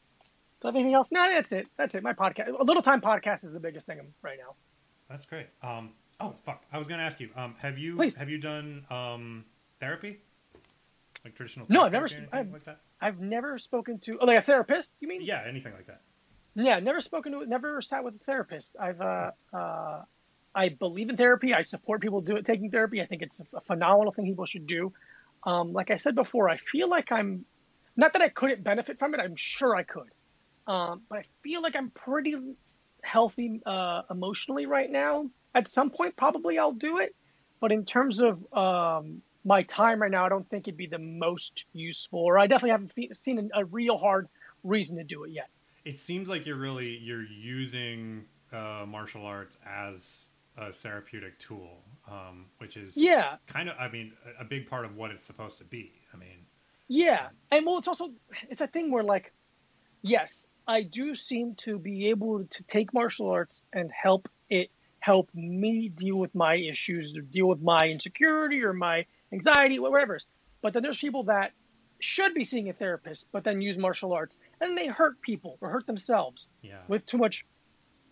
do 0.61 0.69
I 0.69 0.69
have 0.69 0.75
anything 0.77 0.93
else? 0.93 1.11
No, 1.11 1.23
that's 1.31 1.53
it. 1.53 1.67
That's 1.79 1.95
it. 1.95 2.03
My 2.03 2.13
podcast, 2.13 2.59
a 2.61 2.63
little 2.63 2.83
time 2.83 3.01
podcast, 3.01 3.45
is 3.45 3.53
the 3.53 3.61
biggest 3.61 3.87
thing 3.87 4.01
right 4.21 4.39
now. 4.39 4.55
That's 5.09 5.25
great. 5.25 5.47
Um, 5.63 5.93
oh 6.21 6.35
fuck, 6.45 6.63
I 6.73 6.79
was 6.79 6.89
gonna 6.89 7.03
ask 7.05 7.21
you. 7.21 7.31
Um, 7.37 7.55
have 7.59 7.79
you 7.79 7.97
Please. 7.97 8.17
have 8.17 8.29
you 8.29 8.37
done 8.37 8.85
um 8.91 9.45
therapy, 9.79 10.19
like 11.25 11.35
traditional? 11.35 11.65
No, 11.71 11.85
I've 11.85 11.93
never 11.93 12.07
therapy 12.09 12.25
or 12.25 12.29
s- 12.29 12.33
anything 12.35 12.39
I've- 12.39 12.53
like 12.53 12.65
that. 12.65 12.81
I've 13.01 13.21
never 13.21 13.59
spoken 13.59 13.99
to 14.01 14.19
oh, 14.21 14.27
like 14.27 14.39
a 14.39 14.43
therapist. 14.43 14.93
You 15.01 15.09
mean? 15.09 15.23
Yeah, 15.23 15.43
anything 15.47 15.73
like 15.73 15.87
that. 15.87 16.03
Yeah, 16.55 16.81
never 16.81 17.01
spoken 17.01 17.33
to, 17.33 17.47
never 17.47 17.81
sat 17.81 18.05
with 18.05 18.17
a 18.17 18.25
therapist. 18.25 18.77
I've, 18.79 19.01
uh, 19.01 19.31
uh, 19.53 20.03
I 20.55 20.69
believe 20.69 21.09
in 21.09 21.17
therapy. 21.17 21.55
I 21.55 21.63
support 21.63 22.01
people 22.01 22.21
do 22.21 22.37
it, 22.37 22.45
taking 22.45 22.71
therapy. 22.71 23.01
I 23.01 23.07
think 23.07 23.23
it's 23.23 23.41
a 23.55 23.61
phenomenal 23.63 24.13
thing 24.13 24.27
people 24.27 24.47
should 24.47 24.67
do. 24.67 24.93
Um, 25.45 25.73
like 25.73 25.91
I 25.91 25.97
said 25.97 26.15
before, 26.15 26.51
I 26.51 26.59
feel 26.59 26.89
like 26.89 27.13
I'm, 27.13 27.45
not 27.97 28.13
that 28.13 28.23
I 28.23 28.29
couldn't 28.29 28.63
benefit 28.63 28.99
from 28.99 29.15
it. 29.15 29.21
I'm 29.21 29.37
sure 29.37 29.75
I 29.75 29.83
could, 29.83 30.11
um, 30.67 31.03
but 31.09 31.21
I 31.21 31.25
feel 31.43 31.63
like 31.63 31.77
I'm 31.77 31.91
pretty 31.91 32.35
healthy 33.03 33.61
uh, 33.65 34.03
emotionally 34.11 34.67
right 34.67 34.91
now. 34.91 35.31
At 35.55 35.69
some 35.69 35.91
point, 35.91 36.17
probably 36.17 36.59
I'll 36.59 36.73
do 36.73 36.99
it, 36.99 37.15
but 37.61 37.73
in 37.73 37.85
terms 37.85 38.21
of 38.21 38.45
um, 38.53 39.23
my 39.45 39.63
time 39.65 40.03
right 40.03 40.11
now, 40.11 40.25
I 40.27 40.29
don't 40.29 40.49
think 40.49 40.69
it'd 40.69 40.77
be 40.77 40.87
the 40.87 40.99
most 40.99 41.65
useful, 41.73 42.21
or 42.21 42.39
I 42.39 42.47
definitely 42.47 42.71
haven't 42.71 42.93
fe- 42.93 43.11
seen 43.23 43.51
a, 43.55 43.61
a 43.61 43.65
real 43.65 43.99
hard 43.99 44.29
reason 44.63 44.97
to 44.99 45.05
do 45.05 45.25
it 45.25 45.31
yet. 45.31 45.49
It 45.85 45.99
seems 45.99 46.29
like 46.29 46.47
you're 46.47 46.57
really 46.57 46.97
you're 46.99 47.25
using 47.25 48.27
uh, 48.53 48.85
martial 48.87 49.25
arts 49.25 49.57
as 49.67 50.27
a 50.57 50.73
therapeutic 50.73 51.39
tool, 51.39 51.83
um, 52.11 52.47
which 52.59 52.77
is 52.77 52.97
Yeah, 52.97 53.37
kind 53.47 53.69
of 53.69 53.77
I 53.79 53.89
mean 53.89 54.13
a, 54.39 54.43
a 54.43 54.45
big 54.45 54.69
part 54.69 54.85
of 54.85 54.97
what 54.97 55.11
it's 55.11 55.25
supposed 55.25 55.59
to 55.59 55.65
be. 55.65 56.03
I 56.13 56.17
mean, 56.17 56.47
Yeah, 56.89 57.29
and 57.51 57.65
well, 57.67 57.79
it's 57.79 57.89
also 57.89 58.11
it's 58.49 58.61
a 58.61 58.67
thing 58.67 58.91
where 58.91 59.05
like, 59.05 59.33
yes, 60.03 60.47
I 60.67 60.83
do 60.83 61.15
seem 61.15 61.55
to 61.57 61.79
be 61.79 62.09
able 62.11 62.45
to 62.47 62.65
take 62.65 62.95
martial 62.95 63.31
arts 63.31 63.63
and 63.73 63.91
help 63.93 64.29
it 64.51 64.71
help 65.01 65.31
me 65.35 65.89
deal 65.89 66.17
with 66.17 66.35
my 66.35 66.57
issues, 66.57 67.17
or 67.17 67.23
deal 67.23 67.47
with 67.49 67.63
my 67.63 67.89
insecurity 67.89 68.65
or 68.65 68.73
my 68.73 69.07
anxiety, 69.33 69.79
whatever. 69.79 70.19
But 70.63 70.75
then 70.75 70.83
there's 70.83 70.99
people 70.99 71.25
that 71.25 71.53
should 72.01 72.35
be 72.35 72.45
seeing 72.45 72.69
a 72.69 72.73
therapist, 72.73 73.27
but 73.33 73.45
then 73.45 73.61
use 73.61 73.77
martial 73.77 74.13
arts 74.13 74.39
and 74.61 74.77
they 74.77 74.87
hurt 74.87 75.21
people 75.21 75.59
or 75.61 75.71
hurt 75.71 75.87
themselves 75.87 76.49
yeah, 76.63 76.79
with 76.89 77.05
too 77.07 77.19
much 77.19 77.45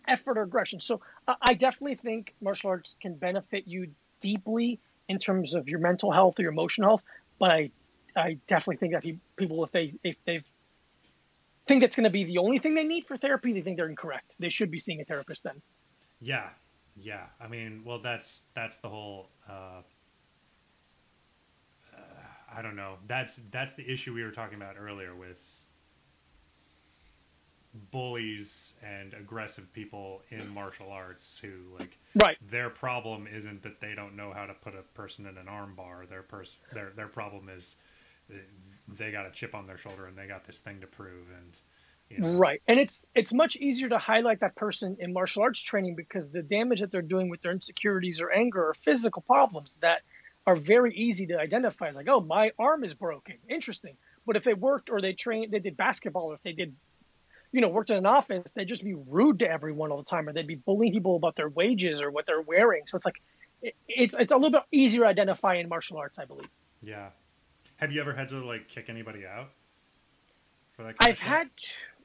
effort 0.07 0.37
or 0.37 0.43
aggression. 0.43 0.79
So 0.79 1.01
uh, 1.27 1.35
I 1.41 1.53
definitely 1.53 1.95
think 1.95 2.35
martial 2.41 2.69
arts 2.69 2.95
can 3.01 3.15
benefit 3.15 3.67
you 3.67 3.91
deeply 4.19 4.79
in 5.07 5.19
terms 5.19 5.55
of 5.55 5.67
your 5.67 5.79
mental 5.79 6.11
health 6.11 6.39
or 6.39 6.43
your 6.43 6.51
emotional 6.51 6.89
health. 6.89 7.03
but 7.39 7.51
I 7.51 7.71
I 8.15 8.37
definitely 8.47 8.77
think 8.77 8.93
that 8.93 9.03
he, 9.03 9.19
people 9.37 9.63
if 9.63 9.71
they 9.71 9.93
if 10.03 10.17
they 10.25 10.43
think 11.67 11.81
that's 11.81 11.95
going 11.95 12.05
to 12.05 12.09
be 12.09 12.25
the 12.25 12.39
only 12.39 12.59
thing 12.59 12.75
they 12.75 12.83
need 12.83 13.05
for 13.05 13.17
therapy, 13.17 13.53
they 13.53 13.61
think 13.61 13.77
they're 13.77 13.89
incorrect. 13.89 14.35
They 14.39 14.49
should 14.49 14.71
be 14.71 14.79
seeing 14.79 15.01
a 15.01 15.05
therapist 15.05 15.43
then. 15.43 15.61
Yeah, 16.19 16.49
yeah. 16.95 17.25
I 17.39 17.47
mean, 17.47 17.83
well, 17.85 17.99
that's 17.99 18.43
that's 18.55 18.79
the 18.79 18.89
whole. 18.89 19.29
Uh, 19.47 19.53
uh, 19.53 19.81
I 22.55 22.61
don't 22.61 22.75
know. 22.75 22.95
That's 23.07 23.39
that's 23.51 23.73
the 23.73 23.89
issue 23.89 24.13
we 24.13 24.23
were 24.23 24.31
talking 24.31 24.55
about 24.55 24.75
earlier 24.79 25.15
with 25.15 25.39
bullies 27.91 28.73
and 28.83 29.13
aggressive 29.13 29.71
people 29.73 30.23
in 30.31 30.47
martial 30.49 30.91
arts 30.91 31.39
who 31.39 31.77
like 31.77 31.99
right 32.23 32.37
their 32.49 32.69
problem 32.69 33.27
isn't 33.31 33.61
that 33.61 33.79
they 33.79 33.93
don't 33.93 34.15
know 34.15 34.33
how 34.33 34.45
to 34.45 34.53
put 34.55 34.73
a 34.73 34.81
person 34.95 35.27
in 35.27 35.37
an 35.37 35.45
armbar 35.45 36.09
their 36.09 36.23
person 36.23 36.59
their 36.73 36.91
their 36.95 37.07
problem 37.07 37.47
is 37.47 37.75
they 38.87 39.11
got 39.11 39.27
a 39.27 39.31
chip 39.31 39.53
on 39.53 39.67
their 39.67 39.77
shoulder 39.77 40.07
and 40.07 40.17
they 40.17 40.25
got 40.25 40.45
this 40.45 40.59
thing 40.59 40.81
to 40.81 40.87
prove 40.87 41.27
and 41.37 41.59
you 42.09 42.17
know. 42.17 42.39
right 42.39 42.59
and 42.67 42.79
it's 42.79 43.05
it's 43.13 43.31
much 43.31 43.55
easier 43.55 43.87
to 43.87 43.99
highlight 43.99 44.39
that 44.39 44.55
person 44.55 44.97
in 44.99 45.13
martial 45.13 45.43
arts 45.43 45.61
training 45.61 45.95
because 45.95 46.27
the 46.29 46.41
damage 46.41 46.79
that 46.79 46.91
they're 46.91 47.03
doing 47.03 47.29
with 47.29 47.41
their 47.43 47.51
insecurities 47.51 48.19
or 48.19 48.31
anger 48.31 48.69
or 48.69 48.73
physical 48.83 49.21
problems 49.21 49.75
that 49.81 50.01
are 50.47 50.55
very 50.55 50.95
easy 50.95 51.27
to 51.27 51.39
identify 51.39 51.91
like 51.91 52.07
oh 52.07 52.21
my 52.21 52.51
arm 52.57 52.83
is 52.83 52.93
broken. 52.93 53.35
Interesting. 53.49 53.95
But 54.25 54.35
if 54.35 54.43
they 54.43 54.53
worked 54.53 54.89
or 54.89 55.01
they 55.01 55.13
trained 55.13 55.51
they 55.51 55.59
did 55.59 55.77
basketball 55.77 56.31
or 56.31 56.35
if 56.35 56.43
they 56.43 56.53
did 56.53 56.75
you 57.51 57.61
know 57.61 57.67
worked 57.67 57.89
in 57.89 57.97
an 57.97 58.05
office 58.05 58.51
they'd 58.55 58.67
just 58.67 58.83
be 58.83 58.93
rude 58.93 59.39
to 59.39 59.49
everyone 59.49 59.91
all 59.91 59.97
the 59.97 60.09
time 60.09 60.27
or 60.27 60.33
they'd 60.33 60.47
be 60.47 60.55
bullying 60.55 60.93
people 60.93 61.15
about 61.15 61.35
their 61.35 61.49
wages 61.49 62.01
or 62.01 62.11
what 62.11 62.25
they're 62.25 62.41
wearing. 62.41 62.83
So 62.85 62.97
it's 62.97 63.05
like 63.05 63.21
it, 63.61 63.75
it's 63.87 64.15
it's 64.17 64.31
a 64.31 64.35
little 64.35 64.51
bit 64.51 64.63
easier 64.71 65.01
to 65.01 65.07
identify 65.07 65.55
in 65.55 65.67
martial 65.69 65.97
arts 65.97 66.17
i 66.19 66.25
believe. 66.25 66.49
Yeah. 66.81 67.09
Have 67.79 67.93
you 67.93 68.01
ever 68.01 68.13
had 68.13 68.29
to 68.29 68.43
like 68.43 68.67
kick 68.67 68.89
anybody 68.89 69.25
out 69.25 69.51
for 70.75 70.83
that? 70.83 70.95
I've 70.99 71.19
had, 71.19 71.49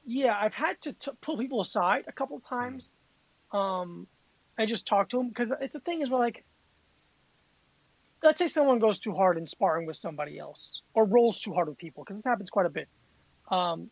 yeah, 0.05 0.37
I've 0.39 0.53
had 0.53 0.79
to 0.81 0.93
t- 0.93 1.11
pull 1.21 1.37
people 1.37 1.59
aside 1.59 2.05
a 2.07 2.13
couple 2.13 2.39
times, 2.39 2.91
mm. 3.53 3.59
um, 3.59 4.07
and 4.57 4.69
just 4.69 4.85
talk 4.85 5.09
to 5.09 5.17
them 5.17 5.27
because 5.29 5.49
it's 5.59 5.73
the 5.73 5.81
thing 5.81 6.01
is 6.01 6.09
we're 6.09 6.19
like, 6.19 6.45
let's 8.25 8.39
say 8.39 8.47
someone 8.47 8.79
goes 8.79 8.99
too 8.99 9.13
hard 9.13 9.37
in 9.37 9.47
sparring 9.47 9.85
with 9.85 9.97
somebody 9.97 10.37
else 10.37 10.81
or 10.93 11.05
rolls 11.05 11.39
too 11.39 11.53
hard 11.53 11.67
with 11.67 11.77
people 11.77 12.03
because 12.03 12.17
this 12.17 12.25
happens 12.25 12.49
quite 12.49 12.65
a 12.65 12.69
bit. 12.69 12.87
Um, 13.49 13.89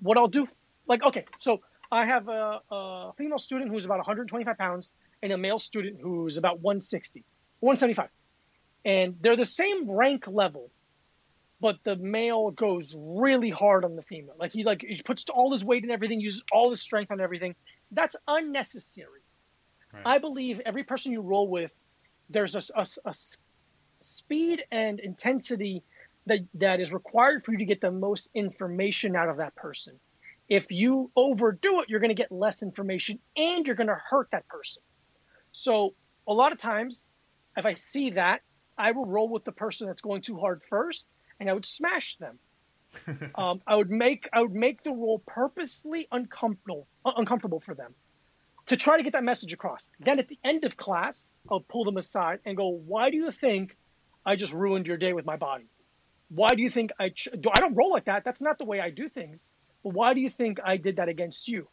what 0.00 0.18
I'll 0.18 0.28
do, 0.28 0.46
like, 0.86 1.02
okay, 1.08 1.24
so 1.38 1.60
I 1.90 2.06
have 2.06 2.28
a, 2.28 2.60
a 2.70 3.12
female 3.16 3.38
student 3.38 3.70
who's 3.70 3.84
about 3.84 3.98
125 3.98 4.58
pounds 4.58 4.92
and 5.22 5.32
a 5.32 5.38
male 5.38 5.58
student 5.58 5.98
who's 6.02 6.36
about 6.36 6.60
160, 6.60 7.24
175, 7.60 8.10
and 8.84 9.16
they're 9.20 9.36
the 9.36 9.46
same 9.46 9.90
rank 9.90 10.24
level 10.26 10.70
but 11.60 11.76
the 11.84 11.96
male 11.96 12.50
goes 12.50 12.94
really 12.98 13.50
hard 13.50 13.84
on 13.84 13.96
the 13.96 14.02
female. 14.02 14.34
Like 14.38 14.52
he 14.52 14.64
like 14.64 14.84
he 14.86 15.00
puts 15.02 15.24
all 15.32 15.52
his 15.52 15.64
weight 15.64 15.82
and 15.82 15.92
everything, 15.92 16.20
uses 16.20 16.42
all 16.52 16.70
his 16.70 16.82
strength 16.82 17.10
on 17.10 17.20
everything. 17.20 17.54
That's 17.90 18.16
unnecessary. 18.28 19.20
Right. 19.92 20.02
I 20.04 20.18
believe 20.18 20.60
every 20.66 20.84
person 20.84 21.12
you 21.12 21.22
roll 21.22 21.48
with, 21.48 21.70
there's 22.28 22.54
a, 22.54 22.62
a, 22.74 22.86
a 23.06 23.14
speed 24.00 24.62
and 24.70 25.00
intensity 25.00 25.82
that 26.26 26.40
that 26.54 26.80
is 26.80 26.92
required 26.92 27.44
for 27.44 27.52
you 27.52 27.58
to 27.58 27.64
get 27.64 27.80
the 27.80 27.90
most 27.90 28.28
information 28.34 29.16
out 29.16 29.28
of 29.28 29.38
that 29.38 29.54
person. 29.54 29.98
If 30.48 30.70
you 30.70 31.10
overdo 31.16 31.80
it, 31.80 31.88
you're 31.88 32.00
going 32.00 32.10
to 32.10 32.14
get 32.14 32.30
less 32.30 32.62
information 32.62 33.18
and 33.36 33.66
you're 33.66 33.74
going 33.74 33.88
to 33.88 34.00
hurt 34.08 34.28
that 34.32 34.46
person. 34.48 34.82
So 35.52 35.94
a 36.28 36.32
lot 36.32 36.52
of 36.52 36.58
times, 36.58 37.08
if 37.56 37.64
I 37.64 37.74
see 37.74 38.10
that, 38.10 38.42
I 38.78 38.92
will 38.92 39.06
roll 39.06 39.28
with 39.28 39.44
the 39.44 39.52
person 39.52 39.86
that's 39.86 40.00
going 40.00 40.22
too 40.22 40.38
hard 40.38 40.62
first 40.68 41.08
and 41.40 41.48
I 41.48 41.52
would 41.52 41.66
smash 41.66 42.16
them. 42.18 42.38
um, 43.34 43.60
I 43.66 43.76
would 43.76 43.90
make 43.90 44.28
I 44.32 44.40
would 44.40 44.54
make 44.54 44.82
the 44.82 44.90
role 44.90 45.22
purposely 45.26 46.08
uncomfortable 46.12 46.86
uh, 47.04 47.12
uncomfortable 47.16 47.60
for 47.60 47.74
them 47.74 47.94
to 48.66 48.76
try 48.76 48.96
to 48.96 49.02
get 49.02 49.12
that 49.12 49.24
message 49.24 49.52
across. 49.52 49.88
Then 50.00 50.18
at 50.18 50.28
the 50.28 50.38
end 50.44 50.64
of 50.64 50.76
class, 50.76 51.28
I'll 51.50 51.60
pull 51.60 51.84
them 51.84 51.96
aside 51.96 52.38
and 52.46 52.56
go, 52.56 52.68
"Why 52.68 53.10
do 53.10 53.16
you 53.16 53.30
think 53.32 53.76
I 54.26 54.36
just 54.36 54.52
ruined 54.52 54.86
your 54.86 54.96
day 54.96 55.12
with 55.12 55.24
my 55.24 55.36
body? 55.36 55.68
Why 56.28 56.48
do 56.48 56.60
you 56.60 56.70
think 56.70 56.90
I 56.98 57.10
ch- 57.10 57.28
do? 57.40 57.48
I 57.54 57.60
don't 57.60 57.76
roll 57.76 57.92
like 57.92 58.06
that. 58.06 58.24
That's 58.24 58.42
not 58.42 58.58
the 58.58 58.64
way 58.64 58.80
I 58.80 58.90
do 58.90 59.08
things. 59.08 59.52
But 59.84 59.94
why 59.94 60.12
do 60.12 60.20
you 60.20 60.30
think 60.30 60.58
I 60.64 60.76
did 60.76 60.96
that 60.96 61.08
against 61.08 61.46
you?" 61.46 61.68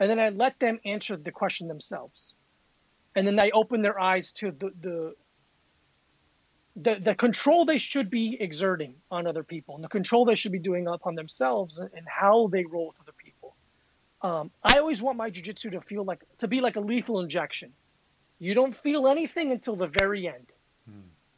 And 0.00 0.08
then 0.08 0.18
I 0.18 0.30
let 0.30 0.58
them 0.58 0.80
answer 0.86 1.16
the 1.16 1.30
question 1.30 1.68
themselves, 1.68 2.32
and 3.14 3.26
then 3.26 3.38
I 3.38 3.50
open 3.50 3.82
their 3.82 4.00
eyes 4.00 4.32
to 4.40 4.50
the 4.50 4.70
the 4.80 5.14
the, 6.76 7.00
the 7.04 7.14
control 7.14 7.64
they 7.64 7.78
should 7.78 8.10
be 8.10 8.36
exerting 8.40 8.94
on 9.10 9.26
other 9.26 9.42
people 9.42 9.74
and 9.74 9.84
the 9.84 9.88
control 9.88 10.24
they 10.24 10.36
should 10.36 10.52
be 10.52 10.58
doing 10.58 10.86
upon 10.86 11.14
themselves 11.14 11.78
and, 11.78 11.90
and 11.94 12.06
how 12.08 12.48
they 12.52 12.64
roll 12.64 12.88
with 12.88 12.96
other 13.00 13.12
people. 13.18 13.56
Um, 14.22 14.50
I 14.62 14.78
always 14.78 15.02
want 15.02 15.16
my 15.16 15.30
jujitsu 15.30 15.72
to 15.72 15.80
feel 15.80 16.04
like 16.04 16.22
to 16.38 16.48
be 16.48 16.60
like 16.60 16.76
a 16.76 16.80
lethal 16.80 17.20
injection. 17.20 17.72
You 18.38 18.54
don't 18.54 18.76
feel 18.76 19.08
anything 19.08 19.50
until 19.50 19.76
the 19.76 19.88
very 19.88 20.28
end. 20.28 20.49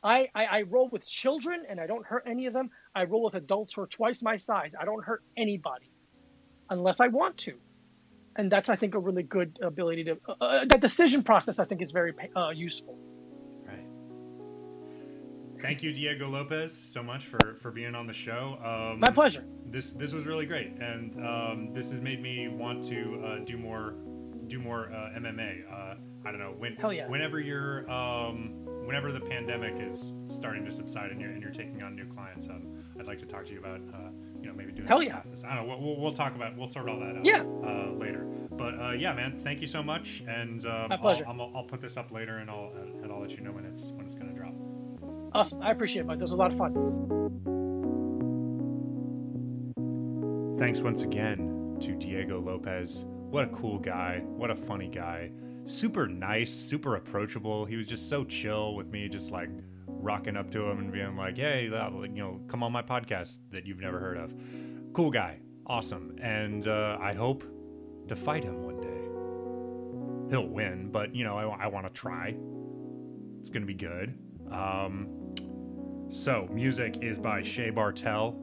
I, 0.05 0.29
I, 0.35 0.45
I 0.45 0.63
roll 0.63 0.89
with 0.89 1.07
children 1.07 1.63
and 1.69 1.81
I 1.81 1.87
don't 1.87 2.05
hurt 2.05 2.25
any 2.27 2.47
of 2.47 2.53
them. 2.53 2.71
I 2.95 3.05
roll 3.05 3.25
with 3.25 3.35
adults 3.35 3.75
who 3.75 3.83
are 3.83 3.87
twice 3.87 4.23
my 4.23 4.37
size. 4.37 4.73
I 4.79 4.85
don't 4.85 5.05
hurt 5.05 5.23
anybody 5.37 5.91
unless 6.71 7.01
I 7.01 7.09
want 7.09 7.39
to. 7.39 7.55
And 8.37 8.51
that's, 8.51 8.69
I 8.69 8.77
think, 8.77 8.95
a 8.95 8.99
really 8.99 9.23
good 9.23 9.59
ability 9.63 10.05
to. 10.05 10.17
Uh, 10.27 10.33
uh 10.45 10.65
that 10.67 10.81
decision 10.81 11.23
process, 11.23 11.59
I 11.59 11.67
think, 11.67 11.83
is 11.83 11.91
very 11.91 12.15
uh, 12.35 12.49
useful. 12.51 12.99
Right. 13.67 13.85
Thank 15.61 15.83
you, 15.83 15.93
Diego 15.93 16.31
Lopez, 16.31 16.81
so 16.83 17.03
much 17.03 17.27
for 17.27 17.59
for 17.61 17.71
being 17.71 17.95
on 17.95 18.07
the 18.07 18.15
show. 18.15 18.59
Um, 18.65 19.01
My 19.01 19.11
pleasure. 19.11 19.45
This 19.67 19.93
this 19.93 20.15
was 20.15 20.25
really 20.25 20.47
great, 20.47 20.79
and 20.81 21.15
um, 21.27 21.75
this 21.75 21.91
has 21.91 22.01
made 22.01 22.23
me 22.23 22.49
want 22.49 22.83
to 22.85 23.23
uh, 23.23 23.39
do 23.45 23.59
more 23.59 23.97
do 24.47 24.59
more 24.59 24.91
uh, 24.91 25.19
MMA. 25.19 25.71
Uh, 25.71 25.95
I 26.25 26.31
don't 26.31 26.41
know 26.41 26.55
when. 26.57 26.75
Hell 26.77 26.93
yeah. 26.93 27.09
Whenever 27.09 27.39
you're 27.39 27.89
um, 27.91 28.67
whenever 28.93 29.11
the 29.11 29.25
pandemic 29.25 29.73
is 29.81 30.13
starting 30.29 30.67
to 30.67 30.71
subside 30.71 31.11
and 31.11 31.19
you're 31.19 31.31
and 31.31 31.41
you're 31.41 31.51
taking 31.51 31.83
on 31.83 31.97
new 31.97 32.05
clients, 32.05 32.47
um, 32.49 32.85
I'd 33.01 33.07
like 33.07 33.19
to 33.21 33.27
talk 33.27 33.47
to 33.47 33.53
you 33.53 33.59
about 33.59 33.81
uh, 33.95 34.11
you 34.39 34.47
know 34.47 34.53
maybe 34.53 34.71
doing 34.71 34.87
Hell 34.87 34.99
some 34.99 35.07
yeah. 35.07 35.13
classes. 35.15 35.45
I 35.45 35.55
don't 35.55 35.67
know. 35.67 35.79
We'll, 35.79 35.97
we'll 35.97 36.13
talk 36.13 36.37
about 36.37 36.59
we'll 36.59 36.67
sort 36.67 36.91
all 36.91 37.01
that 37.01 37.17
out. 37.17 37.25
Yeah. 37.25 37.41
Uh, 37.41 37.93
later. 37.99 38.27
But 38.51 38.79
uh, 38.79 38.93
yeah, 38.93 39.15
man, 39.15 39.41
thank 39.43 39.63
you 39.63 39.67
so 39.67 39.83
much, 39.83 40.23
and 40.29 40.67
um, 40.67 40.91
My 40.91 40.99
pleasure. 40.99 41.25
I'll, 41.27 41.41
I'll, 41.41 41.53
I'll, 41.57 41.65
put 41.65 41.81
this 41.81 41.97
up 41.97 42.13
later, 42.13 42.37
and 42.37 42.51
I'll 42.51 42.71
and 43.03 43.11
I'll 43.11 43.23
let 43.23 43.33
you 43.33 43.41
know 43.41 43.53
when 43.53 43.65
it's 43.65 43.81
when 43.93 44.05
it's 44.05 44.15
gonna 44.15 44.35
drop. 44.35 44.53
Awesome. 45.33 45.63
I 45.63 45.71
appreciate 45.71 46.03
it, 46.03 46.09
bud. 46.09 46.19
This 46.19 46.25
was 46.25 46.33
a 46.33 46.37
lot 46.37 46.53
of 46.53 46.59
fun. 46.59 46.75
Thanks 50.59 50.81
once 50.83 51.01
again 51.01 51.79
to 51.81 51.95
Diego 51.95 52.43
Lopez. 52.43 53.07
What 53.07 53.45
a 53.45 53.49
cool 53.57 53.79
guy. 53.79 54.21
What 54.27 54.51
a 54.51 54.55
funny 54.55 54.89
guy. 54.89 55.31
Super 55.65 56.09
nice, 56.09 56.53
super 56.53 56.97
approachable. 56.97 57.65
He 57.65 57.77
was 57.77 57.87
just 57.87 58.09
so 58.09 58.25
chill 58.25 58.75
with 58.75 58.89
me, 58.89 59.09
just 59.09 59.31
like 59.31 59.49
rocking 59.87 60.37
up 60.37 60.51
to 60.51 60.63
him 60.69 60.79
and 60.79 60.93
being 60.93 61.17
like, 61.17 61.37
hey, 61.37 61.65
you 61.65 61.71
know, 61.71 62.41
come 62.49 62.63
on 62.63 62.73
my 62.73 62.83
podcast 62.83 63.39
that 63.51 63.67
you've 63.67 63.81
never 63.81 64.01
heard 64.01 64.17
of. 64.17 64.35
Cool 64.93 65.11
guy. 65.11 65.39
Awesome. 65.67 66.17
And 66.21 66.67
uh, 66.67 66.99
I 67.01 67.13
hope 67.13 67.45
to 68.09 68.17
fight 68.17 68.43
him 68.45 68.63
one 68.65 68.81
day. 68.81 70.35
He'll 70.35 70.49
win, 70.49 70.91
but, 70.91 71.15
you 71.15 71.25
know, 71.25 71.37
I, 71.37 71.65
I 71.65 71.67
want 71.69 71.87
to 71.87 71.93
try. 71.93 72.35
It's 73.39 73.51
to 73.51 73.61
be 73.61 73.75
good. 73.75 74.19
Um, 74.51 75.09
so, 76.11 76.49
music 76.51 76.99
is 77.03 77.19
by 77.19 77.43
Shay 77.43 77.71
Bartel. 77.71 78.37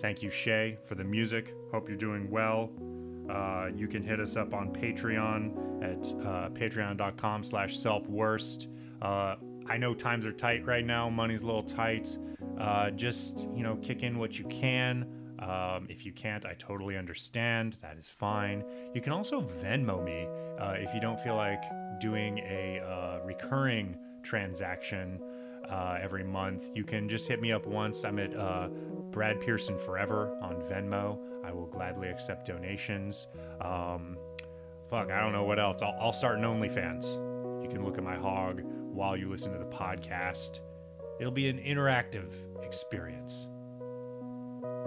Thank 0.00 0.22
you, 0.22 0.30
Shay, 0.30 0.78
for 0.86 0.94
the 0.94 1.04
music. 1.04 1.54
Hope 1.72 1.88
you're 1.88 1.96
doing 1.96 2.30
well. 2.30 2.70
Uh, 3.28 3.68
you 3.74 3.88
can 3.88 4.02
hit 4.02 4.20
us 4.20 4.36
up 4.36 4.52
on 4.54 4.72
Patreon 4.72 5.82
at 5.82 6.06
uh, 6.26 6.48
patreon.com 6.50 7.42
slash 7.44 7.78
selfworst. 7.78 8.68
Uh, 9.00 9.36
I 9.66 9.78
know 9.78 9.94
times 9.94 10.26
are 10.26 10.32
tight 10.32 10.64
right 10.66 10.84
now. 10.84 11.08
Money's 11.08 11.42
a 11.42 11.46
little 11.46 11.62
tight. 11.62 12.16
Uh, 12.58 12.90
just, 12.90 13.48
you 13.54 13.62
know, 13.62 13.76
kick 13.76 14.02
in 14.02 14.18
what 14.18 14.38
you 14.38 14.44
can. 14.46 15.06
Um, 15.38 15.86
if 15.90 16.06
you 16.06 16.12
can't, 16.12 16.46
I 16.46 16.54
totally 16.54 16.96
understand. 16.96 17.76
That 17.82 17.98
is 17.98 18.08
fine. 18.08 18.64
You 18.94 19.00
can 19.00 19.12
also 19.12 19.40
Venmo 19.40 20.02
me 20.04 20.28
uh, 20.58 20.72
if 20.78 20.94
you 20.94 21.00
don't 21.00 21.20
feel 21.20 21.36
like 21.36 21.62
doing 22.00 22.38
a 22.38 22.80
uh, 22.80 23.24
recurring 23.24 23.96
transaction 24.22 25.20
uh, 25.68 25.98
every 26.00 26.24
month. 26.24 26.70
You 26.74 26.84
can 26.84 27.08
just 27.08 27.26
hit 27.26 27.40
me 27.40 27.52
up 27.52 27.66
once. 27.66 28.04
I'm 28.04 28.18
at 28.18 28.34
Brad 29.14 29.40
Pearson 29.40 29.78
Forever 29.78 30.36
on 30.42 30.56
Venmo. 30.62 31.16
I 31.44 31.52
will 31.52 31.66
gladly 31.66 32.08
accept 32.08 32.48
donations. 32.48 33.28
Um, 33.60 34.18
fuck, 34.90 35.12
I 35.12 35.20
don't 35.20 35.30
know 35.30 35.44
what 35.44 35.60
else. 35.60 35.82
I'll, 35.82 35.96
I'll 36.00 36.12
start 36.12 36.36
an 36.36 36.42
OnlyFans. 36.42 37.62
You 37.62 37.68
can 37.68 37.84
look 37.84 37.96
at 37.96 38.02
my 38.02 38.16
hog 38.16 38.62
while 38.64 39.16
you 39.16 39.30
listen 39.30 39.52
to 39.52 39.58
the 39.58 39.66
podcast. 39.66 40.58
It'll 41.20 41.32
be 41.32 41.48
an 41.48 41.58
interactive 41.58 42.32
experience. 42.60 43.46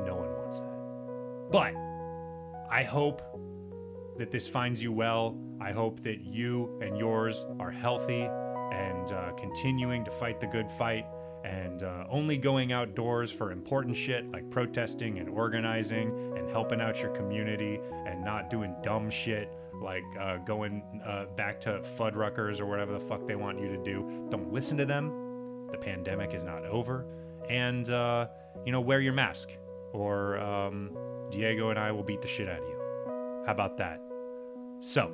No 0.05 0.15
one 0.17 0.29
wants 0.33 0.59
that. 0.59 1.49
But 1.49 1.73
I 2.69 2.83
hope 2.83 3.21
that 4.17 4.29
this 4.29 4.45
finds 4.45 4.83
you 4.83 4.91
well. 4.91 5.39
I 5.61 5.71
hope 5.71 6.03
that 6.03 6.25
you 6.25 6.77
and 6.81 6.97
yours 6.97 7.45
are 7.61 7.71
healthy 7.71 8.23
and 8.73 9.09
uh, 9.09 9.31
continuing 9.37 10.03
to 10.03 10.11
fight 10.11 10.41
the 10.41 10.47
good 10.47 10.69
fight. 10.73 11.05
And 11.47 11.83
uh, 11.83 12.03
only 12.09 12.37
going 12.37 12.73
outdoors 12.73 13.31
for 13.31 13.51
important 13.51 13.95
shit 13.95 14.29
like 14.31 14.49
protesting 14.49 15.19
and 15.19 15.29
organizing 15.29 16.09
and 16.37 16.49
helping 16.49 16.81
out 16.81 17.01
your 17.01 17.11
community 17.11 17.79
and 18.05 18.23
not 18.23 18.49
doing 18.49 18.75
dumb 18.83 19.09
shit 19.09 19.49
like 19.81 20.03
uh, 20.19 20.37
going 20.37 20.83
uh, 21.05 21.25
back 21.37 21.61
to 21.61 21.81
Fuddruckers 21.97 22.59
or 22.59 22.65
whatever 22.65 22.91
the 22.91 22.99
fuck 22.99 23.25
they 23.27 23.35
want 23.35 23.61
you 23.61 23.69
to 23.69 23.77
do. 23.77 24.27
Don't 24.29 24.51
listen 24.51 24.75
to 24.77 24.85
them. 24.85 25.67
The 25.71 25.77
pandemic 25.77 26.33
is 26.33 26.43
not 26.43 26.65
over. 26.65 27.05
And, 27.49 27.89
uh, 27.89 28.27
you 28.65 28.73
know, 28.73 28.81
wear 28.81 28.99
your 28.99 29.13
mask 29.13 29.49
or 29.93 30.37
um, 30.39 30.97
Diego 31.31 31.69
and 31.69 31.79
I 31.79 31.91
will 31.91 32.03
beat 32.03 32.21
the 32.21 32.27
shit 32.27 32.49
out 32.49 32.61
of 32.61 32.67
you. 32.67 33.43
How 33.45 33.53
about 33.53 33.77
that? 33.77 34.01
So, 34.79 35.11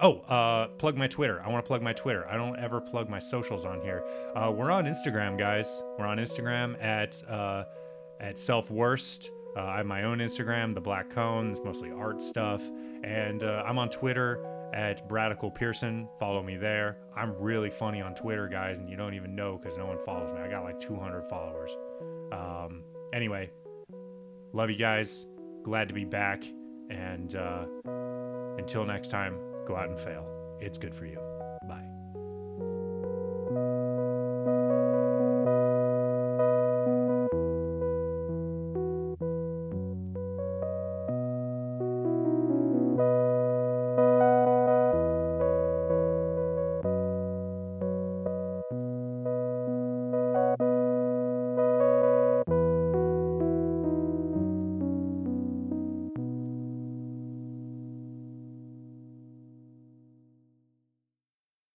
Oh, 0.00 0.18
uh, 0.20 0.68
plug 0.78 0.96
my 0.96 1.06
Twitter. 1.06 1.40
I 1.42 1.48
want 1.48 1.64
to 1.64 1.66
plug 1.66 1.82
my 1.82 1.92
Twitter. 1.92 2.26
I 2.28 2.36
don't 2.36 2.58
ever 2.58 2.80
plug 2.80 3.08
my 3.08 3.18
socials 3.18 3.64
on 3.64 3.80
here. 3.80 4.04
Uh, 4.34 4.50
we're 4.50 4.70
on 4.70 4.84
Instagram, 4.84 5.38
guys. 5.38 5.82
We're 5.98 6.06
on 6.06 6.18
Instagram 6.18 6.82
at 6.82 7.22
uh, 7.28 7.64
at 8.20 8.38
Self 8.38 8.70
Worst. 8.70 9.30
Uh, 9.56 9.60
I 9.64 9.76
have 9.78 9.86
my 9.86 10.04
own 10.04 10.18
Instagram, 10.18 10.74
the 10.74 10.80
Black 10.80 11.10
Cone. 11.10 11.48
It's 11.48 11.60
mostly 11.62 11.92
art 11.92 12.22
stuff, 12.22 12.62
and 13.04 13.44
uh, 13.44 13.62
I'm 13.66 13.78
on 13.78 13.90
Twitter 13.90 14.42
at 14.72 15.08
Bradical 15.08 15.54
Pearson. 15.54 16.08
Follow 16.18 16.42
me 16.42 16.56
there. 16.56 16.96
I'm 17.14 17.34
really 17.38 17.70
funny 17.70 18.00
on 18.00 18.14
Twitter, 18.14 18.48
guys, 18.48 18.78
and 18.78 18.88
you 18.88 18.96
don't 18.96 19.14
even 19.14 19.36
know 19.36 19.58
because 19.58 19.76
no 19.76 19.84
one 19.86 19.98
follows 20.06 20.32
me. 20.32 20.40
I 20.40 20.48
got 20.48 20.64
like 20.64 20.80
200 20.80 21.28
followers. 21.28 21.76
Um, 22.32 22.82
anyway, 23.12 23.50
love 24.54 24.70
you 24.70 24.76
guys. 24.76 25.26
Glad 25.62 25.88
to 25.88 25.94
be 25.94 26.06
back, 26.06 26.42
and 26.88 27.36
uh, 27.36 27.66
until 28.56 28.86
next 28.86 29.10
time 29.10 29.38
go 29.66 29.76
out 29.76 29.88
and 29.88 29.98
fail. 29.98 30.26
It's 30.60 30.78
good 30.78 30.94
for 30.94 31.06
you. 31.06 31.31